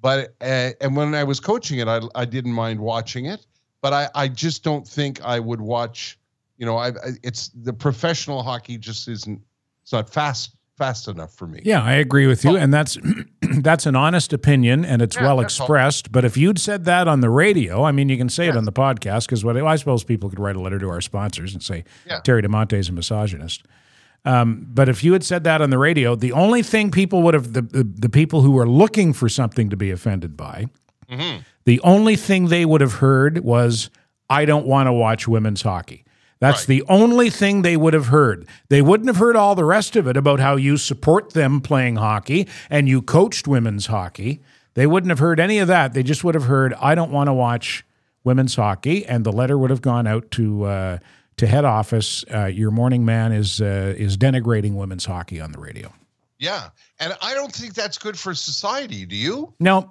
but 0.00 0.34
uh, 0.40 0.70
and 0.80 0.96
when 0.96 1.14
I 1.14 1.24
was 1.24 1.40
coaching 1.40 1.78
it, 1.78 1.88
I 1.88 2.00
I 2.14 2.24
didn't 2.24 2.52
mind 2.52 2.80
watching 2.80 3.26
it, 3.26 3.46
but 3.80 3.92
I 3.92 4.08
I 4.14 4.28
just 4.28 4.62
don't 4.62 4.86
think 4.86 5.22
I 5.22 5.40
would 5.40 5.60
watch. 5.60 6.18
You 6.64 6.70
know, 6.70 6.78
I, 6.78 6.88
I 6.88 6.92
it's 7.22 7.48
the 7.48 7.74
professional 7.74 8.42
hockey 8.42 8.78
just 8.78 9.06
isn't 9.08 9.40
it's 9.82 9.92
not 9.92 10.08
fast 10.08 10.56
fast 10.78 11.08
enough 11.08 11.34
for 11.34 11.46
me. 11.46 11.60
Yeah, 11.62 11.82
I 11.82 11.92
agree 11.92 12.26
with 12.26 12.42
you, 12.42 12.56
and 12.56 12.72
that's 12.72 12.96
that's 13.60 13.84
an 13.84 13.94
honest 13.96 14.32
opinion, 14.32 14.84
and 14.84 15.02
it's 15.02 15.14
Yeah, 15.16 15.24
well 15.24 15.36
that's 15.36 15.60
all. 15.60 15.66
expressed. 15.66 16.10
But 16.10 16.24
if 16.24 16.38
you'd 16.38 16.58
said 16.58 16.86
that 16.86 17.06
on 17.06 17.20
the 17.20 17.28
radio, 17.28 17.84
I 17.84 17.92
mean, 17.92 18.08
you 18.08 18.16
can 18.16 18.30
say 18.30 18.48
it 18.48 18.56
on 18.56 18.64
the 18.64 18.72
podcast 18.72 19.26
because 19.26 19.44
what 19.44 19.56
I 19.58 19.76
suppose 19.76 20.04
people 20.04 20.30
could 20.30 20.40
write 20.40 20.56
a 20.56 20.60
letter 20.60 20.78
to 20.78 20.88
our 20.88 21.02
sponsors 21.02 21.52
and 21.52 21.62
say 21.62 21.84
Yeah. 22.06 22.20
Terry 22.20 22.40
DiMonte 22.42 22.72
is 22.72 22.88
a 22.88 22.92
misogynist. 22.92 23.62
Um, 24.24 24.66
but 24.72 24.88
if 24.88 25.04
you 25.04 25.12
had 25.12 25.22
said 25.22 25.44
that 25.44 25.60
on 25.60 25.68
the 25.68 25.76
radio, 25.78 26.14
the 26.16 26.32
only 26.32 26.62
thing 26.62 26.90
people 26.90 27.22
would 27.24 27.34
have 27.34 27.52
the, 27.52 27.60
the, 27.60 27.84
the 27.84 28.08
people 28.08 28.40
who 28.40 28.52
were 28.52 28.66
looking 28.66 29.12
for 29.12 29.28
something 29.28 29.68
to 29.68 29.76
be 29.76 29.90
offended 29.90 30.34
by, 30.36 30.66
Mm-hmm. 31.10 31.40
the 31.66 31.78
only 31.80 32.16
thing 32.16 32.48
they 32.48 32.64
would 32.64 32.80
have 32.80 32.94
heard 32.94 33.40
was, 33.40 33.90
"I 34.30 34.46
don't 34.46 34.64
want 34.66 34.86
to 34.86 34.92
watch 34.94 35.28
women's 35.28 35.60
hockey." 35.60 36.04
That's 36.40 36.62
Right. 36.62 36.66
the 36.66 36.84
only 36.88 37.30
thing 37.30 37.62
they 37.62 37.76
would 37.76 37.94
have 37.94 38.08
heard. 38.08 38.46
They 38.68 38.82
wouldn't 38.82 39.08
have 39.08 39.16
heard 39.16 39.36
all 39.36 39.54
the 39.54 39.64
rest 39.64 39.96
of 39.96 40.06
it 40.06 40.16
about 40.16 40.40
how 40.40 40.56
you 40.56 40.76
support 40.76 41.32
them 41.32 41.60
playing 41.60 41.96
hockey 41.96 42.46
and 42.68 42.88
you 42.88 43.00
coached 43.02 43.46
women's 43.48 43.86
hockey. 43.86 44.40
They 44.74 44.86
wouldn't 44.86 45.10
have 45.10 45.20
heard 45.20 45.38
any 45.40 45.58
of 45.58 45.68
that. 45.68 45.94
They 45.94 46.02
just 46.02 46.24
would 46.24 46.34
have 46.34 46.44
heard, 46.44 46.74
"I 46.80 46.94
don't 46.94 47.12
want 47.12 47.28
to 47.28 47.32
watch 47.32 47.84
women's 48.24 48.56
hockey," 48.56 49.06
and 49.06 49.24
the 49.24 49.32
letter 49.32 49.56
would 49.56 49.70
have 49.70 49.82
gone 49.82 50.06
out 50.06 50.30
to 50.32 50.64
uh, 50.64 50.98
to 51.36 51.46
head 51.46 51.64
office. 51.64 52.24
Uh, 52.32 52.46
your 52.46 52.70
morning 52.72 53.04
man 53.04 53.32
is 53.32 53.60
uh, 53.60 53.94
is 53.96 54.16
denigrating 54.16 54.74
women's 54.74 55.04
hockey 55.04 55.40
on 55.40 55.52
the 55.52 55.58
radio. 55.60 55.92
Yeah, 56.40 56.70
and 56.98 57.16
I 57.22 57.32
don't 57.34 57.52
think 57.52 57.74
that's 57.74 57.96
good 57.96 58.18
for 58.18 58.34
society. 58.34 59.06
Do 59.06 59.14
you? 59.16 59.54
No, 59.60 59.90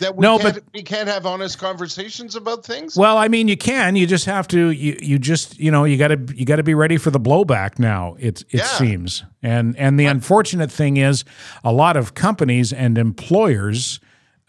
That 0.00 0.16
we 0.16 0.22
No, 0.22 0.38
can't, 0.38 0.54
but- 0.56 0.64
we 0.74 0.82
can't 0.82 1.08
have 1.08 1.24
honest 1.26 1.58
conversations 1.58 2.36
about 2.36 2.64
things. 2.64 2.96
Well, 2.96 3.16
I 3.16 3.28
mean, 3.28 3.48
you 3.48 3.56
can. 3.56 3.96
You 3.96 4.06
just 4.06 4.26
have 4.26 4.46
to. 4.48 4.70
You 4.70 4.98
you 5.00 5.18
just 5.18 5.58
you 5.58 5.70
know 5.70 5.84
you 5.84 5.96
got 5.96 6.08
to 6.08 6.18
you 6.34 6.44
got 6.44 6.56
to 6.56 6.62
be 6.62 6.74
ready 6.74 6.98
for 6.98 7.10
the 7.10 7.20
blowback 7.20 7.78
now. 7.78 8.16
It 8.18 8.42
it 8.50 8.58
Yeah. 8.60 8.64
seems, 8.66 9.24
and 9.42 9.76
and 9.78 9.98
the 9.98 10.06
unfortunate 10.06 10.70
thing 10.70 10.98
is, 10.98 11.24
a 11.64 11.72
lot 11.72 11.96
of 11.96 12.14
companies 12.14 12.72
and 12.72 12.98
employers. 12.98 14.00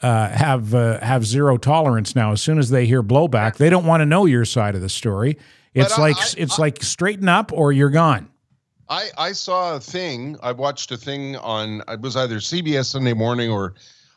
Uh, 0.02 0.28
have 0.28 0.76
uh, 0.76 1.00
have 1.00 1.26
zero 1.26 1.56
tolerance 1.56 2.14
now. 2.14 2.34
As 2.34 2.42
soon 2.42 2.60
as 2.60 2.70
they 2.70 2.86
hear 2.86 3.02
blowback, 3.02 3.56
they 3.56 3.70
don't 3.70 3.86
want 3.86 4.02
to 4.02 4.06
know 4.06 4.26
your 4.26 4.44
side 4.44 4.76
of 4.76 4.82
the 4.82 4.90
story. 4.90 5.38
It's 5.74 5.98
I- 5.98 6.02
like 6.02 6.18
I- 6.18 6.34
it's 6.40 6.60
like 6.60 6.84
straighten 6.84 7.30
up 7.30 7.54
or 7.54 7.72
you're 7.72 7.90
gone. 7.90 8.28
I 8.90 9.12
I 9.18 9.32
saw 9.32 9.78
a 9.78 9.80
thing. 9.80 10.36
I 10.44 10.52
watched 10.52 10.92
a 10.92 10.98
thing 10.98 11.38
on. 11.38 11.84
It 11.88 12.02
was 12.02 12.18
either 12.18 12.42
CBS 12.42 12.88
Sunday 12.88 13.14
Morning 13.14 13.50
or 13.50 13.76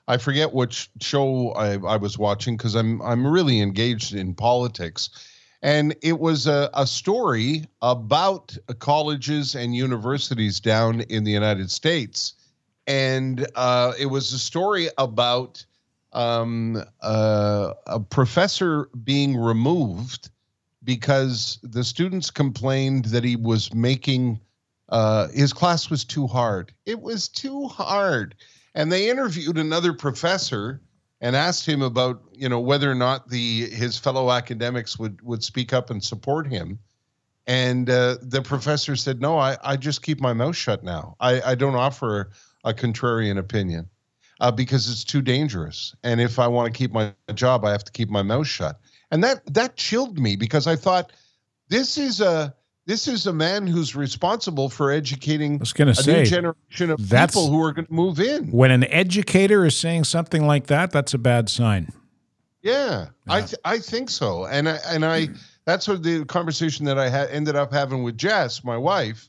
I 0.08 0.18
forget 0.18 0.52
which 0.52 0.90
show 1.00 1.50
I, 1.52 1.72
I 1.74 1.96
was 1.96 2.18
watching 2.18 2.56
because 2.56 2.74
I'm 2.74 3.02
I'm 3.02 3.26
really 3.26 3.60
engaged 3.60 4.14
in 4.14 4.34
politics, 4.34 5.10
and 5.62 5.94
it 6.02 6.20
was 6.20 6.46
a, 6.46 6.70
a 6.74 6.86
story 6.86 7.66
about 7.82 8.56
colleges 8.78 9.54
and 9.54 9.74
universities 9.74 10.60
down 10.60 11.00
in 11.02 11.24
the 11.24 11.32
United 11.32 11.70
States, 11.70 12.34
and 12.86 13.46
uh, 13.56 13.92
it 13.98 14.06
was 14.06 14.32
a 14.32 14.38
story 14.38 14.88
about 14.96 15.64
um, 16.12 16.82
uh, 17.02 17.74
a 17.86 18.00
professor 18.00 18.88
being 19.02 19.36
removed 19.36 20.30
because 20.84 21.58
the 21.62 21.82
students 21.82 22.30
complained 22.30 23.06
that 23.06 23.24
he 23.24 23.36
was 23.36 23.74
making 23.74 24.40
uh, 24.88 25.28
his 25.28 25.52
class 25.52 25.90
was 25.90 26.04
too 26.04 26.26
hard. 26.26 26.72
It 26.86 27.00
was 27.00 27.28
too 27.28 27.66
hard, 27.66 28.36
and 28.76 28.92
they 28.92 29.08
interviewed 29.08 29.58
another 29.58 29.92
professor 29.92 30.80
and 31.20 31.34
asked 31.34 31.66
him 31.66 31.82
about 31.82 32.22
you 32.32 32.48
know 32.48 32.60
whether 32.60 32.88
or 32.88 32.94
not 32.94 33.28
the 33.30 33.68
his 33.70 33.98
fellow 33.98 34.30
academics 34.30 34.98
would 34.98 35.20
would 35.22 35.42
speak 35.42 35.72
up 35.72 35.90
and 35.90 36.04
support 36.04 36.46
him. 36.46 36.78
And 37.48 37.88
uh, 37.88 38.18
the 38.22 38.42
professor 38.42 38.94
said, 38.94 39.20
"No, 39.20 39.38
I, 39.38 39.56
I 39.64 39.76
just 39.76 40.02
keep 40.02 40.20
my 40.20 40.34
mouth 40.34 40.56
shut 40.56 40.84
now. 40.84 41.16
I, 41.20 41.40
I 41.40 41.54
don't 41.54 41.74
offer 41.74 42.30
a 42.64 42.74
contrarian 42.74 43.38
opinion 43.38 43.88
uh, 44.40 44.50
because 44.50 44.90
it's 44.90 45.04
too 45.04 45.22
dangerous. 45.22 45.94
And 46.02 46.20
if 46.20 46.38
I 46.38 46.48
want 46.48 46.72
to 46.72 46.76
keep 46.76 46.92
my 46.92 47.14
job, 47.34 47.64
I 47.64 47.70
have 47.70 47.84
to 47.84 47.92
keep 47.92 48.10
my 48.10 48.22
mouth 48.22 48.46
shut." 48.46 48.78
And 49.10 49.24
that 49.24 49.42
that 49.54 49.76
chilled 49.76 50.18
me 50.18 50.36
because 50.36 50.66
I 50.66 50.76
thought 50.76 51.12
this 51.68 51.96
is 51.96 52.20
a 52.20 52.54
this 52.86 53.08
is 53.08 53.26
a 53.26 53.32
man 53.32 53.66
who's 53.66 53.94
responsible 53.96 54.68
for 54.68 54.90
educating 54.90 55.56
I 55.56 55.58
was 55.58 55.72
going 55.72 55.92
to 55.92 56.00
a 56.00 56.02
say 56.02 56.22
new 56.22 56.26
generation 56.26 56.90
of 56.90 56.98
people 56.98 57.50
who 57.50 57.62
are 57.62 57.72
going 57.72 57.86
to 57.86 57.92
move 57.92 58.20
in. 58.20 58.50
when 58.50 58.70
an 58.70 58.84
educator 58.84 59.64
is 59.64 59.76
saying 59.76 60.04
something 60.04 60.46
like 60.46 60.68
that, 60.68 60.92
that's 60.92 61.12
a 61.12 61.18
bad 61.18 61.48
sign. 61.48 61.92
Yeah, 62.62 63.08
I 63.28 63.42
th- 63.42 63.60
I 63.64 63.78
think 63.78 64.10
so, 64.10 64.46
and 64.46 64.68
I 64.68 64.78
and 64.88 65.04
I 65.04 65.28
that's 65.66 65.86
what 65.86 66.02
the 66.02 66.24
conversation 66.24 66.86
that 66.86 66.98
I 66.98 67.08
had 67.08 67.30
ended 67.30 67.54
up 67.54 67.72
having 67.72 68.02
with 68.02 68.16
Jess, 68.16 68.64
my 68.64 68.76
wife, 68.76 69.28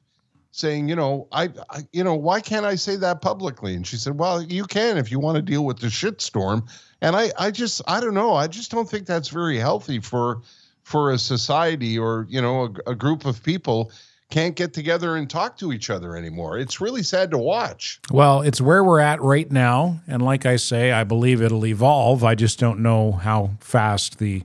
saying, 0.51 0.89
you 0.89 0.95
know, 0.95 1.27
I, 1.31 1.49
I 1.69 1.81
you 1.91 2.03
know, 2.03 2.15
why 2.15 2.41
can't 2.41 2.65
I 2.65 2.75
say 2.75 2.95
that 2.95 3.21
publicly? 3.21 3.75
And 3.75 3.85
she 3.85 3.97
said, 3.97 4.17
well, 4.17 4.41
you 4.41 4.65
can 4.65 4.97
if 4.97 5.11
you 5.11 5.19
want 5.19 5.35
to 5.35 5.41
deal 5.43 5.65
with 5.65 5.79
the 5.79 5.87
shitstorm. 5.87 6.67
And 7.01 7.15
I 7.15 7.31
I 7.37 7.51
just 7.51 7.81
I 7.87 7.99
don't 7.99 8.15
know, 8.15 8.33
I 8.33 8.47
just 8.47 8.71
don't 8.71 8.89
think 8.89 9.05
that's 9.05 9.29
very 9.29 9.57
healthy 9.57 9.99
for 9.99 10.41
for 10.87 11.11
a 11.11 11.17
society 11.17 11.99
or 11.99 12.25
you 12.29 12.41
know 12.41 12.73
a, 12.87 12.91
a 12.91 12.95
group 12.95 13.25
of 13.25 13.43
people 13.43 13.91
can't 14.29 14.55
get 14.55 14.73
together 14.73 15.17
and 15.17 15.29
talk 15.29 15.57
to 15.57 15.73
each 15.73 15.89
other 15.89 16.15
anymore. 16.15 16.57
It's 16.57 16.79
really 16.79 17.03
sad 17.03 17.29
to 17.31 17.37
watch. 17.37 17.99
Well, 18.09 18.41
it's 18.41 18.61
where 18.61 18.83
we're 18.83 19.01
at 19.01 19.21
right 19.21 19.49
now, 19.51 19.99
and 20.07 20.21
like 20.21 20.45
I 20.45 20.55
say, 20.55 20.91
I 20.93 21.03
believe 21.03 21.41
it'll 21.41 21.65
evolve. 21.65 22.23
I 22.23 22.35
just 22.35 22.57
don't 22.57 22.79
know 22.79 23.11
how 23.11 23.51
fast 23.59 24.17
the 24.19 24.43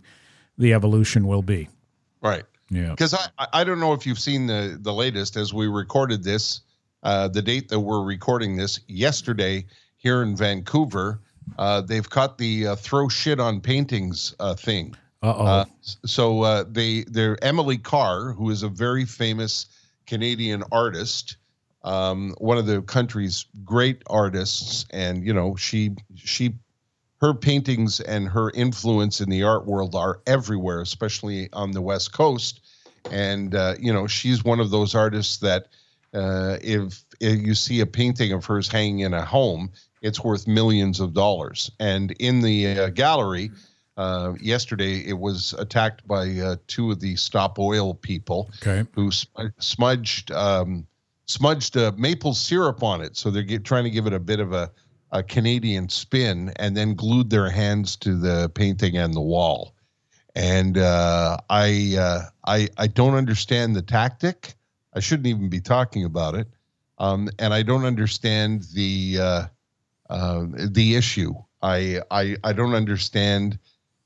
the 0.59 0.75
evolution 0.75 1.29
will 1.29 1.43
be. 1.43 1.69
Right. 2.21 2.45
Yeah. 2.71 2.91
because 2.91 3.15
I 3.15 3.47
I- 3.53 3.63
don't 3.65 3.79
know 3.79 3.93
if 3.93 4.05
you've 4.05 4.19
seen 4.19 4.49
the 4.49 4.79
the 4.81 4.93
latest 4.93 5.37
as 5.37 5.55
we 5.55 5.69
recorded 5.69 6.25
this, 6.25 6.63
uh, 7.05 7.29
the 7.29 7.43
date 7.43 7.69
that 7.69 7.79
we're 7.79 8.03
recording 8.05 8.57
this 8.57 8.81
yesterday 8.89 9.65
here 9.97 10.23
in 10.25 10.35
Vancouver. 10.37 11.21
Uh, 11.57 11.81
they've 11.83 12.09
caught 12.11 12.37
the 12.39 12.67
uh, 12.69 12.77
throw 12.77 13.09
shit 13.09 13.39
on 13.39 13.61
paintings 13.61 14.35
uh, 14.41 14.55
thing. 14.55 14.97
Uh-oh. 15.23 15.45
Uh, 15.45 15.65
so 16.05 16.43
uh, 16.43 16.65
they 16.69 17.05
they're 17.05 17.43
Emily 17.43 17.79
Carr, 17.79 18.33
who 18.33 18.51
is 18.51 18.63
a 18.63 18.69
very 18.69 19.05
famous 19.05 19.67
Canadian 20.07 20.65
artist, 20.73 21.37
um, 21.85 22.35
one 22.39 22.59
of 22.59 22.67
the 22.67 22.83
country's 22.83 23.47
great 23.65 24.03
artists, 24.09 24.85
and 24.91 25.25
you 25.25 25.33
know 25.33 25.57
she 25.57 25.95
she 26.15 26.55
her 27.21 27.35
paintings 27.35 28.01
and 28.01 28.29
her 28.29 28.51
influence 28.51 29.21
in 29.21 29.31
the 29.31 29.43
art 29.45 29.65
world 29.65 29.95
are 29.95 30.21
everywhere, 30.27 30.81
especially 30.81 31.49
on 31.53 31.71
the 31.71 31.81
West 31.81 32.13
Coast. 32.13 32.61
And 33.11 33.55
uh, 33.55 33.75
you 33.79 33.93
know 33.93 34.07
she's 34.07 34.45
one 34.45 34.61
of 34.61 34.71
those 34.71 34.95
artists 34.95 35.39
that 35.39 35.69
uh, 36.15 36.59
if, 36.63 37.05
if 37.21 37.41
you 37.41 37.55
see 37.55 37.81
a 37.81 37.87
painting 37.87 38.33
of 38.33 38.45
hers 38.45 38.69
hanging 38.69 39.01
in 39.01 39.15
a 39.15 39.25
home, 39.25 39.71
it's 40.03 40.23
worth 40.23 40.47
millions 40.47 41.01
of 41.01 41.15
dollars. 41.15 41.71
And 41.81 42.11
in 42.13 42.41
the 42.41 42.67
uh, 42.79 42.89
gallery. 42.91 43.51
Uh, 43.97 44.33
yesterday, 44.41 45.07
it 45.07 45.19
was 45.19 45.55
attacked 45.59 46.07
by 46.09 46.31
uh, 46.39 46.57
two 46.67 46.91
of 46.91 47.01
the 47.01 47.15
Stop 47.17 47.59
Oil 47.59 47.95
people 47.95 48.51
okay. 48.63 48.89
who 48.95 49.11
smudged 49.59 50.31
um, 50.33 50.87
smudged 51.27 51.77
uh, 51.77 51.93
maple 51.97 52.35
syrup 52.35 52.83
on 52.83 53.03
it. 53.03 53.17
So 53.17 53.31
they're 53.31 53.43
get, 53.43 53.65
trying 53.65 53.85
to 53.85 53.91
give 53.91 54.07
it 54.07 54.15
a 54.15 54.19
bit 54.19 54.41
of 54.41 54.53
a, 54.53 54.71
a 55.11 55.23
Canadian 55.23 55.89
spin, 55.91 56.53
and 56.57 56.75
then 56.77 56.95
glued 56.95 57.29
their 57.29 57.51
hands 57.51 57.97
to 57.97 58.17
the 58.17 58.51
painting 58.55 58.97
and 58.97 59.13
the 59.13 59.21
wall. 59.21 59.75
And 60.35 60.79
uh, 60.79 61.37
I 61.51 61.97
uh, 61.99 62.23
I 62.47 62.69
I 62.79 62.87
don't 62.87 63.15
understand 63.15 63.77
the 63.77 63.83
tactic. 63.83 64.55
I 64.95 65.01
shouldn't 65.01 65.27
even 65.27 65.51
be 65.51 65.61
talking 65.61 66.05
about 66.05 66.35
it. 66.35 66.49
Um, 66.99 67.29
and 67.39 67.53
I 67.53 67.63
don't 67.63 67.85
understand 67.85 68.65
the 68.75 69.19
uh, 69.21 69.47
uh, 70.09 70.47
the 70.57 70.97
issue. 70.97 71.35
I 71.61 72.01
I 72.11 72.37
I 72.43 72.55
don't 72.55 72.75
understand 72.75 73.59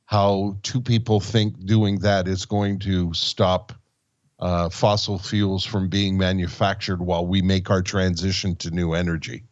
how 0.06 0.56
two 0.62 0.80
people 0.80 1.20
think 1.20 1.66
doing 1.66 1.98
that 1.98 2.26
is 2.26 2.46
going 2.46 2.78
to 2.80 3.12
stop 3.12 3.72
uh, 4.38 4.68
fossil 4.68 5.18
fuels 5.18 5.64
from 5.64 5.88
being 5.88 6.16
manufactured 6.16 7.00
while 7.00 7.26
we 7.26 7.42
make 7.42 7.70
our 7.70 7.82
transition 7.82 8.54
to 8.56 8.70
new 8.70 8.92
energy. 8.92 9.42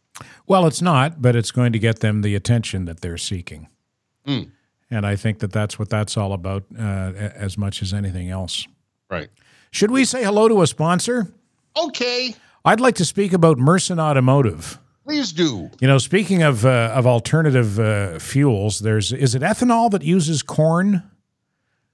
Well, 0.47 0.65
it's 0.65 0.81
not, 0.81 1.21
but 1.21 1.35
it's 1.35 1.51
going 1.51 1.73
to 1.73 1.79
get 1.79 1.99
them 1.99 2.21
the 2.21 2.35
attention 2.35 2.85
that 2.85 3.01
they're 3.01 3.17
seeking. 3.17 3.67
Mm. 4.25 4.51
And 4.89 5.05
I 5.05 5.15
think 5.15 5.39
that 5.39 5.51
that's 5.51 5.77
what 5.77 5.89
that's 5.89 6.15
all 6.15 6.31
about, 6.31 6.63
uh, 6.77 6.81
as 6.81 7.57
much 7.57 7.81
as 7.81 7.93
anything 7.93 8.29
else. 8.29 8.67
Right. 9.09 9.29
Should 9.71 9.91
we 9.91 10.05
say 10.05 10.23
hello 10.23 10.47
to 10.47 10.61
a 10.61 10.67
sponsor? 10.67 11.33
Okay. 11.75 12.35
I'd 12.63 12.79
like 12.79 12.95
to 12.95 13.05
speak 13.05 13.33
about 13.33 13.57
Merson 13.57 13.99
Automotive. 13.99 14.79
Please 15.05 15.31
do. 15.31 15.69
You 15.79 15.87
know, 15.87 15.99
speaking 15.99 16.43
of 16.43 16.65
uh, 16.65 16.91
of 16.93 17.05
alternative 17.05 17.79
uh, 17.79 18.19
fuels, 18.19 18.79
there's 18.79 19.13
is 19.13 19.35
it 19.35 19.41
ethanol 19.41 19.89
that 19.91 20.03
uses 20.03 20.41
corn 20.41 21.03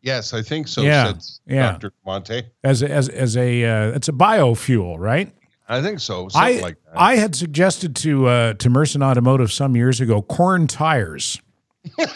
Yes, 0.01 0.33
I 0.33 0.41
think 0.41 0.67
so. 0.67 0.81
Yeah, 0.81 1.13
Said 1.13 1.21
yeah. 1.45 1.71
Dr. 1.73 1.93
Monte. 2.05 2.43
as 2.63 2.81
as 2.81 3.07
as 3.09 3.37
a 3.37 3.63
uh, 3.63 3.91
it's 3.91 4.07
a 4.07 4.13
biofuel, 4.13 4.97
right? 4.97 5.31
I 5.67 5.81
think 5.81 5.99
so. 5.99 6.27
Something 6.27 6.59
I 6.59 6.61
like 6.61 6.83
that. 6.85 6.99
I 6.99 7.15
had 7.17 7.35
suggested 7.35 7.95
to 7.97 8.27
uh, 8.27 8.53
to 8.55 8.69
Merson 8.69 9.03
Automotive 9.03 9.51
some 9.51 9.75
years 9.75 10.01
ago 10.01 10.21
corn 10.21 10.67
tires. 10.67 11.39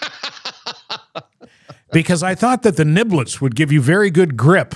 because 1.92 2.24
I 2.24 2.36
thought 2.36 2.64
that 2.64 2.76
the 2.76 2.84
niblets 2.84 3.40
would 3.40 3.56
give 3.56 3.72
you 3.72 3.82
very 3.82 4.10
good 4.10 4.36
grip 4.36 4.76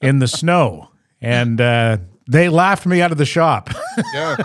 in 0.00 0.18
the 0.20 0.28
snow, 0.28 0.90
and 1.20 1.60
uh, 1.60 1.98
they 2.32 2.48
laughed 2.48 2.86
me 2.86 3.00
out 3.02 3.12
of 3.12 3.18
the 3.18 3.26
shop. 3.26 3.70
yeah. 4.14 4.36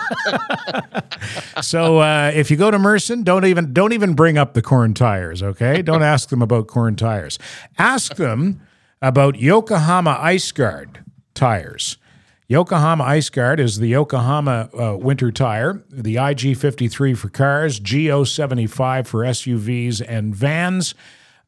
So 1.62 2.00
uh, 2.00 2.32
if 2.34 2.52
you 2.52 2.58
go 2.58 2.70
to 2.70 2.78
Merson, 2.78 3.24
don't 3.24 3.46
even 3.46 3.74
don't 3.74 3.94
even 3.94 4.14
bring 4.14 4.38
up 4.38 4.54
the 4.54 4.62
corn 4.62 4.94
tires. 4.94 5.42
Okay, 5.42 5.82
don't 5.82 6.04
ask 6.04 6.30
them 6.30 6.42
about 6.42 6.68
corn 6.68 6.96
tires. 6.96 7.40
Ask 7.78 8.16
them 8.16 8.62
about 9.02 9.40
Yokohama 9.40 10.18
Ice 10.22 10.52
Guard 10.52 11.04
tires. 11.34 11.98
Yokohama 12.50 13.04
Ice 13.04 13.30
Guard 13.30 13.60
is 13.60 13.80
the 13.80 13.88
Yokohama 13.88 14.70
uh, 14.80 14.98
winter 14.98 15.32
tire, 15.32 15.84
the 15.90 16.16
IG53 16.16 17.18
for 17.18 17.28
cars, 17.28 17.80
G075 17.82 19.06
for 19.06 19.24
SUVs 19.24 20.02
and 20.08 20.34
vans, 20.34 20.96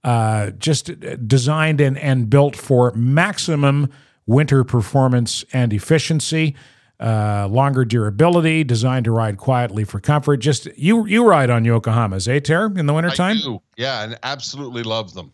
uh, 0.03 0.51
just 0.51 0.91
designed 1.25 1.79
and, 1.79 1.97
and 1.97 2.29
built 2.29 2.57
for 2.57 2.91
maximum 2.95 3.89
winter 4.29 4.63
performance 4.63 5.43
and 5.51 5.73
efficiency, 5.73 6.55
uh, 6.99 7.47
longer 7.49 7.83
durability, 7.83 8.63
designed 8.63 9.05
to 9.05 9.11
ride 9.11 9.37
quietly 9.37 9.83
for 9.83 9.99
comfort. 9.99 10.37
Just 10.37 10.67
you 10.77 11.05
you 11.07 11.27
ride 11.27 11.49
on 11.49 11.63
Yokohamas, 11.65 12.27
eh, 12.27 12.39
Ter, 12.39 12.67
in 12.77 12.85
the 12.85 12.93
I 12.93 12.95
wintertime? 12.95 13.37
do. 13.39 13.61
Yeah, 13.75 14.03
and 14.03 14.19
absolutely 14.21 14.83
love 14.83 15.13
them. 15.15 15.33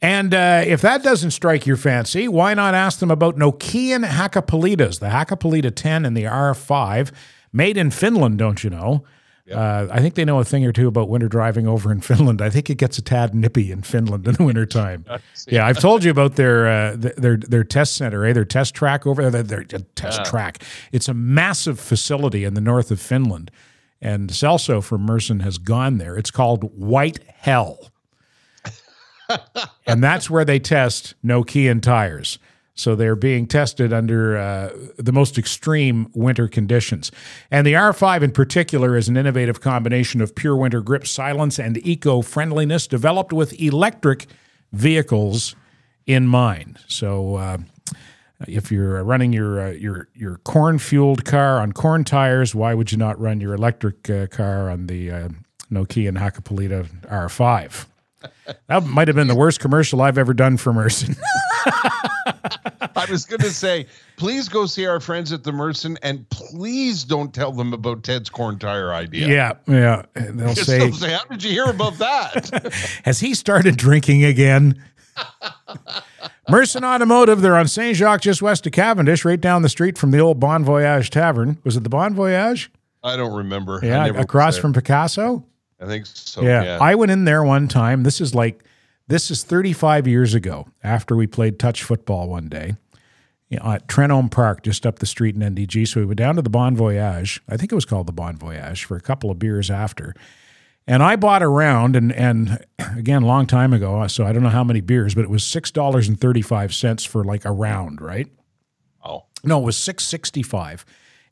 And 0.00 0.32
uh, 0.32 0.62
if 0.64 0.80
that 0.82 1.02
doesn't 1.02 1.32
strike 1.32 1.66
your 1.66 1.76
fancy, 1.76 2.28
why 2.28 2.54
not 2.54 2.74
ask 2.74 3.00
them 3.00 3.10
about 3.10 3.36
Nokian 3.36 4.06
Hakkapeliittas, 4.06 5.00
the 5.00 5.08
Hakkapeliitta 5.08 5.74
10 5.74 6.04
and 6.06 6.16
the 6.16 6.22
R5, 6.22 7.10
made 7.52 7.76
in 7.76 7.90
Finland, 7.90 8.38
don't 8.38 8.62
you 8.62 8.70
know? 8.70 9.04
Uh, 9.52 9.88
I 9.90 10.00
think 10.00 10.14
they 10.14 10.24
know 10.24 10.38
a 10.38 10.44
thing 10.44 10.64
or 10.64 10.72
two 10.72 10.88
about 10.88 11.08
winter 11.08 11.28
driving 11.28 11.66
over 11.66 11.90
in 11.90 12.00
Finland. 12.00 12.42
I 12.42 12.50
think 12.50 12.70
it 12.70 12.76
gets 12.76 12.98
a 12.98 13.02
tad 13.02 13.34
nippy 13.34 13.72
in 13.72 13.82
Finland 13.82 14.26
in 14.26 14.34
the 14.34 14.44
wintertime. 14.44 15.04
yeah, 15.48 15.66
I've 15.66 15.78
told 15.78 16.04
you 16.04 16.10
about 16.10 16.36
their 16.36 16.68
uh, 16.68 16.96
their 16.96 17.36
their 17.36 17.64
test 17.64 17.96
center, 17.96 18.24
eh? 18.24 18.32
Their 18.32 18.44
test 18.44 18.74
track 18.74 19.06
over 19.06 19.30
there. 19.30 19.42
Their, 19.42 19.64
their 19.64 19.80
test 19.94 20.24
track. 20.24 20.62
It's 20.92 21.08
a 21.08 21.14
massive 21.14 21.80
facility 21.80 22.44
in 22.44 22.54
the 22.54 22.60
north 22.60 22.90
of 22.90 23.00
Finland, 23.00 23.50
and 24.00 24.30
Celso 24.30 24.82
from 24.82 25.02
Merson 25.02 25.40
has 25.40 25.58
gone 25.58 25.98
there. 25.98 26.16
It's 26.16 26.30
called 26.30 26.64
White 26.78 27.20
Hell 27.26 27.90
and 29.86 30.02
that's 30.02 30.30
where 30.30 30.44
they 30.44 30.58
test 30.58 31.14
Nokian 31.24 31.82
tires. 31.82 32.38
So 32.78 32.94
they're 32.94 33.16
being 33.16 33.48
tested 33.48 33.92
under 33.92 34.38
uh, 34.38 34.70
the 34.96 35.10
most 35.10 35.36
extreme 35.36 36.12
winter 36.14 36.46
conditions. 36.46 37.10
And 37.50 37.66
the 37.66 37.72
R5 37.72 38.22
in 38.22 38.30
particular 38.30 38.96
is 38.96 39.08
an 39.08 39.16
innovative 39.16 39.60
combination 39.60 40.20
of 40.20 40.36
pure 40.36 40.54
winter 40.54 40.80
grip, 40.80 41.04
silence, 41.04 41.58
and 41.58 41.84
eco 41.84 42.22
friendliness 42.22 42.86
developed 42.86 43.32
with 43.32 43.60
electric 43.60 44.26
vehicles 44.72 45.56
in 46.06 46.28
mind. 46.28 46.78
So 46.86 47.34
uh, 47.34 47.58
if 48.46 48.70
you're 48.70 49.02
running 49.02 49.32
your 49.32 49.60
uh, 49.60 49.70
your 49.72 50.08
your 50.14 50.36
corn 50.38 50.78
fueled 50.78 51.24
car 51.24 51.60
on 51.60 51.72
corn 51.72 52.04
tires, 52.04 52.54
why 52.54 52.74
would 52.74 52.92
you 52.92 52.98
not 52.98 53.18
run 53.18 53.40
your 53.40 53.54
electric 53.54 54.08
uh, 54.08 54.28
car 54.28 54.70
on 54.70 54.86
the 54.86 55.10
uh, 55.10 55.28
Nokian 55.68 56.16
Hakkapeliitta 56.16 57.08
R5? 57.08 57.86
That 58.68 58.84
might 58.84 59.08
have 59.08 59.16
been 59.16 59.26
the 59.28 59.34
worst 59.34 59.58
commercial 59.58 60.00
I've 60.00 60.18
ever 60.18 60.34
done 60.34 60.56
for 60.58 60.72
Merson. 60.72 61.16
I 61.70 63.06
was 63.10 63.24
going 63.24 63.40
to 63.40 63.50
say, 63.50 63.86
please 64.16 64.48
go 64.48 64.66
see 64.66 64.86
our 64.86 65.00
friends 65.00 65.32
at 65.32 65.44
the 65.44 65.52
Merson, 65.52 65.98
and 66.02 66.28
please 66.30 67.04
don't 67.04 67.32
tell 67.32 67.52
them 67.52 67.72
about 67.72 68.02
Ted's 68.02 68.28
corn 68.28 68.58
tire 68.58 68.92
idea. 68.92 69.28
yeah, 69.28 69.52
yeah. 69.66 70.02
And 70.14 70.38
they'll 70.38 70.54
say, 70.54 70.78
they'll 70.78 70.92
say, 70.92 71.12
how 71.12 71.24
did 71.24 71.42
you 71.44 71.50
hear 71.50 71.66
about 71.66 71.94
that? 71.98 72.72
Has 73.04 73.20
he 73.20 73.34
started 73.34 73.76
drinking 73.76 74.24
again? 74.24 74.82
Merson 76.48 76.84
Automotive, 76.84 77.40
they're 77.40 77.56
on 77.56 77.68
St. 77.68 77.96
Jacques, 77.96 78.22
just 78.22 78.40
west 78.40 78.66
of 78.66 78.72
Cavendish, 78.72 79.24
right 79.24 79.40
down 79.40 79.62
the 79.62 79.68
street 79.68 79.98
from 79.98 80.10
the 80.10 80.18
old 80.18 80.40
Bon 80.40 80.64
Voyage 80.64 81.10
Tavern. 81.10 81.58
Was 81.64 81.76
it 81.76 81.82
the 81.82 81.88
Bon 81.90 82.14
Voyage? 82.14 82.70
I 83.04 83.16
don't 83.16 83.34
remember. 83.34 83.80
Yeah, 83.82 84.06
across 84.06 84.58
from 84.58 84.72
Picasso. 84.72 85.44
I 85.80 85.86
think 85.86 86.06
so. 86.06 86.42
yeah. 86.42 86.64
Yeah. 86.64 86.78
I 86.80 86.94
went 86.94 87.12
in 87.12 87.24
there 87.24 87.44
one 87.44 87.68
time. 87.68 88.02
This 88.02 88.20
is 88.20 88.34
like, 88.34 88.64
this 89.08 89.30
is 89.30 89.42
35 89.42 90.06
years 90.06 90.34
ago 90.34 90.68
after 90.82 91.16
we 91.16 91.26
played 91.26 91.58
touch 91.58 91.82
football 91.82 92.28
one 92.28 92.48
day 92.48 92.76
you 93.48 93.58
know, 93.58 93.72
at 93.72 93.86
Trenholme 93.88 94.30
Park, 94.30 94.62
just 94.62 94.84
up 94.86 94.98
the 94.98 95.06
street 95.06 95.34
in 95.34 95.40
NDG. 95.40 95.88
So 95.88 96.00
we 96.00 96.06
went 96.06 96.18
down 96.18 96.36
to 96.36 96.42
the 96.42 96.50
Bon 96.50 96.76
Voyage. 96.76 97.40
I 97.48 97.56
think 97.56 97.72
it 97.72 97.74
was 97.74 97.86
called 97.86 98.06
the 98.06 98.12
Bon 98.12 98.36
Voyage 98.36 98.84
for 98.84 98.96
a 98.96 99.00
couple 99.00 99.30
of 99.30 99.38
beers 99.38 99.70
after. 99.70 100.14
And 100.86 101.02
I 101.02 101.16
bought 101.16 101.42
a 101.42 101.48
round, 101.48 101.96
and 101.96 102.12
and 102.12 102.64
again, 102.96 103.22
long 103.22 103.46
time 103.46 103.74
ago, 103.74 104.00
uh, 104.00 104.08
so 104.08 104.24
I 104.24 104.32
don't 104.32 104.42
know 104.42 104.48
how 104.48 104.64
many 104.64 104.80
beers, 104.80 105.14
but 105.14 105.22
it 105.24 105.30
was 105.30 105.44
six 105.44 105.70
dollars 105.70 106.08
and 106.08 106.18
thirty 106.18 106.40
five 106.40 106.74
cents 106.74 107.04
for 107.04 107.24
like 107.24 107.44
a 107.44 107.52
round, 107.52 108.00
right? 108.00 108.26
oh, 109.04 109.26
No, 109.44 109.60
it 109.60 109.64
was 109.64 109.76
six 109.76 110.04
sixty 110.04 110.42
five, 110.42 110.86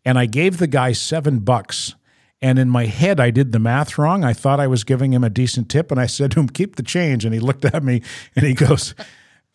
and 0.04 0.18
I 0.18 0.26
gave 0.26 0.58
the 0.58 0.66
guy 0.66 0.92
seven 0.92 1.38
bucks. 1.38 1.94
And 2.42 2.58
in 2.58 2.68
my 2.68 2.86
head, 2.86 3.18
I 3.18 3.30
did 3.30 3.52
the 3.52 3.58
math 3.58 3.96
wrong. 3.96 4.22
I 4.22 4.32
thought 4.32 4.60
I 4.60 4.66
was 4.66 4.84
giving 4.84 5.12
him 5.12 5.24
a 5.24 5.30
decent 5.30 5.70
tip, 5.70 5.90
and 5.90 5.98
I 5.98 6.06
said 6.06 6.30
to 6.32 6.40
him, 6.40 6.48
"Keep 6.48 6.76
the 6.76 6.82
change." 6.82 7.24
And 7.24 7.32
he 7.32 7.40
looked 7.40 7.64
at 7.64 7.82
me, 7.82 8.02
and 8.34 8.44
he 8.44 8.52
goes, 8.52 8.94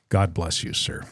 "God 0.09 0.33
bless 0.33 0.63
you, 0.63 0.73
sir." 0.73 1.05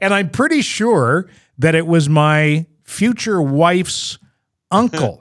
and 0.00 0.12
I'm 0.12 0.30
pretty 0.30 0.62
sure 0.62 1.28
that 1.58 1.74
it 1.74 1.86
was 1.86 2.08
my 2.08 2.66
future 2.84 3.40
wife's 3.40 4.18
uncle. 4.70 5.19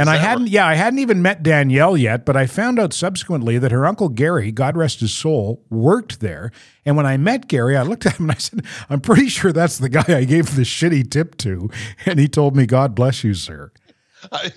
And 0.00 0.10
I 0.10 0.16
hadn't, 0.16 0.48
yeah, 0.48 0.66
I 0.66 0.74
hadn't 0.74 0.98
even 0.98 1.22
met 1.22 1.42
Danielle 1.42 1.96
yet, 1.96 2.24
but 2.24 2.36
I 2.36 2.46
found 2.46 2.78
out 2.78 2.92
subsequently 2.92 3.58
that 3.58 3.70
her 3.70 3.86
uncle 3.86 4.08
Gary, 4.08 4.50
God 4.50 4.76
rest 4.76 5.00
his 5.00 5.12
soul, 5.12 5.64
worked 5.68 6.20
there. 6.20 6.52
And 6.84 6.96
when 6.96 7.06
I 7.06 7.16
met 7.16 7.48
Gary, 7.48 7.76
I 7.76 7.82
looked 7.82 8.06
at 8.06 8.18
him 8.18 8.26
and 8.26 8.32
I 8.32 8.38
said, 8.38 8.64
I'm 8.88 9.00
pretty 9.00 9.28
sure 9.28 9.52
that's 9.52 9.78
the 9.78 9.88
guy 9.88 10.04
I 10.08 10.24
gave 10.24 10.56
the 10.56 10.62
shitty 10.62 11.10
tip 11.10 11.36
to. 11.38 11.70
And 12.06 12.18
he 12.18 12.28
told 12.28 12.56
me, 12.56 12.66
God 12.66 12.94
bless 12.94 13.22
you, 13.22 13.34
sir. 13.34 13.72
I, 14.32 14.52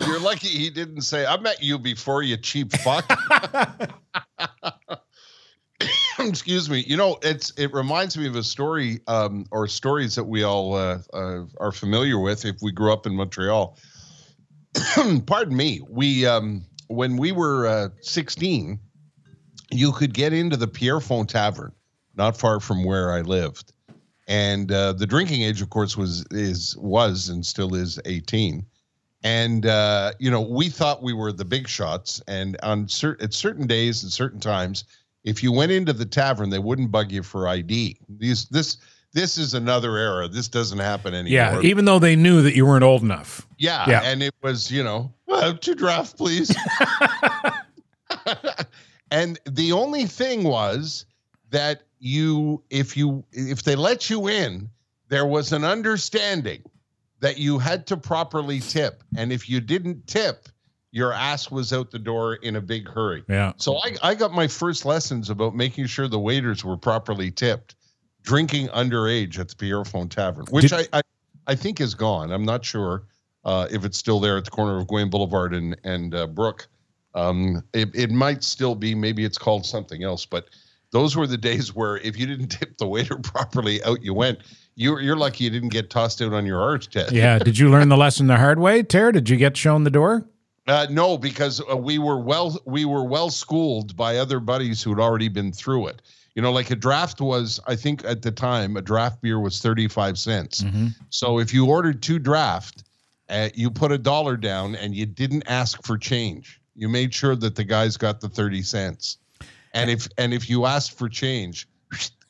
you're 0.00 0.20
lucky 0.20 0.48
he 0.48 0.70
didn't 0.70 1.02
say, 1.02 1.26
I 1.26 1.38
met 1.38 1.62
you 1.62 1.78
before, 1.78 2.22
you 2.22 2.36
cheap 2.36 2.72
fuck. 2.72 3.04
Excuse 6.18 6.68
me. 6.68 6.84
You 6.86 6.96
know, 6.96 7.18
it's 7.22 7.52
it 7.56 7.72
reminds 7.72 8.18
me 8.18 8.26
of 8.26 8.34
a 8.34 8.42
story 8.42 9.00
um, 9.06 9.46
or 9.52 9.68
stories 9.68 10.16
that 10.16 10.24
we 10.24 10.42
all 10.42 10.74
uh, 10.74 10.98
uh, 11.12 11.44
are 11.58 11.72
familiar 11.72 12.18
with 12.18 12.44
if 12.44 12.56
we 12.60 12.72
grew 12.72 12.92
up 12.92 13.06
in 13.06 13.14
Montreal. 13.14 13.78
Pardon 15.26 15.56
me. 15.56 15.80
We 15.88 16.26
um, 16.26 16.64
when 16.88 17.16
we 17.16 17.32
were 17.32 17.66
uh, 17.66 17.88
16, 18.00 18.78
you 19.70 19.92
could 19.92 20.14
get 20.14 20.32
into 20.32 20.56
the 20.56 20.68
Pierrefonds 20.68 21.32
Tavern, 21.32 21.72
not 22.16 22.36
far 22.36 22.60
from 22.60 22.84
where 22.84 23.12
I 23.12 23.20
lived, 23.20 23.72
and 24.26 24.70
uh, 24.72 24.92
the 24.92 25.06
drinking 25.06 25.42
age, 25.42 25.60
of 25.62 25.70
course, 25.70 25.96
was 25.96 26.24
is 26.30 26.76
was 26.78 27.28
and 27.28 27.44
still 27.44 27.74
is 27.74 27.98
18 28.04 28.64
and 29.24 29.66
uh, 29.66 30.12
you 30.18 30.30
know 30.30 30.40
we 30.40 30.68
thought 30.68 31.02
we 31.02 31.12
were 31.12 31.32
the 31.32 31.44
big 31.44 31.68
shots. 31.68 32.22
And 32.28 32.56
on 32.62 32.88
certain 32.88 33.24
at 33.24 33.34
certain 33.34 33.66
days 33.66 34.02
and 34.02 34.12
certain 34.12 34.40
times 34.40 34.84
if 35.24 35.42
you 35.42 35.52
went 35.52 35.72
into 35.72 35.92
the 35.92 36.06
tavern 36.06 36.50
they 36.50 36.58
wouldn't 36.58 36.90
bug 36.90 37.10
you 37.10 37.22
for 37.22 37.48
id 37.48 37.98
these 38.08 38.46
this 38.48 38.78
this 39.12 39.38
is 39.38 39.54
another 39.54 39.96
era 39.96 40.28
this 40.28 40.48
doesn't 40.48 40.78
happen 40.78 41.14
anymore 41.14 41.30
Yeah, 41.30 41.60
even 41.62 41.84
though 41.84 41.98
they 41.98 42.14
knew 42.16 42.42
that 42.42 42.54
you 42.54 42.66
weren't 42.66 42.84
old 42.84 43.02
enough. 43.02 43.46
yeah, 43.58 43.88
Yeah. 43.88 44.02
and 44.04 44.22
it 44.22 44.34
was 44.42 44.70
you 44.70 44.82
know 44.84 45.12
two 45.60 45.74
draft 45.74 46.16
please 46.16 46.54
and 49.10 49.38
the 49.46 49.72
only 49.72 50.04
thing 50.06 50.44
was 50.44 51.06
that 51.50 51.82
you 51.98 52.62
if 52.70 52.96
you 52.96 53.24
if 53.32 53.62
they 53.62 53.74
let 53.76 54.08
you 54.10 54.28
in 54.28 54.68
there 55.08 55.26
was 55.26 55.52
an 55.52 55.64
understanding 55.64 56.62
that 57.20 57.38
you 57.38 57.58
had 57.58 57.86
to 57.86 57.96
properly 57.96 58.60
tip 58.60 59.02
and 59.16 59.32
if 59.32 59.48
you 59.48 59.60
didn't 59.60 60.06
tip 60.06 60.48
your 60.90 61.12
ass 61.12 61.50
was 61.50 61.72
out 61.72 61.90
the 61.90 61.98
door 61.98 62.34
in 62.36 62.56
a 62.56 62.60
big 62.60 62.88
hurry 62.88 63.24
Yeah. 63.28 63.52
so 63.56 63.76
I, 63.78 63.96
I 64.02 64.14
got 64.14 64.32
my 64.32 64.46
first 64.48 64.84
lessons 64.84 65.28
about 65.28 65.54
making 65.54 65.86
sure 65.86 66.08
the 66.08 66.18
waiters 66.20 66.64
were 66.64 66.76
properly 66.78 67.30
tipped, 67.30 67.74
drinking 68.28 68.68
underage 68.68 69.38
at 69.38 69.48
the 69.48 69.56
Pierrefonds 69.56 70.14
Tavern, 70.14 70.44
which 70.50 70.68
Did- 70.68 70.88
I, 70.92 70.98
I, 70.98 71.02
I 71.46 71.54
think 71.54 71.80
is 71.80 71.94
gone. 71.94 72.30
I'm 72.30 72.44
not 72.44 72.62
sure 72.62 73.04
uh, 73.44 73.66
if 73.70 73.86
it's 73.86 73.96
still 73.96 74.20
there 74.20 74.36
at 74.36 74.44
the 74.44 74.50
corner 74.50 74.76
of 74.76 74.86
Gouin 74.86 75.10
Boulevard 75.10 75.54
and 75.54 75.74
and 75.82 76.14
uh, 76.14 76.26
Brook. 76.26 76.68
Um, 77.14 77.64
it, 77.72 77.88
it 77.94 78.10
might 78.10 78.44
still 78.44 78.74
be, 78.74 78.94
maybe 78.94 79.24
it's 79.24 79.38
called 79.38 79.64
something 79.64 80.04
else, 80.04 80.26
but 80.26 80.50
those 80.92 81.16
were 81.16 81.26
the 81.26 81.38
days 81.50 81.74
where 81.74 81.96
if 81.98 82.18
you 82.18 82.26
didn't 82.26 82.48
tip 82.48 82.76
the 82.76 82.86
waiter 82.86 83.16
properly, 83.22 83.82
out 83.84 84.02
you 84.02 84.14
went. 84.14 84.40
You're 84.80 85.00
you're 85.00 85.16
lucky 85.16 85.44
you 85.44 85.50
didn't 85.50 85.70
get 85.70 85.90
tossed 85.90 86.22
out 86.22 86.32
on 86.32 86.46
your 86.46 86.60
arch 86.60 86.90
test. 86.90 87.10
Yeah. 87.10 87.38
Did 87.40 87.58
you 87.58 87.68
learn 87.70 87.88
the 87.88 87.96
lesson 88.04 88.28
the 88.28 88.36
hard 88.36 88.60
way, 88.60 88.82
Ter? 88.84 89.10
Did 89.10 89.28
you 89.28 89.36
get 89.36 89.56
shown 89.56 89.82
the 89.82 89.90
door? 89.90 90.28
Uh, 90.68 90.86
no, 90.90 91.16
because 91.16 91.62
uh, 91.68 91.76
we 91.76 91.98
were 91.98 92.20
well 92.20 92.60
we 92.66 92.84
were 92.84 93.02
well 93.02 93.30
schooled 93.30 93.96
by 93.96 94.18
other 94.18 94.38
buddies 94.38 94.82
who'd 94.82 95.00
already 95.00 95.28
been 95.28 95.50
through 95.50 95.88
it. 95.88 96.02
You 96.38 96.42
know, 96.42 96.52
like 96.52 96.70
a 96.70 96.76
draft 96.76 97.20
was, 97.20 97.58
I 97.66 97.74
think 97.74 98.04
at 98.04 98.22
the 98.22 98.30
time, 98.30 98.76
a 98.76 98.80
draft 98.80 99.20
beer 99.20 99.40
was 99.40 99.60
thirty 99.60 99.88
five 99.88 100.16
cents. 100.16 100.64
So 101.10 101.40
if 101.40 101.52
you 101.52 101.66
ordered 101.66 102.00
two 102.00 102.20
draft, 102.20 102.84
uh, 103.28 103.48
you 103.56 103.72
put 103.72 103.90
a 103.90 103.98
dollar 103.98 104.36
down 104.36 104.76
and 104.76 104.94
you 104.94 105.04
didn't 105.04 105.42
ask 105.48 105.84
for 105.84 105.98
change. 105.98 106.60
You 106.76 106.88
made 106.88 107.12
sure 107.12 107.34
that 107.34 107.56
the 107.56 107.64
guys 107.64 107.96
got 107.96 108.20
the 108.20 108.28
thirty 108.28 108.62
cents. 108.62 109.18
And 109.74 109.90
if 109.90 110.06
and 110.16 110.32
if 110.32 110.48
you 110.48 110.64
asked 110.64 110.96
for 110.96 111.08
change, 111.08 111.66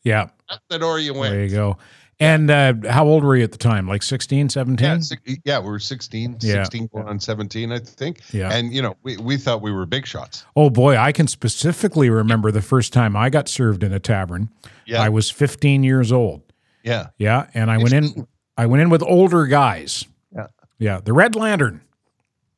Yeah. 0.04 0.30
out 0.50 0.60
the 0.70 0.78
door 0.78 0.98
you 0.98 1.12
went. 1.12 1.34
There 1.34 1.44
you 1.44 1.50
go. 1.50 1.76
And 2.20 2.50
uh, 2.50 2.74
how 2.88 3.06
old 3.06 3.22
were 3.22 3.36
you 3.36 3.44
at 3.44 3.52
the 3.52 3.58
time? 3.58 3.86
Like 3.86 4.02
16, 4.02 4.48
17? 4.48 4.84
Yeah, 4.84 4.98
six, 4.98 5.22
yeah, 5.44 5.60
we 5.60 5.68
were 5.68 5.78
16, 5.78 6.38
Yeah. 6.40 6.64
16 6.64 6.88
going 6.92 7.06
on 7.06 7.20
17, 7.20 7.70
I 7.70 7.78
think. 7.78 8.20
Yeah. 8.32 8.52
And, 8.52 8.72
you 8.74 8.82
know, 8.82 8.96
we, 9.04 9.16
we 9.18 9.36
thought 9.36 9.62
we 9.62 9.70
were 9.70 9.86
big 9.86 10.04
shots. 10.04 10.44
Oh 10.56 10.68
boy, 10.68 10.96
I 10.96 11.12
can 11.12 11.28
specifically 11.28 12.10
remember 12.10 12.50
the 12.50 12.62
first 12.62 12.92
time 12.92 13.14
I 13.14 13.30
got 13.30 13.48
served 13.48 13.84
in 13.84 13.92
a 13.92 14.00
tavern. 14.00 14.48
Yeah. 14.84 15.00
I 15.00 15.10
was 15.10 15.30
15 15.30 15.84
years 15.84 16.10
old. 16.10 16.42
Yeah. 16.82 17.08
Yeah, 17.18 17.46
and 17.54 17.70
I 17.70 17.78
went 17.78 17.92
in 17.92 18.26
I 18.56 18.66
went 18.66 18.82
in 18.82 18.90
with 18.90 19.02
older 19.02 19.46
guys. 19.46 20.04
Yeah. 20.34 20.46
Yeah, 20.78 21.00
the 21.04 21.12
Red 21.12 21.36
Lantern. 21.36 21.82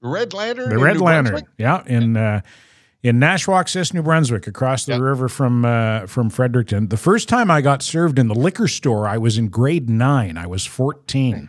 The 0.01 0.09
Red 0.09 0.33
Lantern? 0.33 0.71
The 0.71 0.79
Red 0.79 0.99
Lantern. 1.01 1.43
Yeah, 1.59 1.83
in 1.87 2.17
uh 2.17 2.41
in 3.03 3.19
Nashwaaksis, 3.19 3.95
New 3.95 4.03
Brunswick, 4.03 4.47
across 4.47 4.85
the 4.85 4.93
Yeah. 4.93 4.99
river 4.99 5.29
from 5.29 5.65
uh, 5.65 6.07
from 6.07 6.29
Fredericton. 6.31 6.89
The 6.89 6.97
first 6.97 7.29
time 7.29 7.51
I 7.51 7.61
got 7.61 7.83
served 7.83 8.19
in 8.19 8.29
the 8.29 8.35
liquor 8.35 8.69
store, 8.69 9.09
I 9.09 9.17
was 9.19 9.39
in 9.39 9.49
grade 9.49 9.89
nine. 9.89 10.37
I 10.37 10.47
was 10.47 10.67
14. 10.67 11.49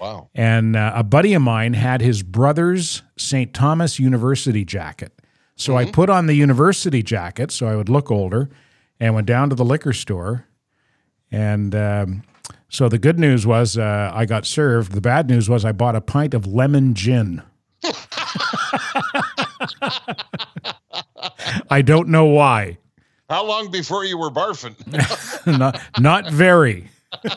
Wow. 0.00 0.28
And 0.34 0.76
uh, 0.76 0.92
a 0.94 1.02
buddy 1.02 1.34
of 1.34 1.42
mine 1.42 1.74
had 1.74 2.00
his 2.00 2.22
brother's 2.22 3.02
St. 3.16 3.52
Thomas 3.52 3.98
University 3.98 4.64
jacket. 4.64 5.12
So 5.56 5.76
I 5.76 5.90
put 5.90 6.08
on 6.08 6.26
the 6.26 6.34
university 6.34 7.02
jacket 7.02 7.50
so 7.50 7.66
I 7.66 7.74
would 7.74 7.88
look 7.88 8.12
older 8.12 8.48
and 9.00 9.12
went 9.16 9.26
down 9.26 9.50
to 9.50 9.56
the 9.56 9.64
liquor 9.64 9.92
store. 9.92 10.46
And 11.32 11.74
um, 11.74 12.22
so 12.68 12.88
the 12.88 12.96
good 12.98 13.18
news 13.18 13.44
was 13.44 13.76
uh, 13.76 14.12
I 14.14 14.24
got 14.24 14.46
served. 14.46 14.92
The 14.92 15.00
bad 15.00 15.28
news 15.28 15.48
was 15.48 15.64
I 15.64 15.72
bought 15.72 15.96
a 15.96 16.00
pint 16.00 16.32
of 16.32 16.46
lemon 16.46 16.94
gin. 16.94 17.42
I 21.70 21.82
don't 21.82 22.08
know 22.08 22.26
why. 22.26 22.78
How 23.28 23.44
long 23.44 23.70
before 23.70 24.04
you 24.04 24.18
were 24.18 24.30
barfing? 24.30 24.74
not, 25.58 25.80
not 25.98 26.30
very. 26.30 26.88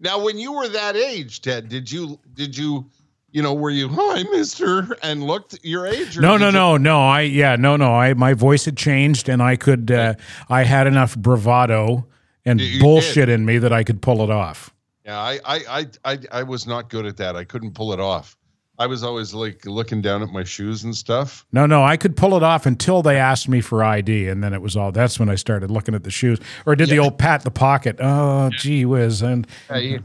now, 0.00 0.22
when 0.22 0.38
you 0.38 0.52
were 0.52 0.68
that 0.68 0.96
age, 0.96 1.42
Ted, 1.42 1.68
did 1.68 1.90
you, 1.90 2.18
did 2.34 2.56
you, 2.56 2.88
you 3.32 3.42
know, 3.42 3.54
were 3.54 3.70
you, 3.70 3.88
hi, 3.88 4.22
mister, 4.30 4.96
and 5.02 5.24
looked 5.24 5.58
your 5.64 5.86
age? 5.86 6.16
or 6.16 6.20
No, 6.20 6.36
no, 6.36 6.46
you- 6.46 6.52
no, 6.52 6.76
no. 6.76 7.00
I 7.00 7.22
yeah, 7.22 7.56
no, 7.56 7.76
no. 7.76 7.94
I 7.94 8.14
my 8.14 8.34
voice 8.34 8.64
had 8.64 8.76
changed, 8.76 9.28
and 9.28 9.42
I 9.42 9.56
could. 9.56 9.90
Uh, 9.90 10.14
I 10.48 10.62
had 10.62 10.86
enough 10.86 11.16
bravado 11.16 12.06
and 12.44 12.60
You- 12.60 12.80
bullshit 12.80 13.28
in 13.28 13.44
me 13.44 13.58
that 13.58 13.72
I 13.72 13.84
could 13.84 14.00
pull 14.00 14.22
it 14.22 14.30
off. 14.30 14.72
Yeah, 15.04 15.18
I, 15.18 15.40
I, 15.44 15.60
I, 15.70 15.86
I, 16.04 16.18
I 16.32 16.42
was 16.42 16.66
not 16.66 16.90
good 16.90 17.06
at 17.06 17.16
that. 17.16 17.34
I 17.36 17.44
couldn't 17.44 17.72
pull 17.74 17.92
it 17.92 18.00
off. 18.00 18.36
I 18.78 18.86
was 18.86 19.02
always 19.02 19.34
like 19.34 19.66
looking 19.66 20.00
down 20.00 20.22
at 20.22 20.30
my 20.30 20.44
shoes 20.44 20.84
and 20.84 20.94
stuff. 20.94 21.44
No, 21.52 21.66
no, 21.66 21.82
I 21.82 21.96
could 21.96 22.16
pull 22.16 22.36
it 22.36 22.42
off 22.42 22.64
until 22.64 23.02
they 23.02 23.16
asked 23.16 23.48
me 23.48 23.60
for 23.60 23.82
ID, 23.82 24.28
and 24.28 24.42
then 24.42 24.54
it 24.54 24.62
was 24.62 24.76
all. 24.76 24.92
That's 24.92 25.18
when 25.18 25.28
I 25.28 25.34
started 25.34 25.70
looking 25.70 25.94
at 25.94 26.04
the 26.04 26.10
shoes, 26.10 26.38
or 26.64 26.76
did 26.76 26.88
the 26.88 26.98
old 26.98 27.18
pat 27.18 27.42
the 27.42 27.50
pocket. 27.50 27.96
Oh, 28.00 28.50
gee 28.50 28.84
whiz! 28.84 29.20
And 29.20 29.46
Hey, 29.68 29.98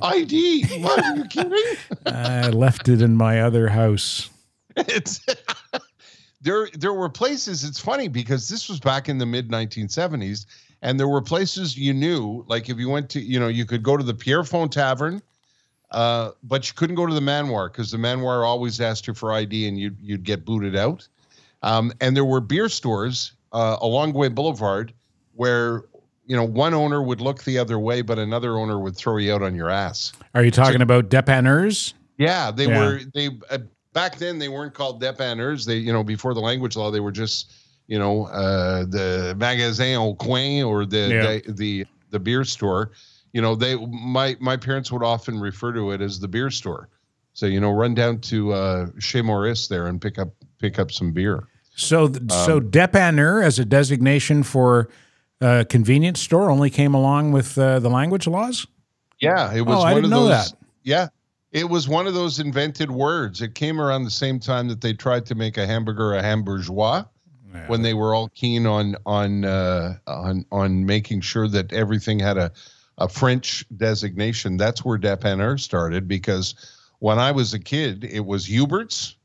ID? 0.00 0.80
What, 0.82 1.04
are 1.04 1.16
you 1.16 1.24
kidding? 1.24 1.76
I 2.06 2.48
left 2.50 2.88
it 2.88 3.00
in 3.00 3.16
my 3.16 3.40
other 3.40 3.68
house. 3.68 4.30
it's 4.76 5.24
there 6.40 6.68
there 6.78 6.94
were 6.94 7.08
places 7.08 7.64
it's 7.64 7.78
funny 7.78 8.08
because 8.08 8.48
this 8.48 8.68
was 8.68 8.80
back 8.80 9.08
in 9.08 9.18
the 9.18 9.26
mid 9.26 9.50
1970s 9.50 10.46
and 10.80 10.98
there 10.98 11.08
were 11.08 11.20
places 11.20 11.76
you 11.76 11.92
knew 11.92 12.42
like 12.48 12.70
if 12.70 12.78
you 12.78 12.88
went 12.88 13.10
to 13.10 13.20
you 13.20 13.38
know 13.38 13.48
you 13.48 13.66
could 13.66 13.82
go 13.82 13.98
to 13.98 14.02
the 14.02 14.14
Pierrefonds 14.14 14.74
Tavern 14.74 15.20
uh, 15.92 16.30
but 16.42 16.66
you 16.68 16.74
couldn't 16.74 16.96
go 16.96 17.06
to 17.06 17.14
the 17.14 17.20
Manoir 17.20 17.68
because 17.68 17.90
the 17.90 17.98
Manoir 17.98 18.44
always 18.44 18.80
asked 18.80 19.06
you 19.06 19.14
for 19.14 19.32
ID 19.32 19.68
and 19.68 19.78
you'd 19.78 19.96
you'd 20.00 20.24
get 20.24 20.44
booted 20.44 20.76
out 20.76 21.06
um, 21.62 21.92
and 22.00 22.16
there 22.16 22.24
were 22.24 22.40
beer 22.40 22.68
stores 22.68 23.32
uh, 23.52 23.76
along 23.80 24.12
Way 24.14 24.28
Boulevard 24.28 24.92
where 25.34 25.84
you 26.26 26.36
know 26.36 26.44
one 26.44 26.74
owner 26.74 27.02
would 27.02 27.20
look 27.20 27.42
the 27.44 27.58
other 27.58 27.78
way 27.78 28.02
but 28.02 28.18
another 28.18 28.58
owner 28.58 28.78
would 28.78 28.96
throw 28.96 29.16
you 29.18 29.34
out 29.34 29.42
on 29.42 29.54
your 29.54 29.70
ass 29.70 30.12
Are 30.34 30.44
you 30.44 30.50
talking 30.50 30.82
about 30.82 31.08
dépanneurs? 31.08 31.94
yeah, 32.18 32.50
they 32.50 32.66
Yeah. 32.66 32.78
were 32.78 33.00
they 33.14 33.28
uh, 33.50 33.58
back 33.92 34.16
then 34.18 34.38
they 34.38 34.48
weren't 34.48 34.74
called 34.74 35.02
dépanneurs. 35.02 35.66
They 35.66 35.76
you 35.76 35.92
know 35.92 36.04
before 36.04 36.34
the 36.34 36.40
language 36.40 36.76
law 36.76 36.90
they 36.90 37.00
were 37.00 37.12
just 37.12 37.52
you 37.88 37.98
know 37.98 38.26
uh, 38.26 38.84
the 38.88 39.34
magasin 39.36 39.96
au 39.96 40.14
coin 40.14 40.62
or 40.62 40.86
the, 40.86 40.96
Yeah. 40.98 41.22
the 41.46 41.52
the 41.52 41.86
the 42.10 42.18
beer 42.20 42.44
store. 42.44 42.92
You 43.32 43.40
know 43.42 43.54
they 43.54 43.76
my 43.76 44.36
my 44.40 44.56
parents 44.56 44.92
would 44.92 45.02
often 45.02 45.38
refer 45.40 45.72
to 45.72 45.92
it 45.92 46.00
as 46.00 46.20
the 46.20 46.28
beer 46.28 46.50
store. 46.50 46.88
So 47.32 47.46
you 47.46 47.60
know 47.60 47.70
run 47.72 47.94
down 47.94 48.18
to 48.22 48.52
uh, 48.52 48.86
Chez 48.98 49.22
Maurice 49.22 49.68
there 49.68 49.86
and 49.86 50.00
pick 50.00 50.18
up 50.18 50.28
pick 50.58 50.78
up 50.78 50.92
some 50.92 51.12
beer. 51.12 51.48
So, 51.74 52.06
th- 52.08 52.30
so 52.30 52.60
dépanneur 52.60 53.42
as 53.42 53.58
a 53.58 53.64
designation 53.64 54.42
for 54.42 54.90
a 55.40 55.64
convenience 55.64 56.20
store 56.20 56.50
only 56.50 56.68
came 56.68 56.92
along 56.94 57.32
with 57.32 57.56
uh, 57.56 57.78
the 57.78 57.88
language 57.88 58.26
laws. 58.26 58.66
Yeah, 59.18 59.52
it 59.54 59.62
was 59.62 59.78
Oh, 59.78 59.80
I 59.80 59.92
one 59.92 60.02
didn't 60.02 60.04
of 60.04 60.10
know 60.10 60.24
those. 60.28 60.50
that. 60.50 60.58
Yeah, 60.82 61.08
it 61.50 61.70
was 61.70 61.88
one 61.88 62.06
of 62.06 62.12
those 62.12 62.38
invented 62.38 62.90
words. 62.90 63.40
It 63.40 63.54
came 63.54 63.80
around 63.80 64.04
the 64.04 64.10
same 64.10 64.38
time 64.38 64.68
that 64.68 64.82
they 64.82 64.92
tried 64.92 65.24
to 65.26 65.34
make 65.34 65.56
a 65.56 65.66
hamburger 65.66 66.12
a 66.14 66.22
hambourgeois. 66.22 67.04
When 67.68 67.82
they 67.82 67.92
were 67.94 68.14
all 68.14 68.28
keen 68.30 68.66
on 68.66 68.96
on 69.06 69.44
uh, 69.44 69.96
on 70.06 70.44
on 70.50 70.84
making 70.86 71.20
sure 71.20 71.48
that 71.48 71.72
everything 71.72 72.18
had 72.18 72.36
a 72.38 72.50
a 72.98 73.08
French 73.08 73.64
designation, 73.76 74.56
that's 74.56 74.84
where 74.84 74.98
dépanneur 74.98 75.58
started. 75.58 76.06
Because 76.06 76.54
when 76.98 77.18
I 77.18 77.32
was 77.32 77.54
a 77.54 77.58
kid, 77.58 78.04
it 78.04 78.24
was 78.26 78.46
Hubert's, 78.46 79.16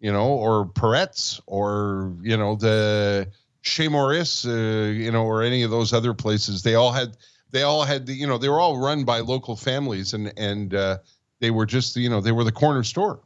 you 0.00 0.12
know, 0.12 0.28
or 0.28 0.66
Peretz, 0.66 1.40
or 1.46 2.14
you 2.22 2.36
know 2.36 2.56
the 2.56 3.28
Chez 3.62 3.88
Maurice, 3.88 4.46
uh, 4.46 4.92
you 4.94 5.10
know, 5.10 5.24
or 5.24 5.42
any 5.42 5.62
of 5.62 5.70
those 5.70 5.92
other 5.92 6.14
places. 6.14 6.62
They 6.62 6.74
all 6.74 6.92
had 6.92 7.16
they 7.50 7.62
all 7.62 7.84
had 7.84 8.06
the 8.06 8.14
you 8.14 8.26
know 8.26 8.38
they 8.38 8.48
were 8.48 8.60
all 8.60 8.78
run 8.78 9.04
by 9.04 9.20
local 9.20 9.56
families 9.56 10.14
and 10.14 10.32
and 10.36 10.74
uh, 10.74 10.98
they 11.40 11.50
were 11.50 11.66
just 11.66 11.96
you 11.96 12.08
know 12.08 12.20
they 12.20 12.32
were 12.32 12.44
the 12.44 12.52
corner 12.52 12.82
store. 12.82 13.20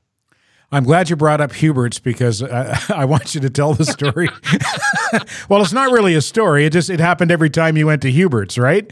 I'm 0.72 0.84
glad 0.84 1.08
you 1.08 1.14
brought 1.14 1.40
up 1.40 1.52
Hubert's 1.52 2.00
because 2.00 2.42
uh, 2.42 2.76
I 2.88 3.04
want 3.04 3.34
you 3.34 3.40
to 3.42 3.50
tell 3.50 3.74
the 3.74 3.84
story. 3.84 4.28
well, 5.48 5.62
it's 5.62 5.72
not 5.72 5.92
really 5.92 6.14
a 6.14 6.20
story. 6.20 6.64
It 6.64 6.72
just 6.72 6.90
it 6.90 7.00
happened 7.00 7.30
every 7.30 7.50
time 7.50 7.76
you 7.76 7.86
went 7.86 8.02
to 8.02 8.10
Hubert's, 8.10 8.58
right? 8.58 8.90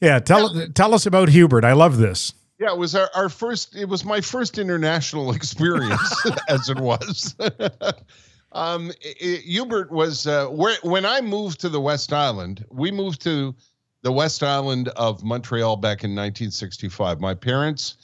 Yeah, 0.00 0.18
tell 0.18 0.54
tell 0.74 0.94
us 0.94 1.06
about 1.06 1.28
Hubert. 1.28 1.64
I 1.64 1.72
love 1.74 1.98
this. 1.98 2.32
Yeah, 2.58 2.72
it 2.72 2.78
was 2.78 2.94
our, 2.94 3.08
our 3.14 3.28
first. 3.28 3.76
It 3.76 3.86
was 3.86 4.04
my 4.04 4.20
first 4.20 4.58
international 4.58 5.32
experience, 5.34 6.26
as 6.48 6.68
it 6.68 6.78
was. 6.78 7.34
um, 8.52 8.90
i- 9.04 9.14
i- 9.22 9.42
Hubert 9.44 9.90
was 9.90 10.26
uh, 10.26 10.46
where 10.46 10.76
when 10.82 11.04
I 11.04 11.20
moved 11.20 11.60
to 11.60 11.68
the 11.68 11.80
West 11.80 12.12
Island. 12.12 12.64
We 12.70 12.90
moved 12.90 13.20
to 13.22 13.54
the 14.02 14.12
West 14.12 14.42
Island 14.42 14.88
of 14.88 15.22
Montreal 15.22 15.76
back 15.76 16.04
in 16.04 16.10
1965. 16.12 17.20
My 17.20 17.34
parents, 17.34 17.96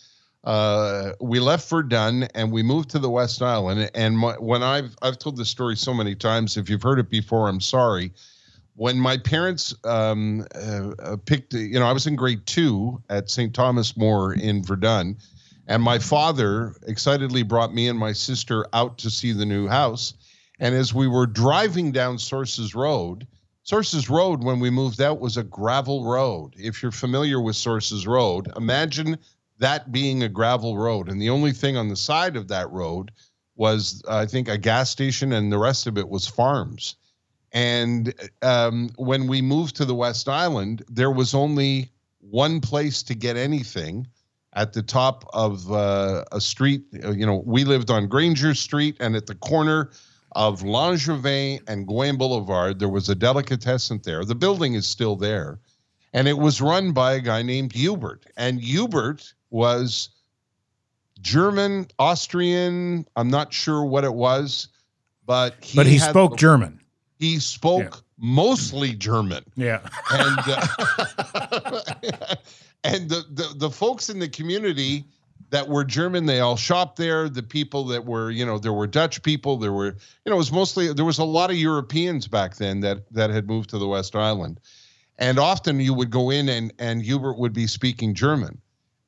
uh, 0.44 1.12
we 1.20 1.40
left 1.40 1.68
Verdun 1.70 2.24
and 2.34 2.53
we 2.53 2.62
moved 2.62 2.90
to 2.90 2.99
the 2.99 3.09
West 3.09 3.40
Island. 3.40 3.90
And 3.94 4.18
my, 4.18 4.34
when 4.34 4.62
I've 4.62 4.94
I've 5.01 5.18
told 5.18 5.36
this 5.38 5.49
story 5.49 5.76
so 5.76 5.94
many 5.94 6.14
times, 6.14 6.59
if 6.59 6.68
you've 6.68 6.82
heard 6.82 6.99
it 6.99 7.09
before, 7.09 7.49
I'm 7.49 7.61
sorry 7.61 8.12
when 8.77 8.99
my 8.99 9.16
parents 9.16 9.74
um, 9.85 10.47
uh, 10.55 10.91
uh, 10.99 11.16
picked, 11.24 11.55
you 11.55 11.81
know, 11.81 11.87
I 11.87 11.93
was 11.93 12.07
in 12.07 12.14
grade 12.14 12.45
two 12.47 13.03
at 13.09 13.31
St. 13.31 13.55
Thomas 13.55 13.97
More 13.97 14.35
in 14.35 14.62
Verdun, 14.62 15.16
and 15.66 15.83
my 15.83 15.99
father 15.99 16.77
excitedly 16.87 17.43
brought 17.43 17.74
me 17.74 17.89
and 17.89 17.99
my 17.99 18.12
sister 18.12 18.66
out 18.74 18.99
to 18.99 19.11
see 19.11 19.33
the 19.33 19.47
new 19.47 19.66
house. 19.66 20.12
And 20.61 20.74
as 20.74 20.95
we 20.95 21.09
were 21.09 21.27
driving 21.27 21.91
down 21.91 22.18
Sources 22.18 22.74
Road, 22.74 23.27
Sources 23.62 24.09
Road, 24.11 24.45
when 24.45 24.61
we 24.61 24.70
moved 24.70 25.01
out, 25.01 25.20
was 25.20 25.39
a 25.39 25.43
gravel 25.43 26.05
road. 26.05 26.53
If 26.57 26.83
you're 26.83 26.93
familiar 26.93 27.41
with 27.41 27.57
Sources 27.57 28.07
Road, 28.07 28.53
imagine 28.57 29.18
that 29.59 29.91
being 29.91 30.22
a 30.22 30.29
gravel 30.29 30.77
road. 30.77 31.09
And 31.09 31.20
the 31.20 31.31
only 31.31 31.53
thing 31.53 31.77
on 31.77 31.89
the 31.89 31.97
side 31.97 32.37
of 32.37 32.49
that 32.49 32.70
road 32.70 33.11
was, 33.57 34.03
I 34.09 34.27
think, 34.27 34.49
a 34.49 34.59
gas 34.59 34.91
station, 34.91 35.33
and 35.33 35.51
the 35.51 35.59
rest 35.59 35.87
of 35.87 35.97
it 35.97 36.09
was 36.09 36.27
farms. 36.27 36.97
And 37.57 38.13
um, 38.43 38.91
when 38.97 39.29
we 39.29 39.41
moved 39.41 39.77
to 39.77 39.87
the 39.87 39.95
West 39.95 40.29
Island, 40.29 40.85
there 40.91 41.11
was 41.11 41.33
only 41.33 41.91
one 42.21 42.61
place 42.61 43.03
to 43.05 43.15
get 43.15 43.39
anything 43.39 44.07
at 44.53 44.75
the 44.75 44.83
top 44.83 45.25
of 45.33 45.73
uh, 45.73 46.25
a 46.33 46.41
street. 46.41 46.83
You 46.93 47.25
know, 47.25 47.43
we 47.47 47.65
lived 47.65 47.91
on 47.91 48.09
Granger 48.09 48.55
Street, 48.55 48.95
and 49.01 49.17
at 49.17 49.25
the 49.27 49.35
corner 49.37 49.91
of 50.33 50.61
Langevin 50.61 51.63
and 51.67 51.87
Gouin 51.89 52.19
Boulevard. 52.19 52.79
There 52.79 52.91
was 52.91 53.09
a 53.09 53.15
delicatessen 53.15 54.03
there. 54.05 54.23
The 54.27 54.35
building 54.35 54.75
is 54.75 54.87
still 54.87 55.17
there. 55.17 55.59
And 56.13 56.29
it 56.29 56.37
was 56.37 56.61
run 56.61 56.93
by 56.93 57.15
a 57.15 57.21
guy 57.21 57.41
named 57.41 57.73
Hubert. 57.73 58.27
And 58.37 58.61
Hubert 58.61 59.33
was 59.49 60.11
German, 61.23 61.87
Austrian, 61.99 63.07
I'm 63.17 63.31
not 63.31 63.55
sure 63.55 63.83
what 63.83 64.05
it 64.05 64.13
was, 64.13 64.69
but 65.25 65.55
he, 65.63 65.77
but 65.77 65.87
he 65.87 65.99
spoke 65.99 66.33
the- 66.33 66.37
German. 66.37 66.81
He 67.19 67.39
spoke 67.39 68.03
mostly 68.19 68.95
German 68.95 69.45
Yeah. 69.57 69.81
and 70.11 70.39
uh, 70.47 71.81
and 72.85 73.09
the, 73.09 73.25
the 73.33 73.55
the 73.57 73.71
folks 73.71 74.09
in 74.11 74.19
the 74.19 74.29
community 74.29 75.05
that 75.51 75.69
were 75.69 75.85
German, 75.85 76.27
they 76.27 76.41
all 76.41 76.57
shopped 76.57 76.97
there. 76.97 77.29
The 77.29 77.43
people 77.43 77.85
that 77.85 78.05
were, 78.05 78.31
you 78.31 78.45
know, 78.45 78.59
there 78.59 78.73
were 78.73 78.87
Dutch 78.87 79.23
people. 79.23 79.57
There 79.57 79.73
were, 79.73 79.87
you 79.87 80.31
know, 80.31 80.35
it 80.35 80.39
was 80.39 80.53
mostly 80.53 80.93
there 80.93 81.05
was 81.05 81.19
a 81.19 81.25
lot 81.25 81.51
of 81.51 81.57
Europeans 81.57 82.27
back 82.29 82.57
then 82.57 82.81
that 82.81 83.11
that 83.12 83.31
had 83.31 83.47
moved 83.47 83.71
to 83.71 83.79
the 83.79 83.87
West 83.87 84.17
Island, 84.17 84.61
and 85.19 85.39
often 85.39 85.81
you 85.81 85.95
would 85.95 86.11
go 86.11 86.31
in 86.31 86.49
and 86.49 86.73
and 86.79 87.03
Hubert 87.03 87.39
would 87.39 87.53
be 87.53 87.67
speaking 87.67 88.14
German, 88.14 88.61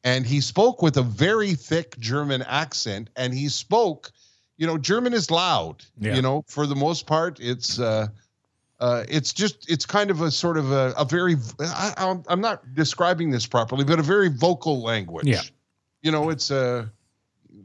and 0.04 0.26
he 0.26 0.40
spoke 0.40 0.80
with 0.80 0.96
a 0.96 1.02
very 1.02 1.54
thick 1.54 1.98
German 1.98 2.42
accent, 2.42 3.10
and 3.16 3.34
he 3.34 3.48
spoke, 3.48 4.12
you 4.58 4.66
know, 4.66 4.76
German 4.76 5.14
is 5.14 5.30
loud. 5.30 5.76
Yeah. 5.98 6.14
You 6.16 6.22
know, 6.22 6.44
for 6.48 6.66
the 6.66 6.76
most 6.76 7.06
part, 7.06 7.38
it's. 7.40 7.80
uh 7.80 8.08
uh, 8.80 9.02
it's 9.08 9.32
just 9.32 9.68
it's 9.68 9.84
kind 9.84 10.08
of 10.08 10.20
a 10.20 10.30
sort 10.30 10.56
of 10.56 10.70
a, 10.70 10.94
a 10.96 11.04
very 11.04 11.34
I, 11.58 11.94
I'm- 11.96 12.22
I'm 12.28 12.40
not 12.40 12.62
describing 12.74 13.28
this 13.28 13.44
properly, 13.44 13.82
but 13.84 13.98
a 13.98 14.02
very 14.04 14.28
vocal 14.28 14.80
language. 14.84 15.26
Yeah. 15.26 15.40
you 16.00 16.12
know, 16.12 16.30
it's 16.30 16.52
a 16.52 16.88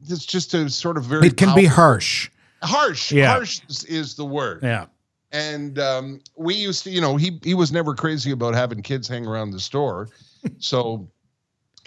it's 0.09 0.25
just 0.25 0.55
a 0.55 0.67
sort 0.71 0.97
of 0.97 1.03
very 1.03 1.27
It 1.27 1.37
can 1.37 1.53
be 1.53 1.65
harsh. 1.65 2.31
harsh. 2.63 3.11
Yeah. 3.11 3.27
Harsh 3.31 3.61
is, 3.69 3.83
is 3.83 4.15
the 4.15 4.25
word. 4.25 4.63
Yeah. 4.63 4.87
And 5.31 5.77
um, 5.77 6.19
we 6.35 6.55
used 6.55 6.83
to, 6.85 6.89
you 6.89 6.99
know, 6.99 7.15
he 7.15 7.39
he 7.43 7.53
was 7.53 7.71
never 7.71 7.93
crazy 7.93 8.31
about 8.31 8.55
having 8.55 8.81
kids 8.81 9.07
hang 9.07 9.27
around 9.27 9.51
the 9.51 9.59
store, 9.59 10.09
so 10.57 11.07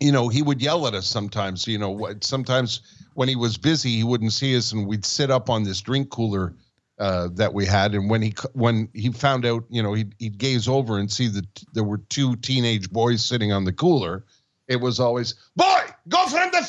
you 0.00 0.12
know 0.12 0.28
he 0.28 0.42
would 0.42 0.62
yell 0.62 0.86
at 0.86 0.94
us 0.94 1.06
sometimes. 1.06 1.66
You 1.66 1.78
know, 1.78 2.08
sometimes 2.20 2.80
when 3.14 3.28
he 3.28 3.36
was 3.36 3.56
busy, 3.56 3.96
he 3.96 4.04
wouldn't 4.04 4.32
see 4.32 4.56
us, 4.56 4.72
and 4.72 4.86
we'd 4.86 5.04
sit 5.04 5.30
up 5.30 5.48
on 5.48 5.64
this 5.64 5.80
drink 5.80 6.10
cooler 6.10 6.54
uh, 6.98 7.28
that 7.34 7.52
we 7.52 7.66
had. 7.66 7.94
And 7.94 8.08
when 8.08 8.22
he 8.22 8.34
when 8.52 8.88
he 8.94 9.10
found 9.12 9.44
out, 9.44 9.64
you 9.68 9.82
know, 9.82 9.94
he'd, 9.94 10.14
he'd 10.18 10.38
gaze 10.38 10.68
over 10.68 10.98
and 10.98 11.10
see 11.10 11.28
that 11.28 11.46
there 11.72 11.84
were 11.84 11.98
two 11.98 12.36
teenage 12.36 12.90
boys 12.90 13.24
sitting 13.24 13.52
on 13.52 13.64
the 13.64 13.72
cooler. 13.72 14.24
It 14.68 14.80
was 14.80 14.98
always, 14.98 15.34
boy, 15.54 15.80
go 16.08 16.26
from 16.26 16.50
the 16.52 16.62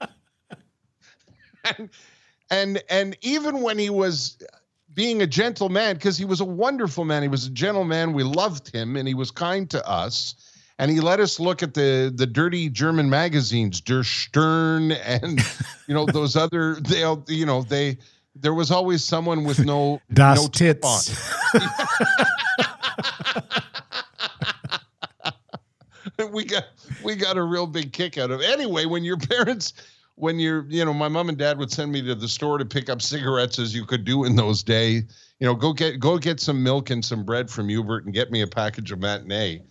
fridge. 0.00 0.10
and, 1.78 1.88
and 2.50 2.82
and 2.90 3.16
even 3.22 3.62
when 3.62 3.78
he 3.78 3.88
was 3.88 4.36
being 4.92 5.22
a 5.22 5.26
gentleman, 5.26 5.94
because 5.94 6.18
he 6.18 6.24
was 6.24 6.40
a 6.40 6.44
wonderful 6.44 7.04
man, 7.04 7.22
he 7.22 7.28
was 7.28 7.46
a 7.46 7.50
gentleman. 7.50 8.12
We 8.12 8.24
loved 8.24 8.74
him, 8.74 8.96
and 8.96 9.06
he 9.06 9.14
was 9.14 9.30
kind 9.30 9.70
to 9.70 9.88
us. 9.88 10.34
And 10.80 10.90
he 10.90 11.00
let 11.00 11.18
us 11.20 11.40
look 11.40 11.62
at 11.62 11.74
the 11.74 12.12
the 12.14 12.26
dirty 12.26 12.68
German 12.68 13.10
magazines, 13.10 13.80
Der 13.80 14.02
Stern, 14.04 14.92
and 14.92 15.40
you 15.86 15.94
know 15.94 16.06
those 16.06 16.36
other. 16.44 16.76
They, 16.80 17.00
you 17.28 17.46
know, 17.46 17.62
they. 17.62 17.98
There 18.40 18.54
was 18.54 18.70
always 18.70 19.02
someone 19.02 19.42
with 19.42 19.64
no 19.64 20.00
Das 20.12 20.40
no. 20.40 20.48
Tits. 20.48 21.32
we 26.32 26.44
got 26.44 26.66
we 27.02 27.16
got 27.16 27.36
a 27.36 27.42
real 27.42 27.66
big 27.66 27.92
kick 27.92 28.16
out 28.16 28.30
of 28.30 28.40
it. 28.40 28.48
Anyway, 28.48 28.84
when 28.84 29.02
your 29.02 29.16
parents 29.16 29.74
when 30.18 30.38
you're 30.38 30.64
you 30.68 30.84
know 30.84 30.92
my 30.92 31.08
mom 31.08 31.28
and 31.28 31.38
dad 31.38 31.58
would 31.58 31.70
send 31.70 31.90
me 31.92 32.02
to 32.02 32.14
the 32.14 32.28
store 32.28 32.58
to 32.58 32.64
pick 32.64 32.88
up 32.88 33.00
cigarettes 33.00 33.58
as 33.58 33.74
you 33.74 33.84
could 33.84 34.04
do 34.04 34.24
in 34.24 34.36
those 34.36 34.62
days 34.62 35.04
you 35.38 35.46
know 35.46 35.54
go 35.54 35.72
get 35.72 36.00
go 36.00 36.18
get 36.18 36.40
some 36.40 36.62
milk 36.62 36.90
and 36.90 37.04
some 37.04 37.24
bread 37.24 37.48
from 37.48 37.68
Hubert 37.68 38.04
and 38.04 38.12
get 38.12 38.30
me 38.30 38.42
a 38.42 38.46
package 38.46 38.90
of 38.92 38.98
matinee 38.98 39.62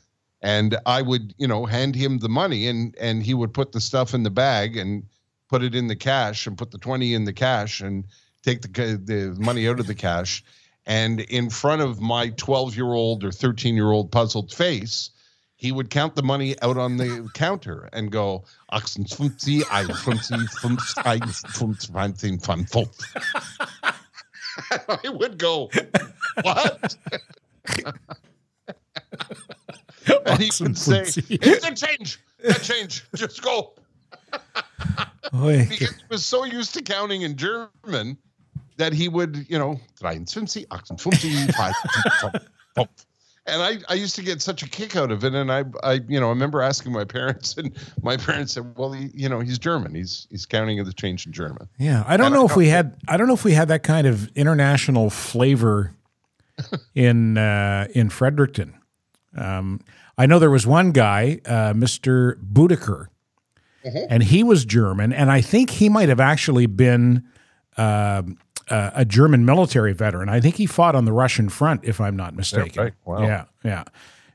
and 0.41 0.77
I 0.85 1.01
would 1.01 1.33
you 1.37 1.47
know 1.47 1.65
hand 1.65 1.95
him 1.95 2.19
the 2.19 2.29
money 2.29 2.67
and 2.67 2.95
and 2.99 3.23
he 3.23 3.33
would 3.33 3.53
put 3.53 3.71
the 3.71 3.81
stuff 3.81 4.13
in 4.13 4.23
the 4.23 4.29
bag 4.29 4.77
and 4.77 5.03
put 5.49 5.63
it 5.63 5.75
in 5.75 5.87
the 5.87 5.95
cash 5.95 6.45
and 6.45 6.57
put 6.57 6.71
the 6.71 6.77
20 6.77 7.13
in 7.13 7.25
the 7.25 7.33
cash 7.33 7.81
and 7.81 8.05
take 8.43 8.61
the 8.61 8.67
the 9.03 9.35
money 9.39 9.67
out 9.67 9.79
of 9.79 9.87
the 9.87 9.95
cash 9.95 10.43
and 10.85 11.21
in 11.21 11.49
front 11.49 11.81
of 11.81 11.99
my 11.99 12.29
12 12.29 12.75
year 12.75 12.93
old 12.93 13.23
or 13.23 13.31
13 13.31 13.75
year 13.75 13.91
old 13.91 14.11
puzzled 14.11 14.53
face 14.53 15.11
he 15.57 15.71
would 15.71 15.89
count 15.89 16.15
the 16.15 16.23
money 16.23 16.55
out 16.61 16.77
on 16.77 16.97
the 16.97 17.27
counter 17.33 17.89
and 17.91 18.11
go, 18.11 18.45
58, 18.71 19.65
51, 19.65 20.47
25, 20.61 21.53
25. 21.53 22.89
I 24.89 25.09
would 25.09 25.37
go, 25.37 25.69
what? 26.41 26.95
and 30.25 30.39
he 30.41 30.51
would 30.61 30.77
say, 30.77 31.01
it's 31.29 31.67
a 31.67 31.73
change, 31.75 32.19
a 32.43 32.53
change, 32.53 33.03
just 33.15 33.41
go. 33.41 33.73
Because 35.69 35.95
he 35.95 36.03
was 36.09 36.25
so 36.25 36.43
used 36.45 36.73
to 36.75 36.81
counting 36.81 37.23
in 37.23 37.35
German 37.35 38.17
that 38.77 38.93
he 38.93 39.09
would, 39.09 39.45
you 39.49 39.57
know, 39.57 39.79
53, 39.99 40.65
58, 40.97 41.53
55. 41.55 42.89
And 43.49 43.61
I, 43.61 43.77
I 43.89 43.93
used 43.93 44.15
to 44.17 44.21
get 44.21 44.41
such 44.41 44.61
a 44.61 44.69
kick 44.69 44.95
out 44.97 45.09
of 45.09 45.23
it. 45.23 45.33
And 45.33 45.51
I, 45.51 45.63
I, 45.81 46.01
you 46.07 46.19
know, 46.19 46.27
I 46.27 46.29
remember 46.29 46.61
asking 46.61 46.91
my 46.91 47.05
parents, 47.05 47.55
and 47.57 47.73
my 48.03 48.17
parents 48.17 48.53
said, 48.53 48.75
"Well, 48.77 48.91
he, 48.91 49.09
you 49.13 49.29
know, 49.29 49.39
he's 49.39 49.57
German. 49.57 49.95
He's 49.95 50.27
he's 50.29 50.45
counting 50.45 50.83
the 50.83 50.91
change 50.91 51.25
in 51.25 51.31
German." 51.31 51.69
Yeah, 51.79 52.03
I 52.05 52.17
don't 52.17 52.27
And 52.27 52.35
know 52.35 52.41
I 52.41 52.45
if 52.45 52.57
we 52.57 52.67
had. 52.67 52.97
I 53.07 53.15
don't 53.15 53.27
know 53.27 53.33
if 53.33 53.45
we 53.45 53.53
had 53.53 53.69
that 53.69 53.83
kind 53.83 54.05
of 54.05 54.27
international 54.35 55.09
flavor 55.09 55.93
in 56.95 57.37
uh, 57.37 57.87
in 57.95 58.09
Fredericton. 58.09 58.73
Um, 59.37 59.79
I 60.17 60.25
know 60.25 60.39
there 60.39 60.49
was 60.49 60.65
one 60.65 60.91
guy, 60.91 61.39
uh, 61.45 61.73
Mister 61.75 62.37
Budeker, 62.43 63.07
and 64.09 64.23
he 64.23 64.43
was 64.43 64.65
German, 64.65 65.13
and 65.13 65.31
I 65.31 65.41
think 65.41 65.69
he 65.69 65.89
might 65.89 66.09
have 66.09 66.19
actually 66.19 66.65
been 66.65 67.23
um 67.77 68.37
uh, 68.69 68.91
a 68.95 69.05
German 69.05 69.45
military 69.45 69.93
veteran. 69.93 70.29
I 70.29 70.39
think 70.39 70.55
he 70.55 70.65
fought 70.65 70.95
on 70.95 71.05
the 71.05 71.13
Russian 71.13 71.49
front, 71.49 71.85
if 71.85 72.01
I'm 72.01 72.15
not 72.15 72.35
mistaken. 72.35 72.83
right. 72.83 72.93
Wow. 73.05 73.21
Yeah, 73.21 73.45
yeah. 73.63 73.83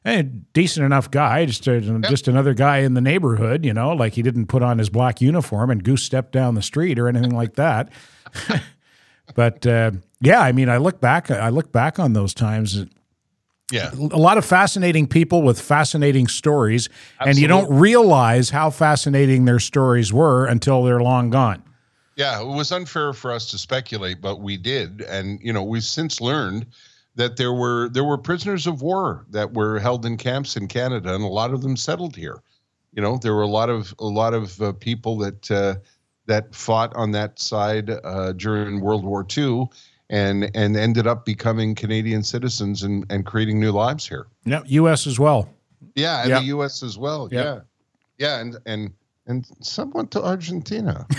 A 0.04 0.22
decent 0.22 0.84
enough 0.84 1.10
guy, 1.10 1.44
just 1.46 1.66
a, 1.68 1.80
just 2.08 2.26
another 2.26 2.54
guy 2.54 2.78
in 2.78 2.94
the 2.94 3.00
neighborhood, 3.00 3.64
you 3.64 3.72
know, 3.72 3.92
like 3.92 4.14
he 4.14 4.22
didn't 4.22 4.46
put 4.46 4.62
on 4.62 4.78
his 4.78 4.90
black 4.90 5.20
uniform 5.20 5.70
and 5.70 5.84
goose 5.84 6.02
step 6.02 6.32
down 6.32 6.54
the 6.56 6.62
street 6.62 6.98
or 6.98 7.08
anything 7.08 7.34
like 7.36 7.54
that. 7.54 7.92
but 9.34 9.64
uh, 9.64 9.92
yeah, 10.20 10.40
I 10.40 10.50
mean, 10.50 10.68
I 10.68 10.78
look 10.78 11.00
back, 11.00 11.30
I 11.30 11.50
look 11.50 11.70
back 11.70 12.00
on 12.00 12.14
those 12.14 12.34
times. 12.34 12.84
Yeah, 13.70 13.90
A 13.94 14.18
lot 14.18 14.36
of 14.36 14.44
fascinating 14.44 15.06
people 15.06 15.42
with 15.42 15.58
fascinating 15.60 16.26
stories, 16.26 16.90
and 17.20 17.38
you 17.38 17.48
don't 17.48 17.72
realize 17.72 18.50
how 18.50 18.68
fascinating 18.68 19.46
their 19.46 19.60
stories 19.60 20.12
were 20.12 20.44
until 20.44 20.82
they're 20.82 21.00
long 21.00 21.30
gone. 21.30 21.62
yeah. 22.16 22.40
It 22.40 22.46
was 22.46 22.70
unfair 22.70 23.14
for 23.14 23.32
us 23.32 23.50
to 23.50 23.58
speculate, 23.58 24.20
but 24.20 24.40
we 24.40 24.58
did, 24.58 25.00
and 25.02 25.40
you 25.42 25.52
know, 25.52 25.62
we've 25.62 25.84
since 25.84 26.20
learned 26.20 26.66
that 27.14 27.36
there 27.36 27.52
were 27.52 27.88
there 27.90 28.04
were 28.04 28.18
prisoners 28.18 28.66
of 28.66 28.82
war 28.82 29.24
that 29.30 29.54
were 29.54 29.78
held 29.78 30.04
in 30.04 30.16
camps 30.16 30.56
in 30.56 30.68
Canada, 30.68 31.14
and 31.14 31.24
a 31.24 31.28
lot 31.28 31.52
of 31.52 31.62
them 31.62 31.76
settled 31.76 32.16
here. 32.16 32.42
You 32.92 33.00
know, 33.02 33.16
there 33.16 33.34
were 33.34 33.42
a 33.42 33.46
lot 33.46 33.70
of 33.70 33.94
a 33.98 34.04
lot 34.04 34.34
of 34.34 34.60
uh, 34.60 34.72
people 34.72 35.18
that 35.18 35.50
uh, 35.50 35.76
that 36.26 36.54
fought 36.54 36.94
on 36.94 37.12
that 37.12 37.38
side 37.38 37.90
uh, 37.90 38.32
during 38.32 38.80
World 38.80 39.04
War 39.04 39.26
II, 39.36 39.66
and 40.10 40.50
and 40.54 40.76
ended 40.76 41.06
up 41.06 41.24
becoming 41.24 41.74
Canadian 41.74 42.22
citizens 42.22 42.82
and 42.82 43.04
and 43.10 43.24
creating 43.26 43.58
new 43.60 43.72
lives 43.72 44.06
here. 44.08 44.26
Yeah, 44.44 44.62
U.S. 44.66 45.06
as 45.06 45.18
well. 45.18 45.48
Yeah, 45.94 46.20
and 46.22 46.30
Yeah. 46.30 46.38
the 46.40 46.44
U.S. 46.46 46.82
as 46.82 46.96
well. 46.98 47.28
Yeah. 47.32 47.42
Yeah, 47.42 47.60
yeah, 48.18 48.40
and 48.40 48.56
and 48.66 48.92
and 49.26 49.46
some 49.60 49.90
went 49.92 50.10
to 50.12 50.22
Argentina. 50.22 51.06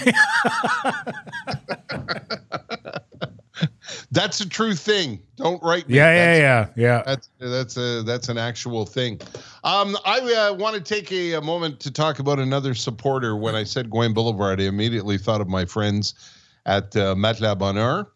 That's 4.11 4.41
a 4.41 4.49
true 4.49 4.73
thing. 4.75 5.19
Don't 5.37 5.61
write 5.63 5.87
me. 5.87 5.95
Yeah, 5.95 6.11
That's- 6.13 6.39
yeah, 6.39 6.67
yeah, 6.75 6.97
yeah. 6.97 7.03
That's 7.05 7.29
that's 7.39 7.77
a 7.77 8.01
that's 8.03 8.29
an 8.29 8.37
actual 8.37 8.85
thing. 8.85 9.19
Um, 9.63 9.95
I 10.05 10.19
uh, 10.19 10.53
want 10.53 10.75
to 10.75 10.81
take 10.81 11.11
a, 11.11 11.33
a 11.33 11.41
moment 11.41 11.79
to 11.81 11.91
talk 11.91 12.19
about 12.19 12.39
another 12.39 12.73
supporter. 12.73 13.35
When 13.35 13.55
I 13.55 13.63
said 13.63 13.89
Gouin 13.89 14.13
Boulevard, 14.13 14.59
I 14.61 14.65
immediately 14.65 15.17
thought 15.17 15.41
of 15.41 15.47
my 15.47 15.65
friends 15.65 16.13
at 16.65 16.95
uh, 16.95 17.13
Matelas 17.15 17.57
Bonheur. 17.57 18.07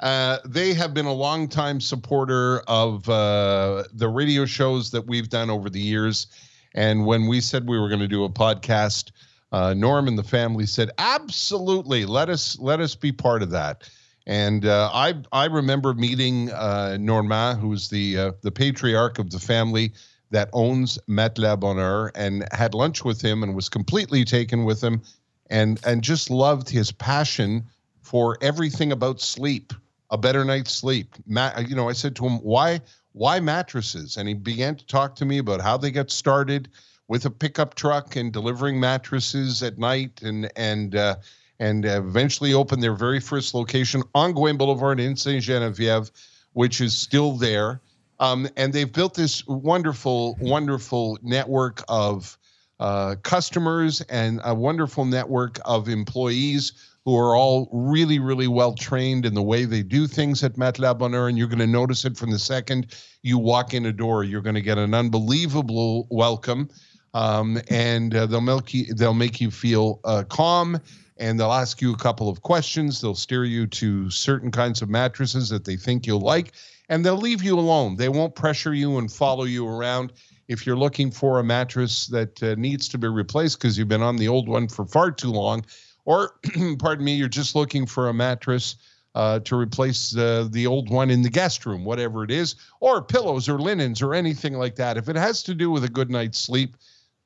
Uh, 0.00 0.38
they 0.44 0.74
have 0.74 0.92
been 0.92 1.06
a 1.06 1.12
longtime 1.12 1.80
supporter 1.80 2.60
of 2.66 3.08
uh, 3.08 3.84
the 3.92 4.08
radio 4.08 4.44
shows 4.44 4.90
that 4.90 5.06
we've 5.06 5.28
done 5.28 5.50
over 5.50 5.70
the 5.70 5.80
years. 5.80 6.26
And 6.74 7.06
when 7.06 7.26
we 7.26 7.40
said 7.40 7.68
we 7.68 7.78
were 7.78 7.88
going 7.88 8.00
to 8.00 8.08
do 8.08 8.24
a 8.24 8.28
podcast, 8.28 9.12
uh, 9.52 9.72
Norm 9.72 10.08
and 10.08 10.18
the 10.18 10.24
family 10.24 10.66
said, 10.66 10.90
"Absolutely, 10.98 12.06
let 12.06 12.28
us 12.28 12.58
let 12.58 12.80
us 12.80 12.96
be 12.96 13.12
part 13.12 13.40
of 13.40 13.50
that." 13.50 13.88
And 14.26 14.66
uh, 14.66 14.90
I 14.92 15.14
I 15.30 15.44
remember 15.44 15.94
meeting 15.94 16.50
uh, 16.50 16.96
Normand, 16.98 17.60
who's 17.60 17.88
the 17.88 18.18
uh, 18.18 18.32
the 18.42 18.50
patriarch 18.50 19.20
of 19.20 19.30
the 19.30 19.38
family 19.38 19.92
that 20.30 20.48
owns 20.52 20.98
Matelas 21.08 21.60
Bonheur, 21.60 22.10
and 22.16 22.44
had 22.50 22.74
lunch 22.74 23.04
with 23.04 23.22
him 23.22 23.44
and 23.44 23.54
was 23.54 23.68
completely 23.68 24.24
taken 24.24 24.64
with 24.64 24.82
him, 24.82 25.02
and 25.50 25.78
and 25.86 26.02
just 26.02 26.30
loved 26.30 26.68
his 26.68 26.90
passion 26.90 27.64
for 28.00 28.36
everything 28.40 28.90
about 28.90 29.20
sleep, 29.20 29.72
a 30.14 30.18
better 30.18 30.44
night's 30.44 30.72
sleep. 30.72 31.16
Ma- 31.26 31.58
you 31.58 31.74
know, 31.74 31.88
I 31.88 31.92
said 31.92 32.14
to 32.16 32.24
him, 32.24 32.38
"Why, 32.38 32.80
why 33.12 33.40
mattresses?" 33.40 34.16
And 34.16 34.28
he 34.28 34.34
began 34.34 34.76
to 34.76 34.86
talk 34.86 35.16
to 35.16 35.24
me 35.24 35.38
about 35.38 35.60
how 35.60 35.76
they 35.76 35.90
got 35.90 36.10
started 36.10 36.68
with 37.08 37.24
a 37.26 37.30
pickup 37.30 37.74
truck 37.74 38.14
and 38.14 38.32
delivering 38.32 38.78
mattresses 38.78 39.62
at 39.62 39.76
night, 39.76 40.22
and 40.22 40.48
and 40.56 40.94
uh, 40.94 41.16
and 41.58 41.84
eventually 41.84 42.54
opened 42.54 42.80
their 42.80 42.94
very 42.94 43.18
first 43.18 43.54
location 43.54 44.04
on 44.14 44.32
Gouin 44.34 44.56
Boulevard 44.56 45.00
in 45.00 45.16
Saint 45.16 45.42
Genevieve, 45.42 46.12
which 46.52 46.80
is 46.80 46.96
still 46.96 47.32
there. 47.32 47.80
Um, 48.20 48.48
and 48.56 48.72
they've 48.72 48.92
built 48.92 49.14
this 49.14 49.44
wonderful, 49.48 50.38
wonderful 50.40 51.18
network 51.22 51.82
of 51.88 52.38
uh, 52.78 53.16
customers 53.24 54.00
and 54.02 54.40
a 54.44 54.54
wonderful 54.54 55.04
network 55.04 55.58
of 55.64 55.88
employees 55.88 56.72
who 57.04 57.16
are 57.16 57.36
all 57.36 57.68
really, 57.72 58.18
really 58.18 58.48
well 58.48 58.74
trained 58.74 59.26
in 59.26 59.34
the 59.34 59.42
way 59.42 59.64
they 59.64 59.82
do 59.82 60.06
things 60.06 60.42
at 60.42 60.54
Matelas 60.54 60.98
Bonheur. 60.98 61.28
And 61.28 61.36
you're 61.36 61.48
going 61.48 61.58
to 61.58 61.66
notice 61.66 62.04
it 62.04 62.16
from 62.16 62.30
the 62.30 62.38
second 62.38 62.94
you 63.22 63.38
walk 63.38 63.74
in 63.74 63.86
a 63.86 63.92
door. 63.92 64.24
You're 64.24 64.40
going 64.40 64.54
to 64.54 64.62
get 64.62 64.78
an 64.78 64.94
unbelievable 64.94 66.06
welcome. 66.10 66.70
Um, 67.12 67.60
and 67.68 68.14
uh, 68.14 68.26
they'll 68.26 68.40
make 68.40 68.74
you 68.74 68.92
they'll 68.94 69.14
make 69.14 69.40
you 69.40 69.50
feel 69.50 70.00
uh, 70.04 70.24
calm 70.28 70.80
and 71.16 71.38
they'll 71.38 71.52
ask 71.52 71.80
you 71.80 71.92
a 71.92 71.96
couple 71.96 72.28
of 72.28 72.42
questions 72.42 73.00
they'll 73.00 73.14
steer 73.14 73.44
you 73.44 73.68
to 73.68 74.10
certain 74.10 74.50
kinds 74.50 74.82
of 74.82 74.88
mattresses 74.88 75.48
that 75.48 75.64
they 75.64 75.76
think 75.76 76.08
you'll 76.08 76.20
like 76.20 76.52
and 76.88 77.04
they'll 77.04 77.16
leave 77.16 77.40
you 77.40 77.56
alone 77.56 77.94
they 77.96 78.08
won't 78.08 78.34
pressure 78.34 78.74
you 78.74 78.98
and 78.98 79.12
follow 79.12 79.44
you 79.44 79.64
around 79.64 80.12
if 80.48 80.66
you're 80.66 80.76
looking 80.76 81.10
for 81.10 81.38
a 81.38 81.44
mattress 81.44 82.08
that 82.08 82.42
uh, 82.42 82.54
needs 82.58 82.88
to 82.88 82.98
be 82.98 83.06
replaced 83.06 83.60
because 83.60 83.78
you've 83.78 83.86
been 83.86 84.02
on 84.02 84.16
the 84.16 84.26
old 84.26 84.48
one 84.48 84.66
for 84.66 84.84
far 84.84 85.12
too 85.12 85.30
long 85.30 85.64
or 86.04 86.34
pardon 86.78 87.04
me 87.04 87.14
you're 87.14 87.28
just 87.28 87.54
looking 87.54 87.86
for 87.86 88.08
a 88.08 88.14
mattress 88.14 88.76
uh, 89.14 89.38
to 89.40 89.56
replace 89.56 90.16
uh, 90.16 90.48
the 90.50 90.66
old 90.66 90.90
one 90.90 91.10
in 91.10 91.22
the 91.22 91.30
guest 91.30 91.66
room, 91.66 91.84
whatever 91.84 92.24
it 92.24 92.30
is, 92.30 92.56
or 92.80 93.00
pillows 93.00 93.48
or 93.48 93.58
linens 93.58 94.02
or 94.02 94.14
anything 94.14 94.54
like 94.54 94.74
that. 94.76 94.96
If 94.96 95.08
it 95.08 95.16
has 95.16 95.42
to 95.44 95.54
do 95.54 95.70
with 95.70 95.84
a 95.84 95.88
good 95.88 96.10
night's 96.10 96.38
sleep, 96.38 96.76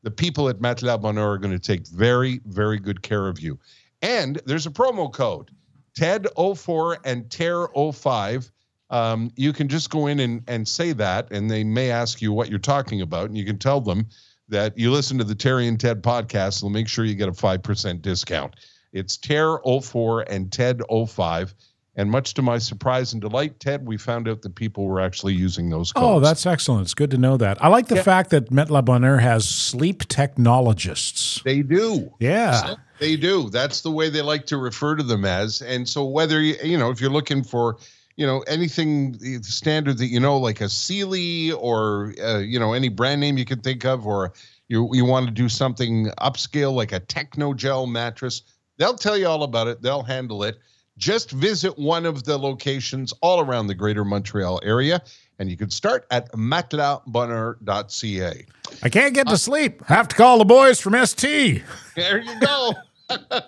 the 0.03 0.11
people 0.11 0.49
at 0.49 0.59
Matelas 0.59 1.01
Bonheur 1.01 1.33
are 1.33 1.39
going 1.39 1.53
to 1.53 1.59
take 1.59 1.87
very, 1.89 2.41
very 2.45 2.79
good 2.79 3.03
care 3.03 3.26
of 3.26 3.41
you. 3.41 3.59
And 4.03 4.41
there's 4.45 4.66
a 4.66 4.70
promo 4.70 5.12
code 5.12 5.51
TED04 5.99 6.99
and 7.05 7.24
TER05. 7.24 8.51
Um, 8.91 9.31
you 9.37 9.53
can 9.53 9.68
just 9.68 9.91
go 9.91 10.07
in 10.07 10.20
and, 10.20 10.43
and 10.47 10.66
say 10.66 10.93
that, 10.93 11.31
and 11.31 11.51
they 11.51 11.64
may 11.64 11.91
ask 11.91 12.22
you 12.22 12.33
what 12.33 12.49
you're 12.49 12.59
talking 12.59 13.01
about, 13.01 13.29
and 13.29 13.37
you 13.37 13.45
can 13.45 13.59
tell 13.59 13.81
them 13.81 14.07
that 14.49 14.76
you 14.78 14.90
listen 14.90 15.18
to 15.18 15.24
the 15.24 15.34
Terry 15.34 15.68
and 15.68 15.78
Ted 15.78 16.03
podcast. 16.03 16.61
They'll 16.61 16.70
make 16.70 16.88
sure 16.88 17.05
you 17.05 17.14
get 17.14 17.28
a 17.28 17.32
5% 17.32 18.03
discount. 18.03 18.55
It's 18.92 19.16
TER04 19.18 20.24
and 20.28 20.51
TED05. 20.51 21.55
And 21.96 22.09
much 22.12 22.34
to 22.34 22.42
my 22.42 22.59
surprise 22.59 23.12
and 23.12 23.20
delight, 23.20 23.59
Ted, 23.59 23.84
we 23.84 23.96
found 23.96 24.28
out 24.28 24.42
that 24.42 24.55
people 24.55 24.86
were 24.86 25.01
actually 25.01 25.34
using 25.34 25.68
those 25.68 25.92
oh, 25.96 26.01
codes. 26.01 26.16
Oh, 26.16 26.20
that's 26.20 26.46
excellent. 26.46 26.82
It's 26.82 26.94
good 26.94 27.11
to 27.11 27.18
know 27.18 27.36
that. 27.38 27.62
I 27.62 27.66
like 27.66 27.88
the 27.88 27.96
Yeah. 27.96 28.03
fact 28.03 28.30
that 28.30 28.51
Matelas 28.51 28.84
Bonheur 28.84 29.16
has 29.18 29.49
sleep 29.49 30.07
technologists. 30.07 31.42
They 31.44 31.62
do. 31.62 32.14
Yeah. 32.20 32.74
They 33.01 33.16
do. 33.16 33.51
That's 33.51 33.80
the 33.80 33.90
way 33.90 34.11
they 34.11 34.22
like 34.22 34.46
to 34.46 34.59
refer 34.59 34.94
to 34.94 35.03
them 35.03 35.24
as. 35.24 35.61
And 35.61 35.88
so 35.88 36.05
whether 36.05 36.40
you, 36.40 36.55
you 36.62 36.78
know, 36.78 36.90
if 36.90 37.01
you're 37.01 37.11
looking 37.11 37.42
for, 37.42 37.78
you 38.19 38.27
know, 38.27 38.41
anything 38.49 39.16
uh, 39.25 39.39
standard 39.43 39.97
that 39.99 40.09
you 40.09 40.19
know, 40.19 40.37
like 40.37 40.61
a 40.61 40.69
Sealy 40.69 41.53
or 41.53 42.12
uh, 42.23 42.39
you 42.39 42.59
know 42.59 42.73
any 42.73 42.89
brand 42.89 43.21
name 43.21 43.39
you 43.39 43.45
can 43.45 43.61
think 43.61 43.85
of, 43.85 44.09
or 44.09 44.33
you 44.66 44.91
you 44.93 45.05
want 45.05 45.27
to 45.27 45.33
do 45.33 45.49
something 45.49 46.07
upscale 46.21 46.75
like 46.75 46.91
a 46.91 46.99
Technogel 46.99 47.89
mattress, 47.89 48.43
they'll 48.77 48.97
tell 48.97 49.16
you 49.16 49.29
all 49.29 49.45
about 49.45 49.69
it. 49.69 49.83
They'll 49.83 50.03
handle 50.03 50.43
it. 50.43 50.59
Just 50.97 51.31
visit 51.31 51.79
one 51.79 52.05
of 52.05 52.25
the 52.25 52.37
locations 52.37 53.14
all 53.23 53.39
around 53.39 53.69
the 53.69 53.75
Greater 53.77 54.05
Montreal 54.05 54.59
area, 54.64 55.01
and 55.39 55.49
you 55.49 55.57
can 55.57 55.71
start 55.71 56.05
at 56.11 56.33
matelasbonheur.ca. 56.33 58.47
I 58.83 58.89
can't 58.89 59.14
get 59.14 59.29
to 59.29 59.39
sleep. 59.39 59.85
Have 59.85 60.09
to 60.09 60.16
call 60.16 60.39
the 60.39 60.45
boys 60.45 60.81
from 60.81 60.97
ST. 61.07 61.62
There 61.95 62.19
you 62.19 62.41
go. 62.41 62.73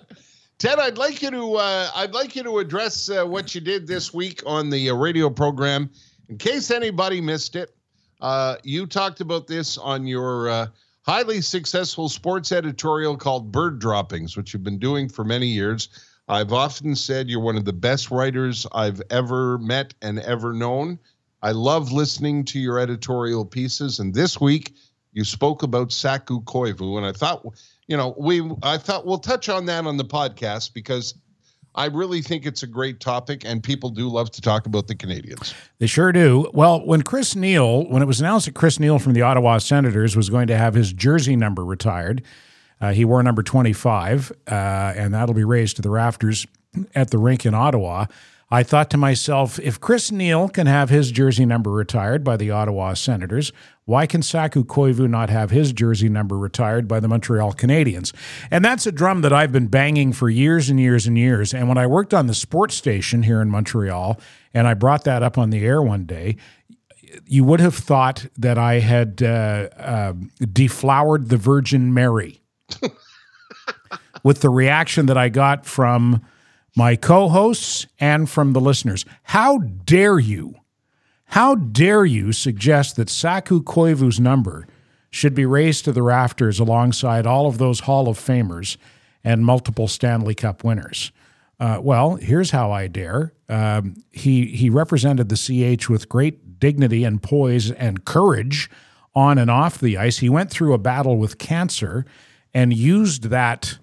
Ted, 0.61 0.77
I'd 0.77 0.99
like 0.99 1.23
you 1.23 1.31
to 1.31 1.55
uh, 1.55 1.89
I'd 1.95 2.13
like 2.13 2.35
you 2.35 2.43
to 2.43 2.59
address 2.59 3.09
uh, 3.09 3.25
what 3.25 3.55
you 3.55 3.61
did 3.61 3.87
this 3.87 4.13
week 4.13 4.43
on 4.45 4.69
the 4.69 4.91
uh, 4.91 4.93
radio 4.93 5.27
program. 5.27 5.89
In 6.29 6.37
case 6.37 6.69
anybody 6.69 7.19
missed 7.19 7.55
it, 7.55 7.71
uh, 8.21 8.57
you 8.61 8.85
talked 8.85 9.21
about 9.21 9.47
this 9.47 9.79
on 9.79 10.05
your 10.05 10.49
uh, 10.49 10.67
highly 11.01 11.41
successful 11.41 12.09
sports 12.09 12.51
editorial 12.51 13.17
called 13.17 13.51
Bird 13.51 13.79
Droppings, 13.79 14.37
which 14.37 14.53
you've 14.53 14.63
been 14.63 14.77
doing 14.77 15.09
for 15.09 15.23
many 15.23 15.47
years. 15.47 15.89
I've 16.27 16.53
often 16.53 16.95
said 16.95 17.27
you're 17.27 17.39
one 17.39 17.57
of 17.57 17.65
the 17.65 17.73
best 17.73 18.11
writers 18.11 18.67
I've 18.71 19.01
ever 19.09 19.57
met 19.57 19.95
and 20.03 20.19
ever 20.19 20.53
known. 20.53 20.99
I 21.41 21.53
love 21.53 21.91
listening 21.91 22.45
to 22.45 22.59
your 22.59 22.77
editorial 22.77 23.45
pieces, 23.45 23.97
and 23.97 24.13
this 24.13 24.39
week 24.39 24.75
you 25.11 25.23
spoke 25.23 25.63
about 25.63 25.91
Saku 25.91 26.41
Koivu, 26.41 26.97
and 26.97 27.05
I 27.07 27.13
thought, 27.13 27.45
you 27.91 27.97
know, 27.97 28.15
we 28.17 28.49
I 28.63 28.77
thought 28.77 29.05
we'll 29.05 29.17
touch 29.17 29.49
on 29.49 29.65
that 29.65 29.85
on 29.85 29.97
the 29.97 30.05
podcast 30.05 30.73
because 30.73 31.13
I 31.75 31.87
really 31.87 32.21
think 32.21 32.45
it's 32.45 32.63
a 32.63 32.67
great 32.67 33.01
topic, 33.01 33.43
and 33.43 33.61
people 33.61 33.89
do 33.89 34.07
love 34.07 34.31
to 34.31 34.41
talk 34.41 34.65
about 34.65 34.87
the 34.87 34.95
Canadians. 34.95 35.53
They 35.79 35.87
sure 35.87 36.13
do. 36.13 36.49
Well, 36.53 36.85
when 36.85 37.01
Chris 37.01 37.35
Neil, 37.35 37.83
when 37.89 38.01
it 38.01 38.05
was 38.05 38.21
announced 38.21 38.45
that 38.45 38.55
Chris 38.55 38.79
Neil 38.79 38.97
from 38.97 39.11
the 39.11 39.23
Ottawa 39.23 39.57
Senators 39.57 40.15
was 40.15 40.29
going 40.29 40.47
to 40.47 40.57
have 40.57 40.73
his 40.73 40.93
jersey 40.93 41.35
number 41.35 41.65
retired, 41.65 42.23
uh, 42.79 42.93
he 42.93 43.03
wore 43.03 43.21
number 43.23 43.43
25, 43.43 44.31
uh, 44.47 44.53
and 44.95 45.13
that'll 45.13 45.35
be 45.35 45.43
raised 45.43 45.75
to 45.75 45.81
the 45.81 45.89
rafters 45.89 46.47
at 46.95 47.11
the 47.11 47.17
rink 47.17 47.45
in 47.45 47.53
Ottawa. 47.53 48.05
I 48.53 48.63
thought 48.63 48.89
to 48.89 48.97
myself, 48.97 49.59
if 49.59 49.79
Chris 49.79 50.11
Neil 50.11 50.49
can 50.49 50.67
have 50.67 50.89
his 50.89 51.09
jersey 51.09 51.45
number 51.45 51.71
retired 51.71 52.21
by 52.21 52.35
the 52.35 52.51
Ottawa 52.51 52.95
Senators, 52.95 53.53
why 53.85 54.05
can 54.05 54.21
Saku 54.21 54.65
Koivu 54.65 55.09
not 55.09 55.29
have 55.29 55.51
his 55.51 55.71
jersey 55.71 56.09
number 56.09 56.37
retired 56.37 56.85
by 56.85 56.99
the 56.99 57.07
Montreal 57.07 57.53
Canadiens? 57.53 58.13
And 58.51 58.63
that's 58.63 58.85
a 58.85 58.91
drum 58.91 59.21
that 59.21 59.31
I've 59.31 59.53
been 59.53 59.67
banging 59.67 60.11
for 60.11 60.29
years 60.29 60.69
and 60.69 60.81
years 60.81 61.07
and 61.07 61.17
years. 61.17 61.53
And 61.53 61.69
when 61.69 61.77
I 61.77 61.87
worked 61.87 62.13
on 62.13 62.27
the 62.27 62.33
sports 62.33 62.75
station 62.75 63.23
here 63.23 63.41
in 63.41 63.49
Montreal, 63.49 64.19
and 64.53 64.67
I 64.67 64.73
brought 64.73 65.05
that 65.05 65.23
up 65.23 65.37
on 65.37 65.49
the 65.49 65.65
air 65.65 65.81
one 65.81 66.03
day, 66.03 66.35
you 67.25 67.45
would 67.45 67.61
have 67.61 67.75
thought 67.75 68.25
that 68.37 68.57
I 68.57 68.79
had 68.79 69.23
uh, 69.23 69.69
uh, 69.77 70.13
deflowered 70.51 71.29
the 71.29 71.37
Virgin 71.37 71.93
Mary 71.93 72.41
with 74.23 74.41
the 74.41 74.49
reaction 74.49 75.05
that 75.05 75.17
I 75.17 75.29
got 75.29 75.65
from 75.65 76.21
my 76.75 76.95
co 76.95 77.29
hosts 77.29 77.87
and 77.99 78.29
from 78.29 78.53
the 78.53 78.61
listeners. 78.61 79.05
How 79.23 79.57
dare 79.57 80.19
you? 80.19 80.55
How 81.25 81.55
dare 81.55 82.05
you 82.05 82.33
suggest 82.33 82.97
that 82.97 83.09
Saku 83.09 83.63
Koivu's 83.63 84.19
number 84.19 84.67
should 85.09 85.33
be 85.33 85.45
raised 85.45 85.85
to 85.85 85.91
the 85.91 86.03
rafters 86.03 86.59
alongside 86.59 87.25
all 87.25 87.47
of 87.47 87.57
those 87.57 87.81
Hall 87.81 88.07
of 88.09 88.17
Famers 88.17 88.77
and 89.23 89.45
multiple 89.45 89.87
Stanley 89.87 90.35
Cup 90.35 90.63
winners? 90.63 91.11
Uh, 91.59 91.79
well, 91.81 92.15
here's 92.15 92.51
how 92.51 92.71
I 92.71 92.87
dare. 92.87 93.33
Um, 93.47 93.95
he 94.11 94.47
he 94.47 94.69
represented 94.69 95.29
the 95.29 95.35
CH 95.77 95.89
with 95.89 96.09
great 96.09 96.59
dignity 96.59 97.03
and 97.03 97.21
poise 97.21 97.71
and 97.71 98.03
courage 98.03 98.69
on 99.13 99.37
and 99.37 99.51
off 99.51 99.77
the 99.79 99.97
ice. 99.97 100.19
He 100.19 100.29
went 100.29 100.49
through 100.49 100.73
a 100.73 100.77
battle 100.77 101.17
with 101.17 101.37
cancer 101.37 102.05
and 102.53 102.73
used 102.73 103.25
that 103.25 103.77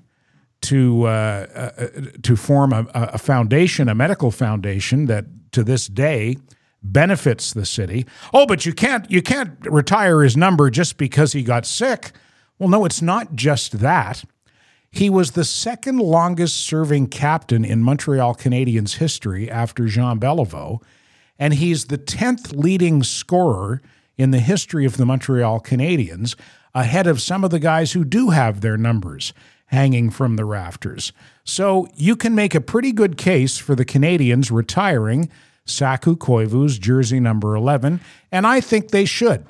to 0.62 1.04
uh, 1.04 1.46
uh, 1.54 1.86
to 2.22 2.36
form 2.36 2.72
a, 2.72 2.86
a 2.94 3.18
foundation, 3.18 3.88
a 3.88 3.94
medical 3.94 4.30
foundation 4.30 5.06
that 5.06 5.26
to 5.52 5.62
this 5.62 5.86
day 5.86 6.36
benefits 6.82 7.52
the 7.52 7.66
city. 7.66 8.06
Oh, 8.32 8.46
but 8.46 8.66
you 8.66 8.72
can't 8.72 9.10
you 9.10 9.22
can't 9.22 9.52
retire 9.62 10.22
his 10.22 10.36
number 10.36 10.70
just 10.70 10.96
because 10.96 11.32
he 11.32 11.42
got 11.42 11.66
sick. 11.66 12.12
Well, 12.58 12.68
no, 12.68 12.84
it's 12.84 13.02
not 13.02 13.34
just 13.34 13.78
that. 13.80 14.24
He 14.90 15.10
was 15.10 15.32
the 15.32 15.44
second 15.44 15.98
longest 15.98 16.56
serving 16.56 17.08
captain 17.08 17.64
in 17.64 17.82
Montreal 17.82 18.34
Canadiens 18.34 18.96
history 18.96 19.50
after 19.50 19.86
Jean 19.86 20.18
Beliveau, 20.18 20.82
and 21.38 21.54
he's 21.54 21.86
the 21.86 21.98
10th 21.98 22.56
leading 22.56 23.02
scorer 23.02 23.82
in 24.16 24.30
the 24.30 24.40
history 24.40 24.86
of 24.86 24.96
the 24.96 25.04
Montreal 25.04 25.60
Canadiens, 25.60 26.34
ahead 26.74 27.06
of 27.06 27.20
some 27.20 27.44
of 27.44 27.50
the 27.50 27.58
guys 27.58 27.92
who 27.92 28.04
do 28.04 28.30
have 28.30 28.60
their 28.60 28.76
numbers 28.76 29.32
hanging 29.68 30.10
from 30.10 30.36
the 30.36 30.44
rafters. 30.44 31.12
So 31.44 31.88
you 31.94 32.16
can 32.16 32.34
make 32.34 32.54
a 32.54 32.60
pretty 32.60 32.92
good 32.92 33.16
case 33.16 33.58
for 33.58 33.74
the 33.74 33.84
Canadians 33.84 34.50
retiring 34.50 35.30
Saku 35.64 36.16
Koivu's 36.16 36.78
jersey 36.78 37.20
number 37.20 37.54
11, 37.54 38.00
and 38.32 38.46
I 38.46 38.60
think 38.60 38.90
they 38.90 39.04
should. 39.04 39.46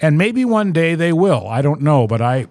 And 0.00 0.18
maybe 0.18 0.44
one 0.44 0.72
day 0.72 0.94
they 0.94 1.12
will. 1.12 1.46
I 1.48 1.62
don't 1.62 1.80
know, 1.80 2.06
but 2.06 2.20
I 2.20 2.46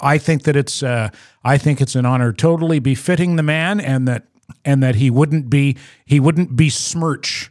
I 0.00 0.18
think 0.18 0.42
that 0.42 0.56
it's 0.56 0.82
uh, 0.82 1.10
I 1.44 1.56
think 1.58 1.80
it's 1.80 1.94
an 1.94 2.04
honor 2.04 2.32
totally 2.32 2.78
befitting 2.78 3.36
the 3.36 3.42
man, 3.42 3.80
and 3.80 4.06
that 4.08 4.26
and 4.64 4.82
that 4.82 4.96
he 4.96 5.10
wouldn't 5.10 5.48
be 5.48 5.76
he 6.04 6.20
wouldn't 6.20 6.56
besmirch 6.56 7.50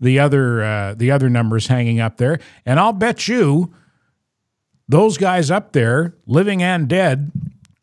the 0.00 0.18
other 0.18 0.62
uh, 0.62 0.94
the 0.94 1.10
other 1.10 1.28
numbers 1.28 1.66
hanging 1.68 2.00
up 2.00 2.16
there. 2.16 2.38
And 2.64 2.80
I'll 2.80 2.92
bet 2.92 3.28
you 3.28 3.72
those 4.88 5.18
guys 5.18 5.50
up 5.50 5.72
there, 5.72 6.14
living 6.26 6.62
and 6.62 6.88
dead, 6.88 7.30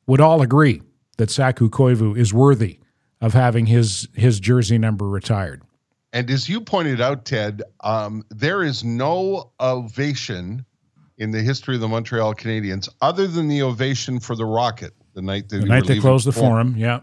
would 0.07 0.21
all 0.21 0.41
agree 0.41 0.81
that 1.17 1.29
Saku 1.29 1.69
Koivu 1.69 2.17
is 2.17 2.33
worthy 2.33 2.79
of 3.21 3.33
having 3.33 3.65
his 3.65 4.07
his 4.13 4.39
jersey 4.39 4.77
number 4.77 5.07
retired. 5.07 5.63
And 6.11 6.29
as 6.29 6.47
you 6.47 6.61
pointed 6.61 7.01
out, 7.01 7.25
Ted, 7.25 7.63
um, 7.81 8.23
there 8.29 8.61
is 8.63 8.83
no 8.83 9.51
ovation 9.59 10.63
in 11.17 11.31
the 11.31 11.41
history 11.41 11.75
of 11.75 11.81
the 11.81 11.87
Montreal 11.87 12.35
Canadiens 12.35 12.87
other 13.01 13.27
than 13.27 13.47
the 13.47 13.61
ovation 13.61 14.19
for 14.19 14.35
the 14.35 14.45
Rocket 14.45 14.93
the 15.13 15.21
night 15.21 15.49
that 15.49 15.59
The 15.59 15.65
night 15.65 15.87
they 15.87 15.99
closed 15.99 16.27
the 16.27 16.31
forum, 16.31 16.75
yeah. 16.77 17.01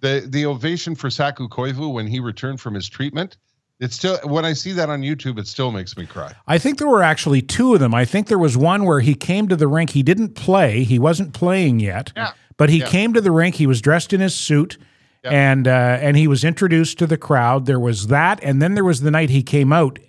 The 0.00 0.24
the 0.26 0.46
ovation 0.46 0.94
for 0.94 1.10
Saku 1.10 1.48
Koivu 1.48 1.92
when 1.92 2.06
he 2.06 2.20
returned 2.20 2.60
from 2.60 2.74
his 2.74 2.88
treatment. 2.88 3.36
It's 3.80 3.94
still 3.94 4.18
when 4.24 4.44
I 4.44 4.54
see 4.54 4.72
that 4.72 4.90
on 4.90 5.02
YouTube, 5.02 5.38
it 5.38 5.46
still 5.46 5.70
makes 5.70 5.96
me 5.96 6.04
cry. 6.04 6.34
I 6.48 6.58
think 6.58 6.78
there 6.78 6.88
were 6.88 7.02
actually 7.02 7.42
two 7.42 7.74
of 7.74 7.80
them. 7.80 7.94
I 7.94 8.04
think 8.04 8.26
there 8.26 8.38
was 8.38 8.56
one 8.56 8.84
where 8.84 9.00
he 9.00 9.14
came 9.14 9.46
to 9.48 9.56
the 9.56 9.68
rink. 9.68 9.90
He 9.90 10.02
didn't 10.02 10.34
play. 10.34 10.82
He 10.82 10.98
wasn't 10.98 11.32
playing 11.32 11.78
yet. 11.80 12.12
Yeah. 12.16 12.32
But 12.56 12.70
he 12.70 12.78
Yeah. 12.78 12.88
came 12.88 13.12
to 13.14 13.20
the 13.20 13.30
rink. 13.30 13.54
He 13.54 13.68
was 13.68 13.80
dressed 13.80 14.12
in 14.12 14.20
his 14.20 14.34
suit, 14.34 14.78
Yeah. 15.22 15.30
and 15.30 15.68
uh, 15.68 15.98
and 16.00 16.16
he 16.16 16.26
was 16.26 16.42
introduced 16.42 16.98
to 16.98 17.06
the 17.06 17.16
crowd. 17.16 17.66
There 17.66 17.78
was 17.78 18.08
that, 18.08 18.40
and 18.42 18.60
then 18.60 18.74
there 18.74 18.84
was 18.84 19.02
the 19.02 19.12
night 19.12 19.30
he 19.30 19.44
came 19.44 19.72
out 19.72 20.00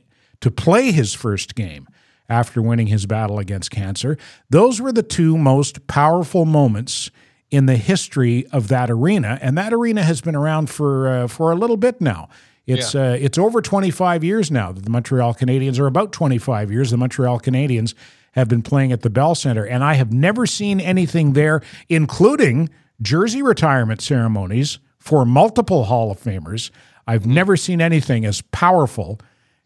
to 0.41 0.49
play 0.49 0.91
his 0.91 1.13
first 1.13 1.53
game 1.53 1.87
after 2.27 2.61
winning 2.63 2.87
his 2.87 3.05
battle 3.05 3.37
against 3.37 3.69
cancer. 3.69 4.17
Those 4.49 4.81
were 4.81 4.91
the 4.91 5.03
two 5.03 5.37
most 5.37 5.85
powerful 5.87 6.45
moments 6.45 7.11
in 7.51 7.65
the 7.67 7.75
history 7.77 8.47
of 8.51 8.67
that 8.69 8.89
arena, 8.89 9.37
and 9.41 9.55
that 9.57 9.73
arena 9.73 10.01
has 10.03 10.21
been 10.21 10.35
around 10.35 10.71
for 10.71 11.07
uh, 11.07 11.27
for 11.27 11.51
a 11.51 11.55
little 11.55 11.77
bit 11.77 12.01
now. 12.01 12.29
It's 12.69 12.95
uh, 12.95 13.17
it's 13.19 13.37
over 13.37 13.61
25 13.61 14.23
years 14.23 14.51
now 14.51 14.71
that 14.71 14.83
the 14.83 14.89
Montreal 14.89 15.33
Canadiens 15.33 15.79
are 15.79 15.87
about 15.87 16.11
25 16.11 16.71
years. 16.71 16.91
The 16.91 16.97
Montreal 16.97 17.39
Canadiens 17.39 17.93
have 18.33 18.47
been 18.47 18.61
playing 18.61 18.91
at 18.91 19.01
the 19.01 19.09
Bell 19.09 19.35
Center, 19.35 19.65
and 19.65 19.83
I 19.83 19.95
have 19.95 20.13
never 20.13 20.45
seen 20.45 20.79
anything 20.79 21.33
there, 21.33 21.61
including 21.87 22.69
jersey 23.01 23.41
retirement 23.41 24.01
ceremonies 24.01 24.79
for 24.97 25.25
multiple 25.25 25.85
Hall 25.85 26.11
of 26.11 26.19
Famers. 26.19 26.69
I've 27.07 27.25
never 27.25 27.57
seen 27.57 27.81
anything 27.81 28.25
as 28.25 28.41
powerful 28.41 29.19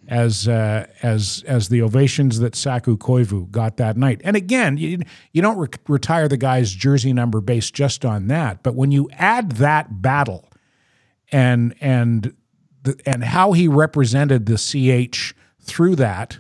as 0.08 0.48
uh, 0.48 0.88
as 1.02 1.44
as 1.48 1.70
the 1.70 1.82
ovations 1.82 2.40
that 2.40 2.56
Saku 2.56 2.98
Koivu 2.98 3.50
got 3.52 3.78
that 3.78 3.98
night. 3.98 4.22
And 4.24 4.36
again, 4.36 4.78
you 4.78 5.00
you 5.32 5.42
don't 5.42 5.58
re- 5.58 5.68
retire 5.88 6.28
the 6.28 6.38
guy's 6.38 6.72
jersey 6.72 7.14
number 7.14 7.42
based 7.42 7.74
just 7.74 8.06
on 8.06 8.28
that, 8.28 8.64
but 8.64 8.76
when 8.76 8.92
you 8.92 9.10
add 9.14 9.54
that 9.54 10.02
battle 10.02 10.50
and 11.32 11.76
and 11.82 12.34
and 13.06 13.24
how 13.24 13.54
he 13.54 13.68
represented 13.68 14.46
the 14.46 14.58
CH 14.58 15.34
through 15.62 15.96
that. 15.96 16.40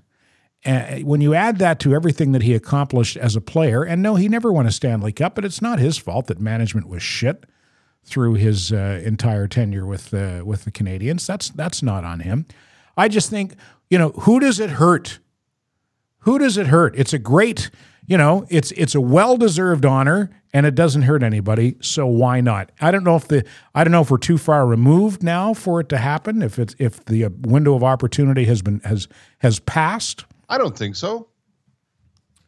Uh, 0.65 0.99
when 0.99 1.19
you 1.19 1.33
add 1.33 1.57
that 1.57 1.79
to 1.81 1.93
everything 1.93 2.31
that 2.31 2.41
he 2.41 2.53
accomplished 2.53 3.17
as 3.17 3.35
a 3.35 3.41
player, 3.41 3.83
and 3.83 4.01
no, 4.01 4.15
he 4.15 4.29
never 4.29 4.51
won 4.51 4.65
a 4.65 4.71
Stanley 4.71 5.11
Cup, 5.11 5.35
but 5.35 5.43
it's 5.43 5.61
not 5.61 5.79
his 5.79 5.97
fault 5.97 6.27
that 6.27 6.39
management 6.39 6.87
was 6.87 7.03
shit 7.03 7.45
through 8.05 8.35
his 8.35 8.71
uh, 8.71 9.01
entire 9.03 9.47
tenure 9.47 9.85
with 9.85 10.13
uh, 10.13 10.41
with 10.45 10.63
the 10.63 10.71
Canadians. 10.71 11.27
That's 11.27 11.49
that's 11.49 11.83
not 11.83 12.03
on 12.03 12.21
him. 12.21 12.45
I 12.95 13.07
just 13.07 13.29
think 13.29 13.55
you 13.89 13.97
know 13.97 14.09
who 14.09 14.39
does 14.39 14.59
it 14.59 14.71
hurt? 14.71 15.19
Who 16.19 16.39
does 16.39 16.57
it 16.57 16.67
hurt? 16.67 16.95
It's 16.97 17.13
a 17.13 17.19
great, 17.19 17.69
you 18.05 18.17
know, 18.17 18.45
it's 18.49 18.71
it's 18.71 18.95
a 18.95 19.01
well 19.01 19.37
deserved 19.37 19.85
honor, 19.85 20.29
and 20.53 20.65
it 20.65 20.75
doesn't 20.75 21.03
hurt 21.03 21.23
anybody. 21.23 21.75
So 21.81 22.05
why 22.05 22.41
not? 22.41 22.71
I 22.81 22.91
don't 22.91 23.03
know 23.03 23.15
if 23.15 23.27
the 23.27 23.45
I 23.73 23.83
don't 23.83 23.91
know 23.91 24.01
if 24.01 24.11
we're 24.11 24.17
too 24.17 24.37
far 24.37 24.65
removed 24.65 25.23
now 25.23 25.53
for 25.53 25.79
it 25.79 25.89
to 25.89 25.97
happen. 25.97 26.41
If 26.41 26.59
it's 26.59 26.75
if 26.79 27.03
the 27.05 27.25
uh, 27.25 27.29
window 27.41 27.75
of 27.75 27.83
opportunity 27.83 28.45
has 28.45 28.61
been 28.61 28.79
has 28.81 29.07
has 29.39 29.59
passed. 29.59 30.25
I 30.49 30.57
don't 30.57 30.77
think 30.77 30.95
so. 30.95 31.29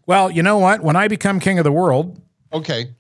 Well, 0.06 0.30
you 0.30 0.44
know 0.44 0.58
what? 0.60 0.82
When 0.82 0.96
I 0.96 1.08
become 1.08 1.40
king 1.40 1.58
of 1.58 1.64
the 1.64 1.72
world, 1.72 2.22
Okay. 2.54 2.94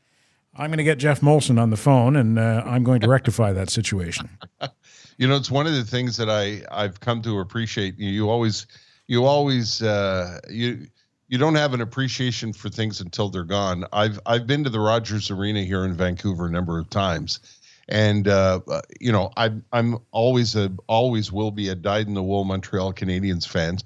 I'm 0.58 0.70
going 0.70 0.78
to 0.78 0.84
get 0.84 0.98
Geoff 1.00 1.22
Molson 1.22 1.60
on 1.60 1.70
the 1.70 1.78
phone, 1.78 2.16
and 2.16 2.40
uh, 2.40 2.64
I'm 2.66 2.84
going 2.84 3.02
to 3.02 3.08
rectify 3.08 3.54
that 3.54 3.70
situation. 3.70 4.30
You 5.18 5.30
know, 5.30 5.38
it's 5.38 5.50
one 5.50 5.66
of 5.66 5.74
the 5.74 5.86
things 5.86 6.18
that 6.18 6.30
I 6.30 6.62
I've 6.70 7.00
come 7.00 7.22
to 7.22 7.40
appreciate. 7.40 7.98
You, 7.98 8.10
you 8.10 8.30
always 8.30 8.68
you 9.08 9.24
always 9.24 9.82
uh, 9.82 10.42
you 10.50 10.88
you 11.28 11.38
don't 11.38 11.56
have 11.56 11.74
an 11.74 11.82
appreciation 11.82 12.54
for 12.54 12.70
things 12.70 13.02
until 13.02 13.30
they're 13.30 13.44
gone. 13.44 13.86
I've 13.92 14.20
I've 14.26 14.46
been 14.46 14.64
to 14.64 14.70
the 14.70 14.80
Rogers 14.80 15.32
Arena 15.32 15.62
here 15.62 15.84
in 15.86 15.94
Vancouver 15.94 16.46
a 16.46 16.52
number 16.52 16.78
of 16.78 16.90
times, 16.90 17.40
and 17.90 18.28
uh, 18.28 18.60
uh, 18.68 18.82
you 19.00 19.12
know 19.12 19.32
I'm 19.36 19.64
I'm 19.72 19.98
always 20.12 20.56
a 20.56 20.72
always 20.88 21.32
will 21.32 21.52
be 21.52 21.70
a 21.70 21.76
dyed 21.76 22.08
in 22.08 22.14
the 22.14 22.24
wool 22.24 22.44
Montreal 22.44 22.94
Canadiens 22.94 23.48
fans, 23.48 23.84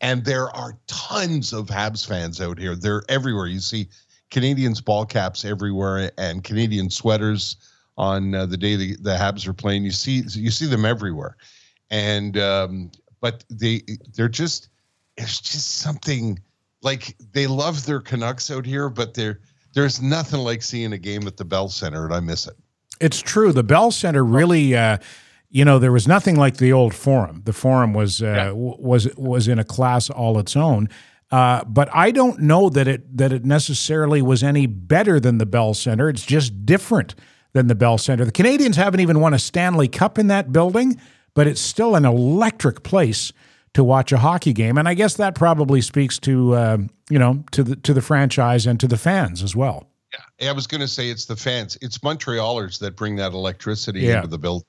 and 0.00 0.24
there 0.24 0.54
are 0.54 0.76
tons 0.86 1.52
of 1.52 1.68
Habs 1.68 2.06
fans 2.06 2.40
out 2.40 2.58
here. 2.58 2.74
They're 2.74 3.02
everywhere. 3.08 3.46
You 3.46 3.60
see 3.60 3.88
Canadians 4.30 4.80
ball 4.80 5.06
caps 5.06 5.44
everywhere 5.44 6.10
and 6.18 6.44
Canadian 6.44 6.90
sweaters 6.90 7.56
on 7.98 8.34
uh, 8.34 8.46
the 8.46 8.56
day 8.56 8.76
the, 8.76 8.96
the 8.96 9.16
Habs 9.16 9.46
are 9.46 9.52
playing. 9.54 9.84
You 9.84 9.92
see 9.92 10.22
you 10.28 10.50
see 10.50 10.66
them 10.66 10.84
everywhere, 10.84 11.36
and 11.90 12.36
um, 12.36 12.90
but 13.22 13.44
they 13.48 13.82
they're 14.14 14.28
just 14.28 14.68
it's 15.16 15.40
just 15.40 15.78
something 15.78 16.38
like 16.82 17.16
they 17.32 17.46
love 17.46 17.86
their 17.86 18.00
Canucks 18.00 18.50
out 18.50 18.66
here, 18.66 18.88
but 18.88 19.14
there 19.14 19.40
there's 19.74 20.02
nothing 20.02 20.40
like 20.40 20.62
seeing 20.62 20.92
a 20.92 20.98
game 20.98 21.26
at 21.26 21.36
the 21.36 21.44
Bell 21.44 21.68
Center, 21.68 22.04
and 22.04 22.14
I 22.14 22.20
miss 22.20 22.46
it. 22.46 22.54
It's 23.00 23.20
true. 23.20 23.52
The 23.52 23.62
Bell 23.62 23.90
Center 23.90 24.24
really, 24.24 24.76
uh, 24.76 24.98
you 25.50 25.64
know, 25.64 25.78
there 25.78 25.92
was 25.92 26.06
nothing 26.06 26.36
like 26.36 26.58
the 26.58 26.72
old 26.72 26.94
Forum. 26.94 27.42
The 27.44 27.52
Forum 27.52 27.94
was 27.94 28.22
uh, 28.22 28.26
Yeah. 28.26 28.44
w- 28.48 28.76
was 28.78 29.08
was 29.16 29.48
in 29.48 29.58
a 29.58 29.64
class 29.64 30.10
all 30.10 30.38
its 30.38 30.56
own. 30.56 30.88
Uh, 31.30 31.64
but 31.64 31.88
I 31.94 32.10
don't 32.10 32.40
know 32.40 32.68
that 32.68 32.86
it 32.86 33.16
that 33.16 33.32
it 33.32 33.44
necessarily 33.44 34.20
was 34.20 34.42
any 34.42 34.66
better 34.66 35.18
than 35.18 35.38
the 35.38 35.46
Bell 35.46 35.72
Center. 35.72 36.10
It's 36.10 36.26
just 36.26 36.66
different 36.66 37.14
than 37.54 37.68
the 37.68 37.74
Bell 37.74 37.96
Center. 37.98 38.24
The 38.26 38.32
Canadians 38.32 38.76
haven't 38.76 39.00
even 39.00 39.20
won 39.20 39.32
a 39.32 39.38
Stanley 39.38 39.88
Cup 39.88 40.18
in 40.18 40.26
that 40.28 40.52
building, 40.52 41.00
but 41.34 41.46
it's 41.46 41.60
still 41.60 41.94
an 41.96 42.04
electric 42.04 42.82
place 42.82 43.32
to 43.74 43.82
watch 43.84 44.12
a 44.12 44.18
hockey 44.18 44.52
game. 44.52 44.76
And 44.78 44.86
I 44.88 44.94
guess 44.94 45.14
that 45.14 45.34
probably 45.34 45.80
speaks 45.80 46.18
to 46.20 46.54
uh, 46.54 46.78
you 47.10 47.18
know 47.18 47.44
to 47.52 47.62
the 47.62 47.76
to 47.76 47.94
the 47.94 48.02
franchise 48.02 48.66
and 48.66 48.78
to 48.80 48.86
the 48.88 48.98
fans 48.98 49.42
as 49.42 49.56
well. 49.56 49.88
Yeah, 50.38 50.50
I 50.50 50.52
was 50.52 50.66
going 50.66 50.82
to 50.82 50.88
say 50.88 51.08
it's 51.08 51.24
the 51.24 51.36
fans. 51.36 51.78
It's 51.80 51.98
Montrealers 51.98 52.78
that 52.80 52.96
bring 52.96 53.16
that 53.16 53.32
electricity 53.32 54.00
Yeah. 54.00 54.16
into 54.16 54.28
the 54.28 54.38
build. 54.38 54.64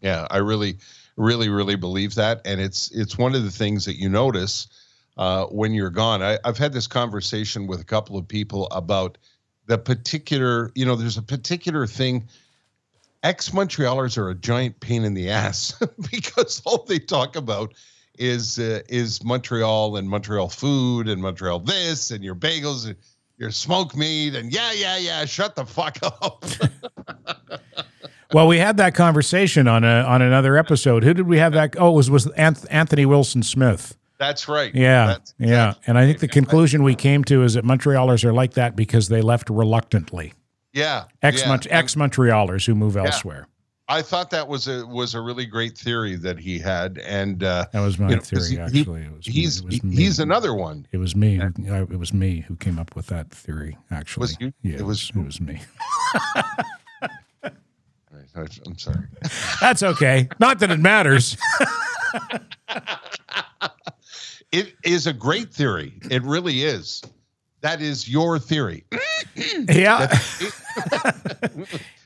Yeah, 0.00 0.26
I 0.30 0.38
really, 0.38 0.78
really, 1.16 1.48
really 1.48 1.76
believe 1.76 2.14
that, 2.16 2.40
and 2.44 2.60
it's 2.60 2.90
it's 2.92 3.16
one 3.18 3.34
of 3.34 3.44
the 3.44 3.50
things 3.50 3.84
that 3.84 3.96
you 3.96 4.08
notice 4.08 4.66
uh, 5.16 5.44
when 5.46 5.72
you're 5.74 5.90
gone. 5.90 6.22
I, 6.22 6.38
I've 6.44 6.58
had 6.58 6.72
this 6.72 6.86
conversation 6.86 7.66
with 7.66 7.80
a 7.80 7.84
couple 7.84 8.16
of 8.16 8.26
people 8.26 8.66
about 8.68 9.18
the 9.66 9.78
particular. 9.78 10.70
You 10.74 10.84
know, 10.86 10.96
there's 10.96 11.16
a 11.16 11.22
particular 11.22 11.86
thing. 11.86 12.28
Ex 13.24 13.50
Montrealers 13.50 14.16
are 14.16 14.30
a 14.30 14.34
giant 14.34 14.78
pain 14.80 15.02
in 15.04 15.14
the 15.14 15.30
ass 15.30 15.74
because 16.12 16.62
all 16.64 16.84
they 16.84 16.98
talk 17.00 17.34
about 17.36 17.74
is 18.18 18.58
uh, 18.58 18.80
is 18.88 19.22
Montreal 19.24 19.96
and 19.96 20.08
Montreal 20.08 20.48
food 20.48 21.08
and 21.08 21.22
Montreal 21.22 21.60
this 21.60 22.10
and 22.10 22.22
your 22.22 22.34
bagels 22.34 22.86
and 22.86 22.96
your 23.36 23.50
smoked 23.50 23.96
meat 23.96 24.34
and 24.34 24.52
yeah 24.52 24.72
yeah 24.72 24.96
yeah 24.96 25.24
shut 25.24 25.56
the 25.56 25.64
fuck 25.64 25.98
up. 26.02 26.44
Well, 28.34 28.46
we 28.46 28.58
had 28.58 28.76
that 28.76 28.94
conversation 28.94 29.66
on 29.66 29.84
a 29.84 30.02
on 30.02 30.20
another 30.20 30.56
episode. 30.58 31.02
Who 31.02 31.14
did 31.14 31.26
we 31.26 31.38
have 31.38 31.52
that? 31.54 31.76
Oh, 31.78 31.92
it 31.92 31.94
was 31.94 32.10
was 32.10 32.26
Anthony 32.32 33.06
Wilson 33.06 33.42
Smith. 33.42 33.96
That's 34.18 34.48
right. 34.48 34.74
Yeah, 34.74 35.06
That's 35.06 35.34
yeah. 35.38 35.74
And 35.86 35.96
I 35.96 36.04
think 36.04 36.18
the 36.18 36.28
conclusion 36.28 36.82
we 36.82 36.94
came 36.94 37.24
to 37.24 37.44
is 37.44 37.54
that 37.54 37.64
Montrealers 37.64 38.24
are 38.24 38.32
like 38.32 38.54
that 38.54 38.74
because 38.76 39.08
they 39.08 39.22
left 39.22 39.48
reluctantly. 39.48 40.34
yeah. 40.72 41.04
Ex 41.22 41.42
yeah. 41.42 41.58
ex 41.70 41.94
Montrealers 41.94 42.66
who 42.66 42.74
move 42.74 42.96
elsewhere. 42.96 43.46
I 43.90 44.02
thought 44.02 44.28
that 44.30 44.46
was 44.46 44.68
a 44.68 44.86
was 44.86 45.14
a 45.14 45.20
really 45.20 45.46
great 45.46 45.76
theory 45.78 46.14
that 46.16 46.38
he 46.38 46.58
had, 46.58 46.98
and 46.98 47.42
uh, 47.42 47.66
That 47.72 47.80
was 47.80 47.98
my 47.98 48.10
you 48.10 48.16
know, 48.16 48.20
theory. 48.22 48.50
he- 48.50 48.58
Actually, 48.58 49.02
it 49.02 49.12
was 49.16 49.26
he's 49.26 49.58
it 49.60 49.64
was 49.64 49.74
he's 49.82 50.18
another 50.18 50.52
one. 50.54 50.86
It 50.92 50.98
was 50.98 51.16
me. 51.16 51.36
Who, 51.36 51.72
it 51.74 51.98
was 51.98 52.12
me 52.12 52.40
who 52.46 52.54
came 52.56 52.78
up 52.78 52.94
with 52.94 53.06
that 53.06 53.30
theory. 53.30 53.78
Actually, 53.90 54.22
Was 54.22 54.36
you? 54.40 54.52
Yeah, 54.62 54.76
It 54.78 54.82
was. 54.84 55.10
It 55.14 55.24
was 55.24 55.40
me. 55.40 55.60
I'm 58.36 58.78
sorry. 58.78 59.04
That's 59.60 59.82
okay. 59.82 60.28
Not 60.38 60.58
that 60.60 60.70
it 60.70 60.80
matters. 60.80 61.36
It 64.50 64.74
is 64.82 65.06
a 65.06 65.12
great 65.12 65.52
theory. 65.52 65.92
It 66.10 66.22
really 66.22 66.62
is. 66.62 67.02
That 67.60 67.82
is 67.82 68.08
your 68.08 68.38
theory. 68.38 68.82
yeah. 69.68 70.06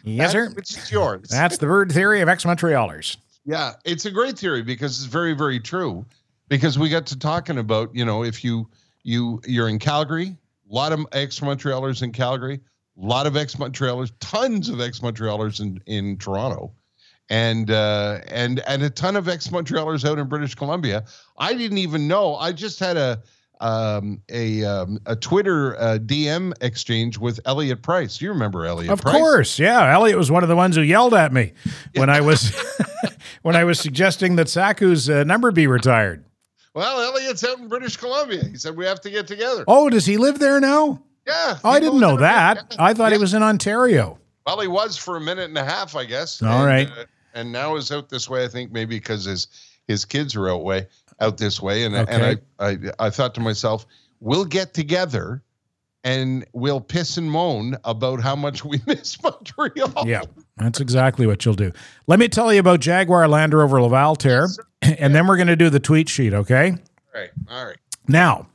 yes, 0.02 0.32
sir. 0.32 0.52
It's 0.56 0.74
just 0.74 0.92
yours. 0.92 1.28
That's 1.28 1.58
the 1.58 1.66
bird 1.66 1.92
theory 1.92 2.20
of 2.20 2.28
ex 2.28 2.44
Montrealers. 2.44 3.16
Yeah, 3.44 3.72
it's 3.84 4.04
a 4.04 4.10
great 4.10 4.38
theory 4.38 4.62
because 4.62 5.02
it's 5.02 5.12
very, 5.12 5.34
very 5.34 5.60
true. 5.60 6.04
Because 6.48 6.78
we 6.78 6.88
got 6.88 7.06
to 7.06 7.18
talking 7.18 7.58
about, 7.58 7.94
you 7.94 8.04
know, 8.04 8.24
if 8.24 8.44
you 8.44 8.68
you 9.04 9.40
you're 9.46 9.68
in 9.68 9.78
Calgary, 9.78 10.36
a 10.70 10.74
lot 10.74 10.92
of 10.92 11.06
ex 11.12 11.40
Montrealers 11.40 12.02
in 12.02 12.12
Calgary, 12.12 12.60
a 13.00 13.06
lot 13.06 13.26
of 13.26 13.36
ex 13.36 13.54
Montrealers, 13.54 14.12
tons 14.20 14.68
of 14.68 14.80
ex 14.80 15.00
Montrealers 15.00 15.60
in 15.60 15.80
in 15.86 16.18
Toronto, 16.18 16.72
and 17.30 17.70
uh, 17.70 18.20
and 18.28 18.60
and 18.66 18.82
a 18.82 18.90
ton 18.90 19.16
of 19.16 19.28
ex 19.28 19.48
Montrealers 19.48 20.08
out 20.08 20.18
in 20.18 20.28
British 20.28 20.54
Columbia. 20.54 21.04
I 21.38 21.54
didn't 21.54 21.78
even 21.78 22.06
know. 22.06 22.36
I 22.36 22.52
just 22.52 22.78
had 22.78 22.96
a 22.96 23.22
um, 23.62 24.20
a 24.28 24.64
um, 24.64 24.98
a 25.06 25.14
Twitter 25.16 25.76
uh, 25.80 25.98
DM 25.98 26.52
exchange 26.60 27.16
with 27.16 27.40
Elliott 27.46 27.80
Price. 27.80 28.20
You 28.20 28.30
remember 28.30 28.66
Elliott? 28.66 28.92
Of 28.92 29.00
Price? 29.00 29.14
course, 29.14 29.58
yeah. 29.58 29.92
Elliott 29.94 30.18
was 30.18 30.30
one 30.30 30.42
of 30.42 30.48
the 30.48 30.56
ones 30.56 30.76
who 30.76 30.82
yelled 30.82 31.14
at 31.14 31.32
me 31.32 31.52
when 31.94 32.10
I 32.10 32.20
was 32.20 32.52
when 33.42 33.56
I 33.56 33.64
was 33.64 33.78
suggesting 33.78 34.36
that 34.36 34.48
Saku's 34.48 35.08
uh, 35.08 35.24
number 35.24 35.50
be 35.52 35.66
retired. 35.66 36.24
Well, 36.74 37.00
Elliott's 37.00 37.44
out 37.44 37.58
in 37.58 37.68
British 37.68 37.96
Columbia. 37.96 38.44
He 38.44 38.56
said 38.56 38.76
we 38.76 38.84
have 38.84 39.00
to 39.02 39.10
get 39.10 39.26
together. 39.26 39.64
Oh, 39.68 39.88
does 39.88 40.06
he 40.06 40.16
live 40.16 40.38
there 40.38 40.58
now? 40.58 41.02
Yeah. 41.26 41.58
Oh, 41.62 41.70
I 41.70 41.78
didn't 41.78 42.00
know 42.00 42.16
that. 42.16 42.66
Yeah. 42.70 42.76
I 42.80 42.94
thought 42.94 43.12
he 43.12 43.18
was 43.18 43.34
in 43.34 43.42
Ontario. 43.42 44.18
Well, 44.44 44.58
he 44.60 44.66
was 44.66 44.96
for 44.96 45.16
a 45.16 45.20
minute 45.20 45.48
and 45.48 45.58
a 45.58 45.64
half, 45.64 45.94
I 45.94 46.04
guess. 46.04 46.42
All 46.42 46.48
and, 46.48 46.66
right. 46.66 46.88
uh, 46.88 47.04
and 47.34 47.52
now 47.52 47.76
is 47.76 47.92
out 47.92 48.08
this 48.08 48.28
way. 48.28 48.44
I 48.44 48.48
think 48.48 48.72
maybe 48.72 48.96
because 48.96 49.24
his 49.24 49.46
his 49.86 50.04
kids 50.04 50.34
are 50.34 50.48
out 50.48 50.64
way 50.64 50.88
out 51.22 51.38
this 51.38 51.60
way. 51.62 51.84
And 51.84 51.94
Okay. 51.94 52.12
and 52.14 52.40
I, 52.58 52.66
I 52.68 53.06
I 53.06 53.10
thought 53.10 53.34
to 53.36 53.40
myself, 53.40 53.86
we'll 54.20 54.44
get 54.44 54.74
together, 54.74 55.42
and 56.04 56.44
we'll 56.52 56.80
piss 56.80 57.16
and 57.16 57.30
moan 57.30 57.76
about 57.84 58.20
how 58.20 58.36
much 58.36 58.64
we 58.64 58.80
miss 58.86 59.22
Montreal. 59.22 60.04
Yeah, 60.06 60.22
that's 60.56 60.80
exactly 60.80 61.26
what 61.26 61.44
you'll 61.44 61.54
do. 61.54 61.72
Let 62.06 62.18
me 62.18 62.28
tell 62.28 62.52
you 62.52 62.60
about 62.60 62.80
Jaguar 62.80 63.26
Land 63.28 63.54
Rover 63.54 63.80
Laval 63.80 64.16
Terre, 64.16 64.48
and 64.82 65.14
then 65.14 65.26
we're 65.26 65.36
going 65.36 65.46
to 65.48 65.56
do 65.56 65.70
the 65.70 65.80
tweet 65.80 66.08
sheet, 66.08 66.34
okay? 66.34 66.70
All 67.14 67.20
right. 67.20 67.30
All 67.50 67.64
right. 67.66 67.76
Now, 68.08 68.48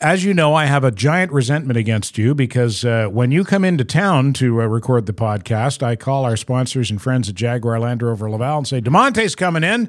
as 0.00 0.22
you 0.24 0.34
know, 0.34 0.54
I 0.54 0.66
have 0.66 0.84
a 0.84 0.90
giant 0.90 1.32
resentment 1.32 1.78
against 1.78 2.18
you 2.18 2.34
because 2.34 2.84
uh, 2.84 3.06
when 3.06 3.30
you 3.30 3.42
come 3.42 3.64
into 3.64 3.84
town 3.84 4.34
to 4.34 4.60
uh, 4.60 4.66
record 4.66 5.06
the 5.06 5.14
podcast, 5.14 5.82
I 5.82 5.96
call 5.96 6.24
our 6.26 6.36
sponsors 6.36 6.90
and 6.90 7.00
friends 7.00 7.28
at 7.30 7.36
Jaguar 7.36 7.78
Land 7.80 8.02
Rover 8.02 8.30
Laval 8.30 8.58
and 8.58 8.68
say, 8.68 8.80
DiMonte's 8.82 9.34
coming 9.34 9.64
in. 9.64 9.88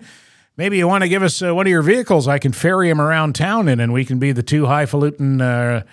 Maybe 0.57 0.77
you 0.77 0.87
want 0.87 1.03
to 1.03 1.09
give 1.09 1.21
us 1.21 1.41
uh, 1.41 1.53
one 1.53 1.67
of 1.67 1.71
your 1.71 1.81
vehicles. 1.81 2.27
I 2.27 2.39
can 2.39 2.53
ferry 2.53 2.89
him 2.89 3.01
around 3.01 3.35
town 3.35 3.67
in, 3.67 3.81
and 3.81 3.91
we 3.91 4.05
can 4.05 4.19
be 4.19 4.31
the 4.31 4.43
two 4.43 4.67
highfalutin 4.67 5.41
uh, 5.41 5.83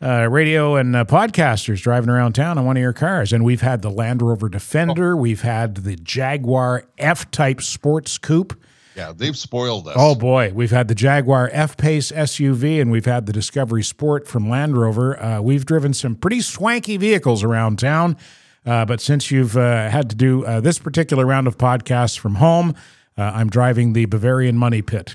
uh, 0.00 0.28
radio 0.30 0.76
and 0.76 0.94
uh, 0.94 1.04
podcasters 1.04 1.82
driving 1.82 2.10
around 2.10 2.34
town 2.34 2.56
in 2.56 2.64
one 2.64 2.76
of 2.76 2.80
your 2.80 2.92
cars. 2.92 3.32
And 3.32 3.44
we've 3.44 3.60
had 3.60 3.82
the 3.82 3.90
Land 3.90 4.22
Rover 4.22 4.48
Defender, 4.48 5.16
we've 5.16 5.40
had 5.40 5.76
the 5.78 5.96
Jaguar 5.96 6.84
F 6.96 7.30
Type 7.32 7.60
Sports 7.60 8.18
Coupe. 8.18 8.54
Yeah, 8.94 9.12
they've 9.12 9.36
spoiled 9.36 9.88
us. 9.88 9.96
Oh 9.98 10.14
boy, 10.14 10.52
we've 10.54 10.70
had 10.70 10.86
the 10.86 10.94
Jaguar 10.94 11.50
F 11.52 11.76
Pace 11.76 12.12
SUV 12.12 12.80
and 12.80 12.92
we've 12.92 13.06
had 13.06 13.26
the 13.26 13.32
Discovery 13.32 13.82
Sport 13.82 14.28
from 14.28 14.48
Land 14.48 14.76
Rover. 14.76 15.20
Uh, 15.20 15.40
we've 15.40 15.66
driven 15.66 15.92
some 15.92 16.14
pretty 16.14 16.40
swanky 16.40 16.96
vehicles 16.96 17.42
around 17.42 17.80
town. 17.80 18.16
Uh, 18.64 18.84
but 18.84 19.00
since 19.00 19.30
you've 19.32 19.56
uh, 19.56 19.90
had 19.90 20.08
to 20.10 20.16
do 20.16 20.44
uh, 20.44 20.60
this 20.60 20.78
particular 20.78 21.26
round 21.26 21.48
of 21.48 21.58
podcasts 21.58 22.16
from 22.16 22.36
home, 22.36 22.74
uh, 23.16 23.22
I'm 23.34 23.48
driving 23.48 23.92
the 23.92 24.06
Bavarian 24.06 24.56
Money 24.56 24.82
Pit 24.82 25.14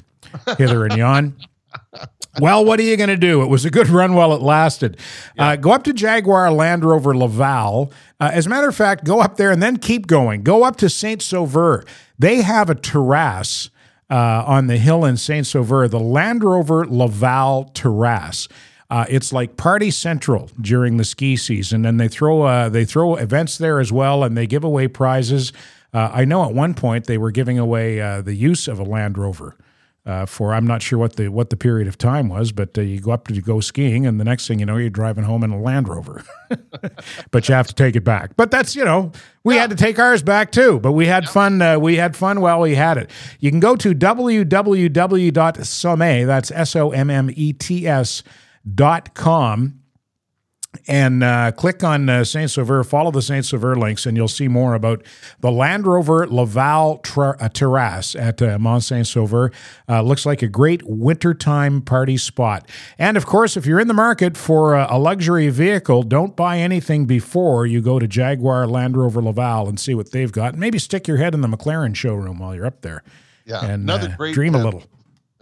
hither 0.58 0.86
and 0.86 0.97
yon. 0.97 1.36
Well, 2.39 2.64
what 2.64 2.80
are 2.80 2.84
you 2.84 2.95
going 2.95 3.10
to 3.10 3.18
do? 3.18 3.41
It 3.41 3.47
was 3.47 3.66
a 3.66 3.72
good 3.72 3.89
run 3.89 4.14
while 4.14 4.34
it 4.34 4.41
lasted. 4.41 4.97
Uh, 5.38 5.56
go 5.56 5.72
up 5.72 5.84
to 5.86 5.93
Jaguar 5.93 6.52
Land 6.52 6.86
Rover 6.86 7.18
Laval. 7.18 7.91
Uh, 8.20 8.30
as 8.32 8.45
a 8.45 8.50
matter 8.50 8.70
of 8.70 8.76
fact, 8.76 9.04
go 9.04 9.20
up 9.20 9.36
there 9.36 9.52
and 9.52 9.62
then 9.62 9.78
keep 9.78 10.08
going. 10.08 10.43
Go 10.43 10.64
up 10.64 10.76
to 10.78 10.89
Saint 10.89 11.22
Sauveur. 11.22 11.84
They 12.18 12.41
have 12.43 12.70
a 12.70 12.76
terrace 12.76 13.72
uh, 14.10 14.43
on 14.45 14.68
the 14.68 14.78
hill 14.78 15.06
in 15.06 15.18
Saint 15.18 15.47
Sauveur, 15.47 15.88
the 15.88 16.00
Land 16.00 16.43
Rover 16.43 16.86
Laval 16.86 17.66
Terrace. 17.74 18.47
Uh, 18.89 19.06
it's 19.10 19.34
like 19.34 19.58
party 19.58 19.91
central 19.91 20.50
during 20.62 20.97
the 20.97 21.04
ski 21.04 21.36
season, 21.36 21.86
and 21.86 22.00
they 22.00 22.08
throw 22.08 22.43
uh, 22.43 22.70
they 22.70 22.86
throw 22.86 23.16
events 23.16 23.58
there 23.58 23.80
as 23.80 23.91
well, 23.91 24.24
and 24.24 24.38
they 24.38 24.47
give 24.47 24.64
away 24.64 24.88
prizes. 24.88 25.52
Uh, 25.93 26.11
I 26.13 26.25
know 26.25 26.45
at 26.45 26.53
one 26.53 26.73
point 26.73 27.05
they 27.05 27.17
were 27.17 27.31
giving 27.31 27.57
away 27.57 27.99
uh, 27.99 28.21
the 28.21 28.35
use 28.35 28.67
of 28.67 28.79
a 28.79 28.83
Land 28.83 29.17
Rover 29.17 29.55
uh, 30.05 30.25
for 30.25 30.53
I'm 30.55 30.65
not 30.65 30.81
sure 30.81 30.97
what 30.97 31.17
the 31.17 31.27
what 31.27 31.49
the 31.51 31.55
period 31.57 31.87
of 31.87 31.95
time 31.97 32.29
was, 32.29 32.51
but 32.51 32.75
uh, 32.77 32.81
you 32.81 32.99
go 32.99 33.11
up 33.11 33.27
to 33.27 33.41
go 33.41 33.59
skiing, 33.59 34.07
and 34.07 34.19
the 34.19 34.23
next 34.23 34.47
thing 34.47 34.59
you 34.59 34.65
know, 34.65 34.77
you're 34.77 34.89
driving 34.89 35.23
home 35.23 35.43
in 35.43 35.51
a 35.51 35.61
Land 35.61 35.87
Rover, 35.87 36.23
but 37.31 37.47
you 37.47 37.53
have 37.53 37.67
to 37.67 37.75
take 37.75 37.95
it 37.95 38.03
back. 38.03 38.35
But 38.35 38.49
that's 38.49 38.75
you 38.75 38.83
know 38.83 39.11
we 39.43 39.55
had 39.55 39.69
to 39.69 39.75
take 39.75 39.99
ours 39.99 40.23
back 40.23 40.51
too, 40.51 40.79
but 40.79 40.93
we 40.93 41.05
had 41.05 41.29
fun. 41.29 41.61
Uh, 41.61 41.77
we 41.77 41.97
had 41.97 42.15
fun 42.15 42.41
while 42.41 42.59
we 42.59 42.73
had 42.75 42.97
it. 42.97 43.11
You 43.39 43.51
can 43.51 43.59
go 43.59 43.75
to 43.75 43.93
www.somme. 43.93 44.87
That's 46.25 46.51
s 46.51 46.75
o 46.75 46.89
m 46.89 47.09
m 47.09 47.29
e 47.35 47.53
t 47.53 47.87
s 47.87 48.23
dot 48.73 49.13
com 49.13 49.79
and 50.88 51.24
uh, 51.24 51.51
click 51.51 51.84
on 51.84 52.07
uh, 52.09 52.24
Saint 52.24 52.51
Sauveur, 52.51 52.84
follow 52.84 53.09
the 53.09 53.24
Saint 53.24 53.43
Sauveur 53.43 53.76
links, 53.76 54.05
and 54.05 54.15
you'll 54.15 54.28
see 54.28 54.47
more 54.47 54.76
about 54.76 55.03
the 55.39 55.51
Land 55.51 55.88
Rover 55.88 56.28
Laval 56.28 56.99
tra- 56.99 57.36
uh, 57.39 57.49
Terrace 57.49 58.15
at 58.15 58.39
uh, 58.41 58.59
Mont 58.59 58.84
Saint 58.84 59.07
Sauveur. 59.07 59.51
Uh, 59.88 60.03
looks 60.03 60.28
like 60.28 60.43
a 60.43 60.47
great 60.47 60.84
wintertime 60.84 61.82
party 61.82 62.17
spot. 62.17 62.70
And 62.99 63.17
of 63.17 63.26
course, 63.26 63.57
if 63.57 63.65
you're 63.65 63.80
in 63.80 63.88
the 63.88 63.95
market 63.95 64.38
for 64.38 64.76
a, 64.76 64.88
a 64.91 64.99
luxury 64.99 65.49
vehicle, 65.49 66.03
don't 66.03 66.36
buy 66.36 66.59
anything 66.59 67.05
before 67.05 67.65
you 67.65 67.82
go 67.82 67.97
to 67.97 68.07
Jaguar 68.07 68.67
Land 68.67 68.95
Rover 68.95 69.24
Laval 69.24 69.67
and 69.67 69.80
see 69.80 69.95
what 69.95 70.11
they've 70.11 70.32
got. 70.32 70.55
Maybe 70.55 70.78
stick 70.78 71.07
your 71.07 71.17
head 71.17 71.34
in 71.34 71.41
the 71.41 71.47
McLaren 71.47 71.95
showroom 71.95 72.38
while 72.38 72.53
you're 72.53 72.67
up 72.67 72.82
there. 72.82 73.03
Yeah, 73.45 73.63
and 73.63 73.84
another 73.84 74.09
uh, 74.09 74.17
great, 74.17 74.36
dream 74.36 74.53
a 74.53 74.59
uh, 74.59 74.63
little. 74.63 74.84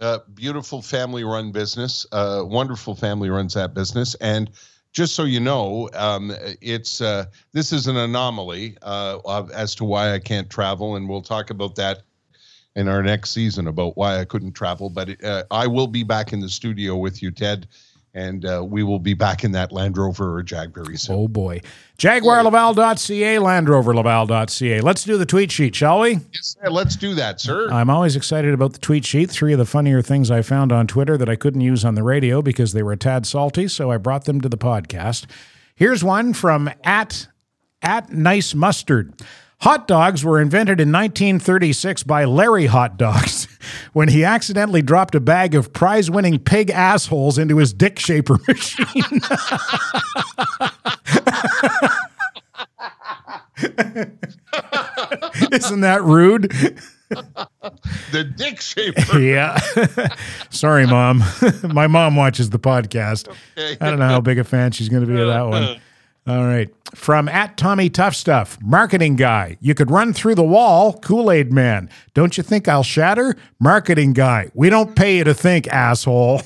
uh, 0.00 0.18
beautiful 0.34 0.80
family 0.80 1.24
run 1.24 1.52
business. 1.52 2.06
Uh, 2.12 2.42
wonderful 2.46 2.94
family 2.94 3.28
runs 3.28 3.52
that 3.52 3.74
business. 3.74 4.14
And 4.16 4.50
just 4.98 5.14
so 5.14 5.22
you 5.22 5.38
know, 5.38 5.88
um, 5.94 6.34
it's 6.60 7.00
uh, 7.00 7.26
this 7.52 7.72
is 7.72 7.86
an 7.86 7.96
anomaly 7.96 8.76
uh, 8.82 9.44
as 9.54 9.76
to 9.76 9.84
why 9.84 10.12
I 10.12 10.18
can't 10.18 10.50
travel, 10.50 10.96
and 10.96 11.08
we'll 11.08 11.22
talk 11.22 11.50
about 11.50 11.76
that 11.76 12.02
in 12.74 12.88
our 12.88 13.00
next 13.00 13.30
season 13.30 13.68
about 13.68 13.96
why 13.96 14.18
I 14.18 14.24
couldn't 14.24 14.54
travel. 14.54 14.90
But 14.90 15.22
uh, 15.22 15.44
I 15.52 15.68
will 15.68 15.86
be 15.86 16.02
back 16.02 16.32
in 16.32 16.40
the 16.40 16.48
studio 16.48 16.96
with 16.96 17.22
you, 17.22 17.30
Ted, 17.30 17.68
and 18.14 18.44
uh, 18.44 18.64
we 18.66 18.82
will 18.82 18.98
be 18.98 19.14
back 19.14 19.44
in 19.44 19.52
that 19.52 19.72
Land 19.72 19.96
Rover 19.96 20.34
or 20.34 20.42
Jag 20.42 20.74
very 20.74 20.96
soon. 20.96 21.16
Oh 21.16 21.28
boy. 21.28 21.60
JaguarLaval.ca, 21.98 23.36
LandRoverLaval.ca. 23.36 24.80
Let's 24.80 25.04
do 25.04 25.18
the 25.18 25.26
tweet 25.26 25.50
sheet, 25.50 25.74
shall 25.74 26.00
we? 26.00 26.12
Yes, 26.32 26.56
sir. 26.60 26.70
let's 26.70 26.96
do 26.96 27.14
that, 27.14 27.40
sir. 27.40 27.70
I'm 27.70 27.90
always 27.90 28.16
excited 28.16 28.54
about 28.54 28.72
the 28.72 28.78
tweet 28.78 29.04
sheet. 29.04 29.30
Three 29.30 29.52
of 29.52 29.58
the 29.58 29.66
funnier 29.66 30.00
things 30.02 30.30
I 30.30 30.42
found 30.42 30.72
on 30.72 30.86
Twitter 30.86 31.16
that 31.16 31.28
I 31.28 31.36
couldn't 31.36 31.60
use 31.60 31.84
on 31.84 31.94
the 31.94 32.02
radio 32.02 32.40
because 32.40 32.72
they 32.72 32.82
were 32.82 32.92
a 32.92 32.96
tad 32.96 33.26
salty, 33.26 33.68
so 33.68 33.90
I 33.90 33.96
brought 33.96 34.24
them 34.24 34.40
to 34.40 34.48
the 34.48 34.58
podcast. 34.58 35.26
Here's 35.74 36.02
one 36.02 36.32
from 36.32 36.70
at 36.84 37.28
at 37.82 38.12
nice 38.12 38.54
mustard. 38.54 39.14
Hot 39.62 39.88
dogs 39.88 40.24
were 40.24 40.40
invented 40.40 40.80
in 40.80 40.92
1936 40.92 42.04
by 42.04 42.24
Larry 42.24 42.66
Hot 42.66 42.96
Dogs 42.96 43.48
when 43.92 44.06
he 44.08 44.22
accidentally 44.22 44.82
dropped 44.82 45.16
a 45.16 45.20
bag 45.20 45.56
of 45.56 45.72
prize 45.72 46.08
winning 46.08 46.38
pig 46.38 46.70
assholes 46.70 47.38
into 47.38 47.56
his 47.58 47.72
dick 47.72 47.98
shaper 47.98 48.38
machine. 48.48 48.86
Isn't 55.50 55.80
that 55.80 56.02
rude? 56.04 56.52
the 58.12 58.22
dick 58.36 58.60
shaper. 58.60 59.18
Yeah. 59.18 59.58
Sorry, 60.50 60.86
mom. 60.86 61.24
My 61.64 61.88
mom 61.88 62.14
watches 62.14 62.50
the 62.50 62.58
podcast. 62.60 63.34
I 63.56 63.74
don't 63.90 63.98
know 63.98 64.06
how 64.06 64.20
big 64.20 64.38
a 64.38 64.44
fan 64.44 64.70
she's 64.70 64.88
going 64.88 65.04
to 65.04 65.12
be 65.12 65.20
of 65.20 65.26
that 65.26 65.42
one. 65.46 65.80
All 66.28 66.44
right. 66.44 66.68
From 66.94 67.26
at 67.26 67.56
Tommy 67.56 67.88
Tough 67.88 68.14
Stuff, 68.14 68.58
marketing 68.62 69.16
guy. 69.16 69.56
You 69.62 69.74
could 69.74 69.90
run 69.90 70.12
through 70.12 70.34
the 70.34 70.44
wall, 70.44 70.92
Kool 70.92 71.30
Aid 71.30 71.52
man. 71.54 71.88
Don't 72.12 72.36
you 72.36 72.42
think 72.42 72.68
I'll 72.68 72.82
shatter? 72.82 73.34
Marketing 73.58 74.12
guy. 74.12 74.50
We 74.52 74.68
don't 74.68 74.94
pay 74.94 75.16
you 75.16 75.24
to 75.24 75.32
think, 75.32 75.66
asshole. 75.68 76.42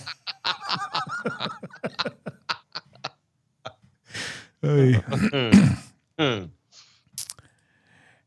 Hey. 4.63 4.93
Hmm. 5.11 5.51
Hmm. 6.19 6.45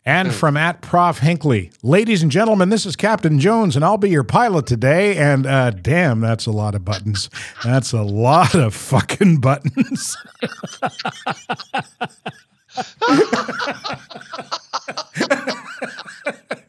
And 0.07 0.31
from 0.31 0.55
at 0.55 0.81
Prof 0.81 1.19
Hinkley, 1.19 1.73
ladies 1.81 2.21
and 2.21 2.31
gentlemen, 2.31 2.69
this 2.69 2.85
is 2.85 2.95
Captain 2.95 3.39
Jones, 3.39 3.75
and 3.75 3.83
I'll 3.83 3.97
be 3.97 4.11
your 4.11 4.23
pilot 4.23 4.67
today. 4.67 5.17
And 5.17 5.47
uh, 5.47 5.71
damn, 5.71 6.19
that's 6.19 6.45
a 6.45 6.51
lot 6.51 6.75
of 6.75 6.85
buttons. 6.85 7.27
That's 7.63 7.91
a 7.91 8.03
lot 8.03 8.53
of 8.53 8.75
fucking 8.75 9.37
buttons. 9.41 10.15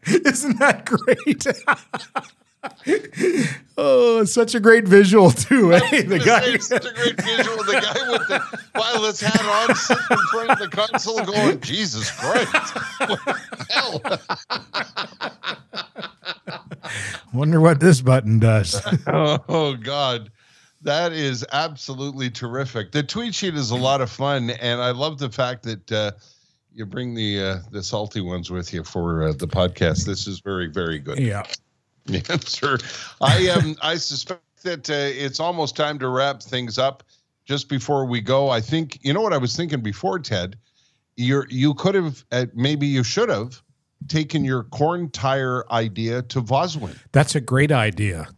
Isn't 0.06 0.58
that 0.58 0.86
great? 0.86 1.46
oh, 3.78 4.20
it's 4.22 4.32
such 4.32 4.54
a 4.54 4.60
great 4.60 4.86
visual 4.86 5.30
too, 5.30 5.74
eh? 5.74 6.02
The 6.02 6.18
guy. 6.18 6.56
Such 6.58 6.84
a 6.86 6.92
great 6.92 7.20
visual. 7.20 7.56
The 7.58 7.80
guy 7.80 8.10
with 8.10 8.28
the 8.28 8.42
wireless 8.74 9.20
hat 9.20 9.68
on 9.68 9.74
sitting 9.74 10.04
in 10.10 10.18
front 10.32 10.50
of 10.50 10.58
the 10.58 10.68
console 10.68 11.24
going, 11.24 11.60
Jesus 11.60 12.10
Christ. 12.10 12.52
What 13.00 13.20
the 13.24 13.66
hell? 13.70 14.02
Wonder 17.32 17.60
what 17.60 17.80
this 17.80 18.00
button 18.00 18.38
does. 18.38 18.80
Oh, 19.08 19.74
God. 19.76 20.30
That 20.82 21.12
is 21.12 21.44
absolutely 21.52 22.30
terrific. 22.30 22.92
The 22.92 23.02
tweet 23.02 23.34
sheet 23.34 23.54
is 23.54 23.70
a 23.70 23.76
lot 23.76 24.00
of 24.00 24.10
fun, 24.10 24.50
and 24.50 24.80
I 24.80 24.92
love 24.92 25.18
the 25.18 25.30
fact 25.30 25.64
that 25.64 25.90
uh, 25.92 26.12
you 26.72 26.86
bring 26.86 27.14
the 27.14 27.40
uh, 27.42 27.58
the 27.72 27.82
salty 27.82 28.20
ones 28.20 28.50
with 28.50 28.72
you 28.72 28.84
for 28.84 29.24
uh, 29.24 29.32
the 29.32 29.48
podcast. 29.48 30.04
This 30.06 30.28
is 30.28 30.38
very, 30.40 30.68
very 30.68 30.98
good. 31.00 31.18
yeah. 31.18 31.42
Yeah, 32.10 32.36
sir. 32.40 32.78
I 33.20 33.48
um 33.48 33.76
I 33.82 33.96
suspect 33.96 34.42
that 34.62 34.88
uh, 34.90 34.94
it's 34.94 35.40
almost 35.40 35.76
time 35.76 35.98
to 35.98 36.08
wrap 36.08 36.42
things 36.42 36.78
up. 36.78 37.02
Just 37.44 37.68
before 37.68 38.06
we 38.06 38.20
go, 38.20 38.48
I 38.48 38.60
think 38.60 38.98
you 39.02 39.12
know 39.12 39.20
what 39.20 39.32
I 39.32 39.38
was 39.38 39.56
thinking 39.56 39.80
before, 39.80 40.18
Ted. 40.18 40.56
You're 41.16 41.46
you 41.48 41.74
could 41.74 41.94
have 41.94 42.24
uh, 42.32 42.46
maybe 42.54 42.86
you 42.86 43.02
should 43.04 43.28
have 43.28 43.62
taken 44.08 44.44
your 44.44 44.64
corn 44.64 45.10
tire 45.10 45.64
idea 45.72 46.22
to 46.22 46.42
Voswin. 46.42 46.96
That's 47.12 47.34
a 47.34 47.40
great 47.40 47.72
idea. 47.72 48.28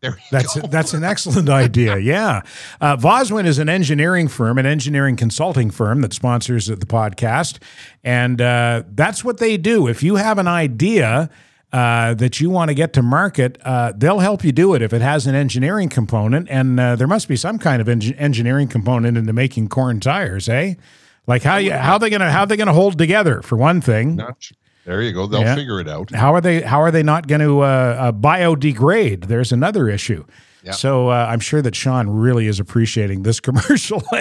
There 0.00 0.10
you 0.16 0.16
That's 0.32 0.60
go. 0.60 0.66
that's 0.66 0.94
an 0.94 1.04
excellent 1.04 1.48
idea. 1.48 1.96
Yeah, 2.02 2.42
uh, 2.80 2.96
Voswin 2.96 3.46
is 3.46 3.58
an 3.60 3.68
engineering 3.68 4.26
firm, 4.26 4.58
an 4.58 4.66
engineering 4.66 5.14
consulting 5.14 5.70
firm 5.70 6.00
that 6.00 6.12
sponsors 6.12 6.66
the 6.66 6.74
podcast, 6.76 7.58
and 8.02 8.40
uh, 8.40 8.82
that's 8.88 9.24
what 9.24 9.38
they 9.38 9.56
do. 9.56 9.86
If 9.86 10.02
you 10.02 10.16
have 10.16 10.38
an 10.38 10.48
idea. 10.48 11.30
Uh, 11.72 12.12
that 12.12 12.38
you 12.38 12.50
want 12.50 12.68
to 12.68 12.74
get 12.74 12.92
to 12.92 13.00
market, 13.02 13.56
uh, 13.64 13.94
they'll 13.96 14.18
help 14.18 14.44
you 14.44 14.52
do 14.52 14.74
it 14.74 14.82
if 14.82 14.92
it 14.92 15.00
has 15.00 15.26
an 15.26 15.34
engineering 15.34 15.88
component, 15.88 16.46
and 16.50 16.78
uh, 16.78 16.96
there 16.96 17.06
must 17.06 17.28
be 17.28 17.36
some 17.36 17.58
kind 17.58 17.80
of 17.80 17.88
eng- 17.88 18.12
engineering 18.18 18.68
component 18.68 19.16
into 19.16 19.32
making 19.32 19.68
corn 19.68 19.98
tires, 19.98 20.50
eh? 20.50 20.74
Like 21.26 21.42
how 21.42 21.56
you 21.56 21.72
how 21.72 21.96
they 21.96 22.10
gonna 22.10 22.30
how 22.30 22.44
they 22.44 22.58
gonna 22.58 22.74
hold 22.74 22.98
together 22.98 23.40
for 23.40 23.56
one 23.56 23.80
thing? 23.80 24.18
Sure. 24.38 24.56
There 24.84 25.00
you 25.00 25.12
go. 25.12 25.26
They'll 25.26 25.40
Yeah. 25.42 25.54
figure 25.54 25.80
it 25.80 25.88
out. 25.88 26.10
How 26.10 26.34
are 26.34 26.40
they? 26.42 26.60
How 26.60 26.82
are 26.82 26.90
they 26.90 27.02
not 27.04 27.26
going 27.28 27.40
to 27.40 27.60
uh, 27.60 27.64
uh, 27.64 28.12
biodegrade? 28.12 29.26
There's 29.28 29.52
another 29.52 29.88
issue. 29.88 30.24
Yeah. 30.62 30.72
So 30.72 31.08
uh, 31.08 31.26
I'm 31.28 31.40
sure 31.40 31.60
that 31.60 31.74
Sean 31.74 32.08
really 32.08 32.46
is 32.46 32.60
appreciating 32.60 33.22
this 33.22 33.40
commercial. 33.40 34.00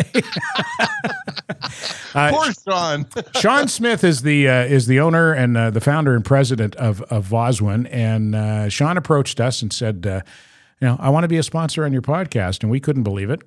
Poor 2.13 2.51
Sean. 2.53 3.05
Sean 3.39 3.67
Smith 3.67 4.03
is 4.03 4.23
the 4.23 4.49
uh, 4.49 4.63
is 4.63 4.87
the 4.87 4.99
owner 4.99 5.33
and 5.33 5.55
uh, 5.55 5.69
the 5.69 5.81
founder 5.81 6.15
and 6.15 6.25
president 6.25 6.75
of 6.75 7.01
of 7.03 7.27
Voswin, 7.27 7.87
and 7.91 8.35
uh, 8.35 8.69
Sean 8.69 8.97
approached 8.97 9.39
us 9.39 9.61
and 9.61 9.71
said, 9.71 10.07
uh, 10.07 10.21
"You 10.81 10.87
know, 10.87 10.97
I 10.99 11.09
want 11.09 11.23
to 11.25 11.27
be 11.27 11.37
a 11.37 11.43
sponsor 11.43 11.85
on 11.85 11.93
your 11.93 12.01
podcast," 12.01 12.63
and 12.63 12.71
we 12.71 12.79
couldn't 12.79 13.03
believe 13.03 13.29
it. 13.29 13.41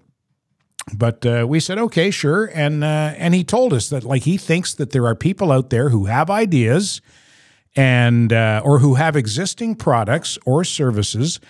But 0.94 1.26
uh, 1.26 1.46
we 1.48 1.60
said, 1.60 1.78
"Okay, 1.78 2.10
sure," 2.10 2.50
and 2.54 2.84
uh, 2.84 3.14
and 3.16 3.34
he 3.34 3.42
told 3.42 3.72
us 3.72 3.88
that 3.88 4.04
like 4.04 4.22
he 4.22 4.36
thinks 4.36 4.72
that 4.74 4.92
there 4.92 5.06
are 5.06 5.14
people 5.14 5.50
out 5.50 5.70
there 5.70 5.88
who 5.88 6.04
have 6.04 6.30
ideas 6.30 7.00
and 7.74 8.32
uh, 8.32 8.62
or 8.64 8.78
who 8.78 8.94
have 8.94 9.16
existing 9.16 9.74
products 9.74 10.38
or 10.46 10.62
services 10.64 11.40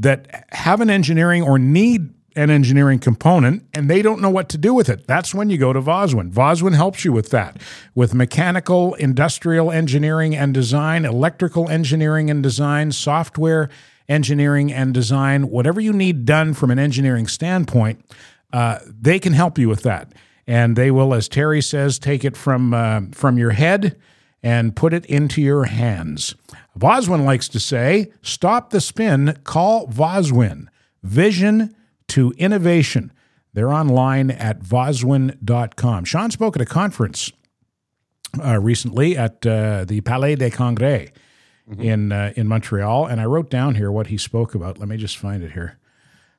that 0.00 0.46
have 0.50 0.80
an 0.80 0.90
engineering 0.90 1.42
or 1.42 1.58
need 1.58 2.12
an 2.36 2.48
engineering 2.48 2.98
component 2.98 3.66
and 3.74 3.90
they 3.90 4.02
don't 4.02 4.20
know 4.20 4.30
what 4.30 4.48
to 4.48 4.56
do 4.56 4.72
with 4.72 4.88
it. 4.88 5.06
That's 5.06 5.34
when 5.34 5.50
you 5.50 5.58
go 5.58 5.72
to 5.72 5.80
Voswin. 5.80 6.32
Voswin 6.32 6.74
helps 6.74 7.04
you 7.04 7.12
with 7.12 7.30
that, 7.30 7.60
with 7.94 8.14
mechanical, 8.14 8.94
industrial 8.94 9.70
engineering 9.70 10.34
and 10.34 10.54
design, 10.54 11.04
electrical 11.04 11.68
engineering 11.68 12.30
and 12.30 12.42
design, 12.42 12.92
software 12.92 13.68
engineering 14.08 14.72
and 14.72 14.94
design, 14.94 15.50
whatever 15.50 15.80
you 15.80 15.92
need 15.92 16.24
done 16.24 16.54
from 16.54 16.70
an 16.70 16.78
engineering 16.78 17.26
standpoint, 17.26 18.04
uh, 18.52 18.78
they 18.86 19.18
can 19.18 19.32
help 19.32 19.58
you 19.58 19.68
with 19.68 19.82
that. 19.82 20.12
And 20.46 20.76
they 20.76 20.90
will, 20.90 21.14
as 21.14 21.28
Terry 21.28 21.60
says, 21.60 21.98
take 21.98 22.24
it 22.24 22.36
from 22.36 22.74
uh, 22.74 23.02
from 23.12 23.38
your 23.38 23.50
head 23.50 23.96
and 24.42 24.74
put 24.74 24.92
it 24.92 25.04
into 25.06 25.40
your 25.42 25.64
hands. 25.64 26.34
Voswin 26.78 27.24
likes 27.24 27.48
to 27.48 27.60
say, 27.60 28.10
stop 28.22 28.70
the 28.70 28.80
spin, 28.80 29.38
call 29.44 29.86
Voswin. 29.88 30.66
Vision 31.02 31.74
to 32.08 32.32
innovation. 32.38 33.12
They're 33.52 33.72
online 33.72 34.30
at 34.30 34.60
voswin.com. 34.60 36.04
Sean 36.04 36.30
spoke 36.30 36.56
at 36.56 36.62
a 36.62 36.66
conference 36.66 37.32
uh, 38.42 38.58
recently 38.60 39.16
at 39.16 39.44
uh, 39.46 39.84
the 39.84 40.00
Palais 40.02 40.36
des 40.36 40.50
Congrès 40.50 41.10
in, 41.78 42.12
uh, 42.12 42.32
in 42.36 42.48
Montreal, 42.48 43.06
and 43.06 43.20
I 43.20 43.24
wrote 43.24 43.50
down 43.50 43.74
here 43.74 43.92
what 43.92 44.08
he 44.08 44.18
spoke 44.18 44.54
about. 44.54 44.78
Let 44.78 44.88
me 44.88 44.96
just 44.96 45.16
find 45.16 45.42
it 45.42 45.52
here. 45.52 45.78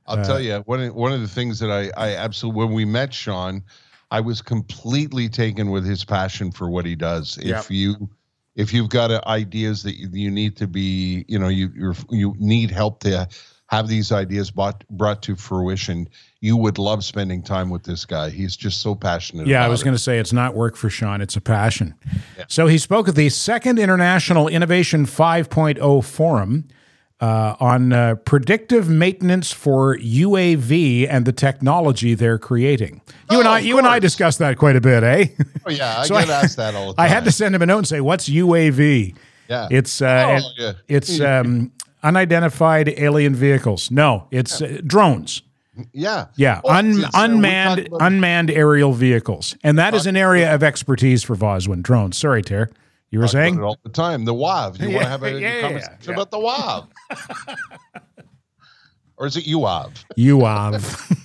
I'll 0.08 0.26
tell 0.26 0.42
you 0.42 0.58
one 0.66 0.82
of, 0.82 0.96
one 0.96 1.14
of 1.14 1.22
the 1.22 1.28
things 1.28 1.60
that 1.60 1.72
I 1.72 1.92
I 1.96 2.16
absolutely 2.16 2.66
when 2.66 2.74
we 2.74 2.86
met 2.86 3.14
Sean, 3.14 3.64
I 4.12 4.20
was 4.20 4.42
completely 4.42 5.30
taken 5.30 5.72
with 5.72 5.86
his 5.86 6.04
passion 6.04 6.52
for 6.52 6.70
what 6.70 6.86
he 6.86 6.96
does. 6.96 7.40
Yep. 7.42 7.60
If 7.60 7.72
you 7.72 8.10
if 8.56 8.74
you've 8.74 8.90
got 8.90 9.12
uh, 9.12 9.22
ideas 9.26 9.82
that 9.84 9.98
you, 9.98 10.10
you 10.12 10.30
need 10.30 10.58
to 10.58 10.68
be, 10.68 11.26
you 11.28 11.40
know, 11.40 11.48
you 11.48 11.72
you're, 11.74 11.96
you 12.10 12.36
need 12.38 12.70
help 12.70 13.00
to 13.02 13.28
have 13.68 13.88
these 13.88 14.12
ideas 14.12 14.52
brought 14.52 14.86
brought 14.90 15.24
to 15.24 15.36
fruition, 15.38 16.10
you 16.42 16.58
would 16.58 16.78
love 16.78 17.06
spending 17.06 17.42
time 17.42 17.70
with 17.70 17.84
this 17.84 18.04
guy. 18.04 18.30
He's 18.30 18.58
just 18.58 18.82
so 18.82 18.94
passionate. 18.94 19.48
Yeah, 19.48 19.64
I 19.64 19.70
was 19.70 19.82
going 19.82 19.96
to 19.96 20.02
say 20.02 20.20
it's 20.20 20.34
not 20.34 20.56
work 20.56 20.76
for 20.76 20.90
Sean, 20.90 21.22
it's 21.22 21.38
a 21.38 21.42
passion. 21.42 21.96
So 22.50 22.68
he 22.68 22.78
spoke 22.78 23.08
at 23.08 23.16
the 23.16 23.30
second 23.30 23.80
International 23.80 24.50
Innovation 24.50 25.06
5.0 25.06 26.04
Forum 26.04 26.68
uh, 27.22 27.56
on 27.60 27.94
uh, 27.94 28.16
predictive 28.16 28.90
maintenance 28.90 29.52
for 29.52 29.96
UAV 29.98 31.08
and 31.10 31.26
the 31.26 31.32
technology 31.32 32.16
they're 32.16 32.40
creating. 32.40 33.00
You 33.30 33.40
and 33.40 33.48
Oh, 33.48 33.52
I, 33.52 33.60
of 33.60 33.66
you 33.66 33.78
and 33.78 33.86
I 33.88 34.00
discussed 34.00 34.40
that 34.40 34.58
quite 34.58 34.76
a 34.76 34.82
bit, 34.82 35.04
eh? 35.04 35.28
Oh 35.66 35.70
yeah, 35.70 36.00
I 36.00 36.06
So 36.08 36.16
get 36.20 36.30
I- 36.30 36.42
asked 36.44 36.58
that 36.58 36.74
all 36.76 36.88
the 36.88 36.94
time. 36.96 37.06
I 37.06 37.08
had 37.08 37.24
to 37.26 37.32
send 37.32 37.54
him 37.56 37.62
a 37.62 37.66
note 37.66 37.78
and 37.80 37.88
say, 37.88 38.02
"What's 38.02 38.28
UAV?" 38.28 39.16
Yeah. 39.50 39.68
It's 39.70 40.02
uh, 40.02 40.40
Oh, 40.42 40.50
yeah. 40.58 40.74
it's 40.88 41.20
um, 41.22 41.72
unidentified 42.04 42.90
alien 42.98 43.36
vehicles. 43.36 43.92
No, 43.92 44.28
it's 44.32 44.62
uh, 44.62 44.80
drones. 44.86 45.42
Yeah. 45.94 46.26
Yeah, 46.36 46.60
Oh, 46.66 46.74
un, 46.74 47.04
uh, 47.06 47.10
unmanned 47.14 47.88
about- 47.88 48.02
unmanned 48.02 48.52
aerial 48.52 48.94
vehicles, 48.94 49.56
and 49.64 49.78
that 49.80 49.94
is 49.94 50.06
an 50.06 50.18
area 50.18 50.54
of 50.54 50.64
expertise 50.64 51.24
for 51.24 51.36
Voswin 51.36 51.82
drones. 51.82 52.18
Sorry, 52.18 52.42
Ter, 52.42 52.70
you 53.12 53.20
were 53.20 53.26
talk 53.26 53.34
about 53.34 53.42
saying 53.44 53.58
it 53.58 53.62
all 53.62 53.78
the 53.84 53.90
time. 53.90 54.26
The 54.26 54.34
WAV. 54.34 54.80
You 54.80 54.90
want 54.92 55.04
to 55.04 55.10
have 55.10 55.24
a 55.24 55.32
yeah, 55.40 55.56
yeah, 55.56 55.62
conversation 55.62 55.98
yeah. 56.04 56.14
about 56.14 56.32
the 56.32 56.38
WAV? 56.38 56.88
or 59.18 59.28
is 59.28 59.38
it 59.38 59.46
UAV? 59.46 60.04
you 60.16 60.46
have. 60.46 61.18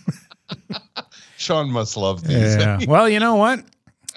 Sean 1.39 1.71
must 1.71 1.97
love 1.97 2.25
these. 2.25 2.57
yeah. 2.57 2.79
Well, 2.87 3.09
you 3.09 3.21
know 3.21 3.37
what? 3.37 3.65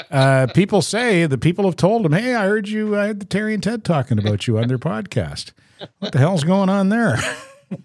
Uh, 0.09 0.47
people 0.53 0.82
say 0.82 1.26
the 1.26 1.38
people 1.38 1.65
have 1.65 1.76
told 1.76 2.05
him, 2.05 2.13
"Hey, 2.13 2.34
I 2.34 2.45
heard 2.45 2.70
you. 2.70 2.97
I 2.97 3.07
had 3.07 3.20
the 3.20 3.26
Terry 3.26 3.53
and 3.53 3.61
Ted 3.61 3.84
talking 3.84 4.17
about 4.17 4.47
you 4.47 4.57
on 4.57 4.67
their 4.67 4.78
podcast. 4.80 5.51
What 5.99 6.13
the 6.13 6.20
hell's 6.20 6.43
going 6.43 6.70
on 6.70 6.89
there?" 6.89 7.17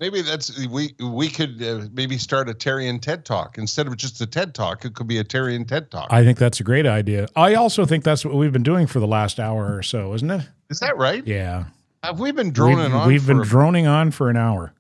Maybe 0.01 0.23
that's 0.23 0.67
we 0.69 0.95
we 0.99 1.29
could 1.29 1.63
uh, 1.63 1.89
maybe 1.93 2.17
start 2.19 2.49
a 2.49 2.55
Terry 2.55 2.89
and 2.89 3.03
Ted 3.03 3.25
talk 3.25 3.59
instead 3.59 3.87
of 3.87 3.97
just 3.97 4.21
a 4.21 4.27
TED 4.27 4.55
talk. 4.55 4.85
It 4.85 4.95
could 4.95 5.07
be 5.07 5.19
a 5.19 5.25
Terry 5.25 5.55
and 5.57 5.69
Ted 5.69 5.91
talk. 5.91 6.09
I 6.11 6.25
think 6.25 6.39
that's 6.39 6.61
a 6.61 6.65
great 6.65 6.87
idea. 6.87 7.29
I 7.37 7.55
also 7.55 7.85
think 7.85 8.05
that's 8.05 8.25
what 8.25 8.35
we've 8.35 8.53
been 8.53 8.63
doing 8.63 8.87
for 8.87 9.01
the 9.01 9.07
last 9.07 9.39
hour 9.39 9.77
or 9.77 9.83
so, 9.83 10.15
isn't 10.15 10.31
it? 10.31 10.49
Is 10.71 10.81
that 10.81 10.97
right? 10.97 11.27
Yeah. 11.27 11.65
Have 12.03 12.19
we 12.21 12.33
been 12.33 12.51
droning 12.51 12.79
we've, 12.79 12.95
on? 12.95 13.09
we've 13.09 13.27
been 13.27 13.41
a- 13.41 13.45
droning 13.45 13.87
on 13.87 14.11
for 14.11 14.31
an 14.31 14.37
hour. 14.37 14.73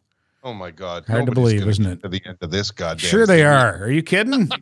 oh 0.43 0.55
my 0.55 0.71
god! 0.71 1.07
Hard 1.07 1.27
to 1.27 1.33
believe, 1.33 1.67
isn't 1.67 1.87
it? 1.87 2.03
To 2.03 2.09
the 2.09 2.23
end 2.25 2.39
of 2.41 2.51
this 2.51 2.71
goddamn. 2.71 3.09
Sure, 3.09 3.27
they 3.27 3.39
thing. 3.39 3.47
are. 3.47 3.85
Are 3.85 3.91
you 3.91 4.03
kidding? 4.03 4.49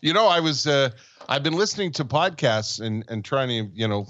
You 0.00 0.12
know, 0.12 0.26
I 0.26 0.40
was. 0.40 0.66
Uh, 0.66 0.90
I've 1.28 1.42
been 1.42 1.54
listening 1.54 1.92
to 1.92 2.04
podcasts 2.04 2.80
and 2.80 3.04
and 3.08 3.24
trying 3.24 3.48
to 3.48 3.70
you 3.74 3.88
know 3.88 4.06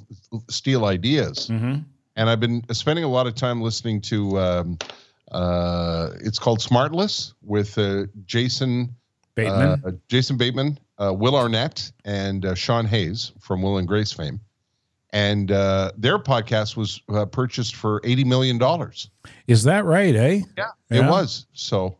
steal 0.50 0.84
ideas. 0.84 1.48
mm-hmm. 1.48 1.78
And 2.18 2.28
I've 2.28 2.40
been 2.40 2.62
spending 2.72 3.04
a 3.04 3.08
lot 3.08 3.26
of 3.26 3.34
time 3.34 3.62
listening 3.62 4.00
to. 4.02 4.38
Um, 4.38 4.78
uh, 5.30 6.10
it's 6.20 6.38
called 6.38 6.58
Smartless 6.58 7.34
with 7.42 7.78
uh, 7.78 8.06
Jason 8.26 8.94
Bateman. 9.34 9.82
uh, 9.86 9.90
Jason 10.08 10.36
Bateman, 10.36 10.78
uh, 10.98 11.12
Will 11.14 11.36
Arnett, 11.36 11.92
and 12.04 12.44
uh, 12.44 12.54
Sean 12.54 12.86
Hayes 12.86 13.32
from 13.38 13.62
Will 13.62 13.78
and 13.78 13.86
Grace 13.86 14.12
fame. 14.12 14.40
And 15.12 15.52
uh, 15.52 15.92
their 15.96 16.18
podcast 16.18 16.76
was 16.76 17.00
uh, 17.08 17.24
purchased 17.26 17.76
for 17.76 18.00
eighty 18.04 18.24
million 18.24 18.58
dollars. 18.58 19.10
Is 19.46 19.62
that 19.64 19.84
right, 19.84 20.14
eh? 20.14 20.40
Yeah, 20.56 20.64
Yeah. 20.90 21.06
it 21.06 21.10
was. 21.10 21.46
So 21.52 21.96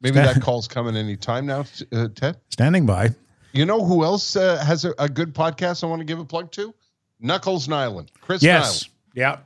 maybe 0.00 0.16
that 0.16 0.42
call's 0.42 0.68
coming 0.68 0.96
any 0.96 1.16
time 1.16 1.46
now, 1.46 1.64
uh, 1.92 2.08
Ted. 2.14 2.36
Standing 2.50 2.84
by. 2.84 3.10
You 3.52 3.64
know 3.64 3.82
who 3.84 4.04
else 4.04 4.36
uh, 4.36 4.58
has 4.64 4.84
a, 4.84 4.92
a 4.98 5.08
good 5.08 5.34
podcast? 5.34 5.82
I 5.82 5.86
want 5.86 6.00
to 6.00 6.04
give 6.04 6.18
a 6.18 6.24
plug 6.26 6.52
to 6.52 6.74
Knuckles 7.20 7.68
Nilan, 7.68 8.08
Chris 8.20 8.42
Yes. 8.42 8.88
Yeah. 9.14 9.30
Nilan, 9.32 9.38
uh, 9.38 9.40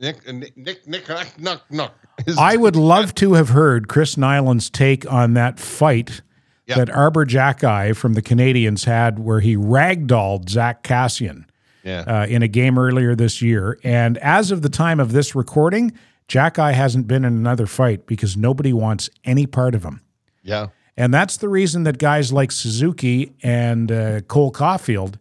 Nick, 0.00 0.26
Nick, 0.32 0.56
Nick, 0.56 0.86
Nick, 0.88 1.08
Nick, 1.38 1.60
Nick. 1.70 1.90
His- 2.26 2.36
I 2.38 2.56
would 2.56 2.76
love 2.76 3.14
to 3.16 3.34
have 3.34 3.50
heard 3.50 3.88
Chris 3.88 4.16
Nilan's 4.16 4.68
take 4.70 5.10
on 5.10 5.34
that 5.34 5.58
fight 5.60 6.22
Yeah. 6.66 6.76
that 6.76 6.90
Arber 6.90 7.24
Xhekaj 7.26 7.96
from 7.96 8.14
the 8.14 8.22
Canadiens 8.22 8.84
had 8.84 9.18
where 9.18 9.40
he 9.40 9.56
ragdolled 9.56 10.48
Zack 10.50 10.82
Kassian 10.82 11.44
Yeah. 11.84 12.00
uh, 12.00 12.26
in 12.26 12.42
a 12.42 12.48
game 12.48 12.78
earlier 12.78 13.14
this 13.14 13.40
year. 13.42 13.78
And 13.84 14.18
as 14.18 14.50
of 14.50 14.62
the 14.62 14.68
time 14.68 14.98
of 15.00 15.12
this 15.12 15.34
recording, 15.34 15.92
Xhekaj 16.28 16.74
hasn't 16.74 17.06
been 17.06 17.24
in 17.24 17.32
another 17.34 17.66
fight 17.66 18.06
because 18.06 18.36
nobody 18.36 18.72
wants 18.72 19.08
any 19.24 19.46
part 19.46 19.74
of 19.74 19.84
him. 19.84 20.00
yeah. 20.42 20.68
And 20.94 21.12
that's 21.14 21.38
the 21.38 21.48
reason 21.48 21.84
that 21.84 21.96
guys 21.96 22.34
like 22.34 22.52
Suzuki 22.52 23.32
and 23.42 23.90
uh, 23.90 24.20
Cole 24.20 24.52
Caufield 24.52 25.14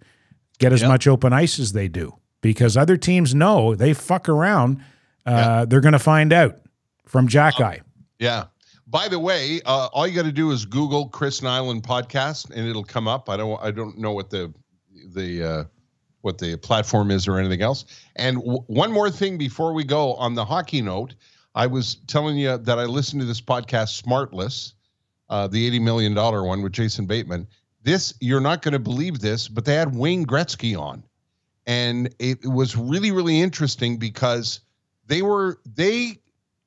get 0.60 0.73
as 0.73 0.81
Yep. 0.81 0.89
much 0.89 1.07
open 1.07 1.31
ice 1.31 1.60
as 1.60 1.72
they 1.72 1.88
do 1.88 2.14
because 2.42 2.76
other 2.76 2.98
teams 2.98 3.34
know 3.34 3.76
they 3.76 3.94
fuck 3.94 4.28
around. 4.28 4.84
Uh, 5.26 5.66
They're 5.66 5.82
going 5.82 5.94
to 5.94 6.00
find 6.00 6.34
out 6.34 6.60
from 7.06 7.28
Xhekaj. 7.28 7.82
Yeah. 8.20 8.46
By 8.88 9.08
the 9.08 9.20
way, 9.20 9.62
uh, 9.66 9.88
all 9.94 10.06
you 10.06 10.16
got 10.16 10.26
to 10.26 10.32
do 10.32 10.52
is 10.52 10.66
Google 10.66 11.08
Chris 11.08 11.40
Nilan 11.40 11.82
podcast, 11.82 12.50
and 12.50 12.68
it'll 12.68 12.84
come 12.84 13.08
up. 13.08 13.30
I 13.30 13.38
don't. 13.38 13.62
I 13.64 13.72
don't 13.72 13.98
know 13.98 14.12
what 14.12 14.30
the 14.30 14.54
the 15.14 15.44
uh, 15.44 15.64
what 16.22 16.38
the 16.40 16.58
platform 16.58 17.10
is 17.10 17.28
or 17.28 17.40
anything 17.40 17.62
else. 17.62 17.86
And 18.18 18.38
w- 18.38 18.64
one 18.68 18.92
more 18.92 19.10
thing 19.10 19.38
before 19.38 19.72
we 19.74 19.86
go 19.86 20.16
on 20.16 20.36
the 20.36 20.44
hockey 20.44 20.82
note, 20.82 21.16
I 21.56 21.68
was 21.68 21.96
telling 22.08 22.38
you 22.38 22.58
that 22.58 22.80
I 22.80 22.84
listened 22.84 23.22
to 23.22 23.26
this 23.26 23.40
podcast, 23.40 24.02
Smartless, 24.02 24.74
uh, 25.30 25.48
the 25.48 25.66
eighty 25.66 25.80
million 25.80 26.14
dollar 26.14 26.44
one 26.44 26.62
with 26.62 26.74
Jason 26.74 27.06
Bateman. 27.06 27.48
This, 27.84 28.14
you're 28.20 28.42
not 28.42 28.62
going 28.62 28.74
to 28.74 28.80
believe 28.80 29.20
this, 29.20 29.48
but 29.48 29.64
they 29.66 29.74
had 29.74 29.96
Wayne 29.96 30.26
Gretzky 30.26 30.78
on. 30.78 31.02
And 31.68 32.14
it, 32.20 32.46
was 32.46 32.76
really, 32.76 33.12
really 33.12 33.40
interesting 33.40 33.98
because 33.98 34.62
they 35.06 35.22
were, 35.22 35.60
they, 35.66 36.18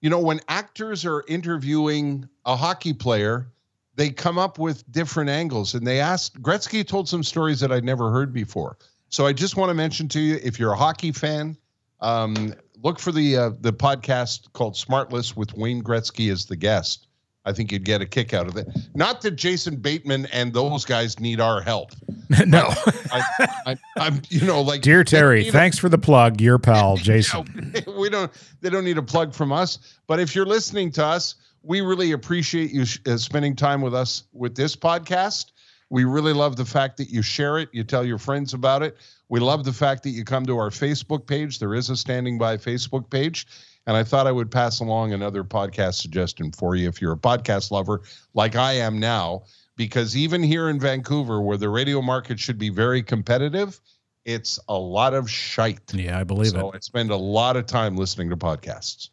you 0.01 0.11
know, 0.11 0.21
when 0.21 0.41
actors 0.49 1.05
are 1.05 1.25
interviewing 1.27 2.29
a 2.45 2.57
hockey 2.57 2.93
player, 2.93 3.49
they 3.97 4.11
come 4.11 4.39
up 4.39 4.59
with 4.59 4.91
different 4.91 5.31
angles. 5.31 5.75
And 5.75 5.87
they 5.87 6.01
asked, 6.01 6.41
Gretzky 6.41 6.87
told 6.87 7.09
some 7.09 7.23
stories 7.23 7.61
that 7.61 7.73
I'd 7.73 7.85
never 7.85 8.11
heard 8.11 8.33
before. 8.33 8.77
So 9.09 9.27
I 9.27 9.33
just 9.33 9.57
want 9.57 9.71
to 9.71 9.75
mention 9.75 10.09
to 10.09 10.21
you 10.21 10.41
if 10.43 10.59
you're 10.59 10.73
a 10.73 10.77
hockey 10.77 11.13
fan, 11.13 11.57
um, 12.01 12.55
look 12.83 12.99
for 12.99 13.13
the 13.13 13.37
uh, 13.37 13.51
the 13.61 13.73
podcast 13.73 14.53
called 14.53 14.75
Smartless 14.75 15.37
with 15.37 15.55
Wayne 15.55 15.83
Gretzky 15.83 16.33
as 16.33 16.47
the 16.47 16.57
guest. 16.57 17.07
I 17.47 17.53
think 17.53 17.71
you'd 17.73 17.85
get 17.85 18.01
a 18.01 18.07
kick 18.07 18.33
out 18.33 18.47
of 18.47 18.57
it. 18.57 18.69
Not 18.95 19.21
that 19.23 19.33
Jason 19.33 19.77
Bateman 19.77 20.27
and 20.33 20.53
those 20.53 20.85
guys 20.85 21.21
need 21.21 21.41
our 21.41 21.61
help. 21.61 21.93
no. 22.47 22.71
I, 23.13 23.77
am 23.97 24.23
you 24.31 24.47
know, 24.47 24.63
like 24.63 24.81
dear 24.81 25.05
Terry, 25.05 25.51
thanks 25.51 25.79
for 25.79 25.89
the 25.89 25.99
plug. 25.99 26.41
Your 26.41 26.59
pal, 26.59 26.97
Jason. 26.99 27.73
You 27.75 27.83
know, 27.93 27.99
we 27.99 28.09
don't. 28.09 28.33
They 28.61 28.71
don't 28.71 28.85
need 28.85 28.99
a 28.99 29.03
plug 29.03 29.35
from 29.35 29.53
us. 29.53 29.79
But 30.07 30.21
if 30.21 30.35
you're 30.35 30.47
listening 30.47 30.91
to 30.93 31.05
us, 31.05 31.35
we 31.63 31.81
really 31.83 32.13
appreciate 32.13 32.71
you 32.71 32.87
sh- 32.87 33.01
uh, 33.07 33.17
spending 33.19 33.55
time 33.55 33.83
with 33.83 33.95
us 33.95 34.25
with 34.33 34.55
this 34.55 34.75
podcast. 34.75 35.53
We 35.91 36.05
really 36.05 36.33
love 36.33 36.57
the 36.57 36.65
fact 36.65 36.97
that 36.97 37.11
you 37.11 37.21
share 37.21 37.59
it, 37.59 37.69
you 37.73 37.85
tell 37.85 38.05
your 38.05 38.19
friends 38.19 38.55
about 38.55 38.83
it. 38.83 38.97
We 39.29 39.41
love 39.41 39.65
the 39.65 39.73
fact 39.73 40.03
that 40.05 40.11
you 40.11 40.25
come 40.25 40.47
to 40.47 40.57
our 40.57 40.71
Facebook 40.71 41.27
page. 41.27 41.59
There 41.59 41.75
is 41.75 41.91
a 41.91 41.97
standing 41.97 42.39
by 42.39 42.57
Facebook 42.57 43.11
page. 43.11 43.47
And 43.87 43.97
I 43.97 44.05
thought 44.05 44.27
I 44.27 44.33
would 44.33 44.51
pass 44.51 44.81
along 44.81 45.13
another 45.13 45.45
podcast 45.45 45.95
suggestion 46.01 46.53
for 46.53 46.75
you 46.75 46.89
if 46.89 47.03
you're 47.03 47.13
a 47.13 47.19
podcast 47.19 47.71
lover 47.71 48.03
like 48.33 48.57
I 48.57 48.73
am 48.73 48.99
now, 48.99 49.45
because 49.77 50.17
even 50.17 50.43
here 50.43 50.69
in 50.69 50.81
Vancouver, 50.81 51.43
where 51.43 51.57
the 51.57 51.69
radio 51.69 52.01
market 52.01 52.41
should 52.41 52.59
be 52.59 52.71
very 52.71 53.03
competitive, 53.03 53.79
it's 54.25 54.59
a 54.69 54.75
lot 54.75 55.13
of 55.13 55.31
shite. 55.31 55.93
Yeah, 55.93 56.19
I 56.19 56.25
believe 56.25 56.53
so 56.53 56.71
it. 56.71 56.77
I 56.77 56.79
spend 56.81 57.11
a 57.11 57.17
lot 57.17 57.57
of 57.57 57.67
time 57.67 57.97
listening 57.97 58.31
to 58.31 58.37
podcasts. 58.37 59.11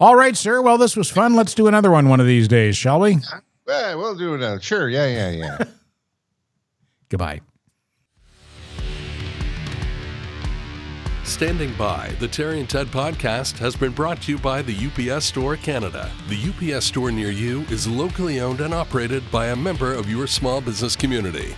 All 0.00 0.16
right, 0.16 0.36
sir. 0.36 0.62
Well, 0.62 0.78
this 0.78 0.96
was 0.96 1.10
fun. 1.10 1.34
Let's 1.34 1.54
do 1.54 1.66
another 1.66 1.90
one 1.90 2.08
one 2.08 2.18
of 2.18 2.26
these 2.26 2.48
days, 2.48 2.76
shall 2.76 3.00
we? 3.00 3.18
Yeah, 3.68 3.94
we'll 3.94 4.16
do 4.16 4.34
it. 4.34 4.62
Sure. 4.62 4.88
Yeah, 4.88 5.06
yeah, 5.06 5.30
yeah. 5.30 5.64
Goodbye. 7.08 7.40
Standing 11.24 11.72
by, 11.74 12.14
the 12.18 12.26
Terry 12.26 12.58
and 12.58 12.68
Ted 12.68 12.88
podcast 12.88 13.56
has 13.58 13.76
been 13.76 13.92
brought 13.92 14.20
to 14.22 14.32
you 14.32 14.38
by 14.38 14.60
the 14.60 14.74
UPS 14.74 15.24
Store 15.26 15.56
Canada. 15.56 16.10
The 16.28 16.74
UPS 16.74 16.86
store 16.86 17.12
near 17.12 17.30
you 17.30 17.60
is 17.70 17.86
locally 17.86 18.40
owned 18.40 18.60
and 18.60 18.74
operated 18.74 19.30
by 19.30 19.46
a 19.46 19.56
member 19.56 19.94
of 19.94 20.10
your 20.10 20.26
small 20.26 20.60
business 20.60 20.96
community. 20.96 21.54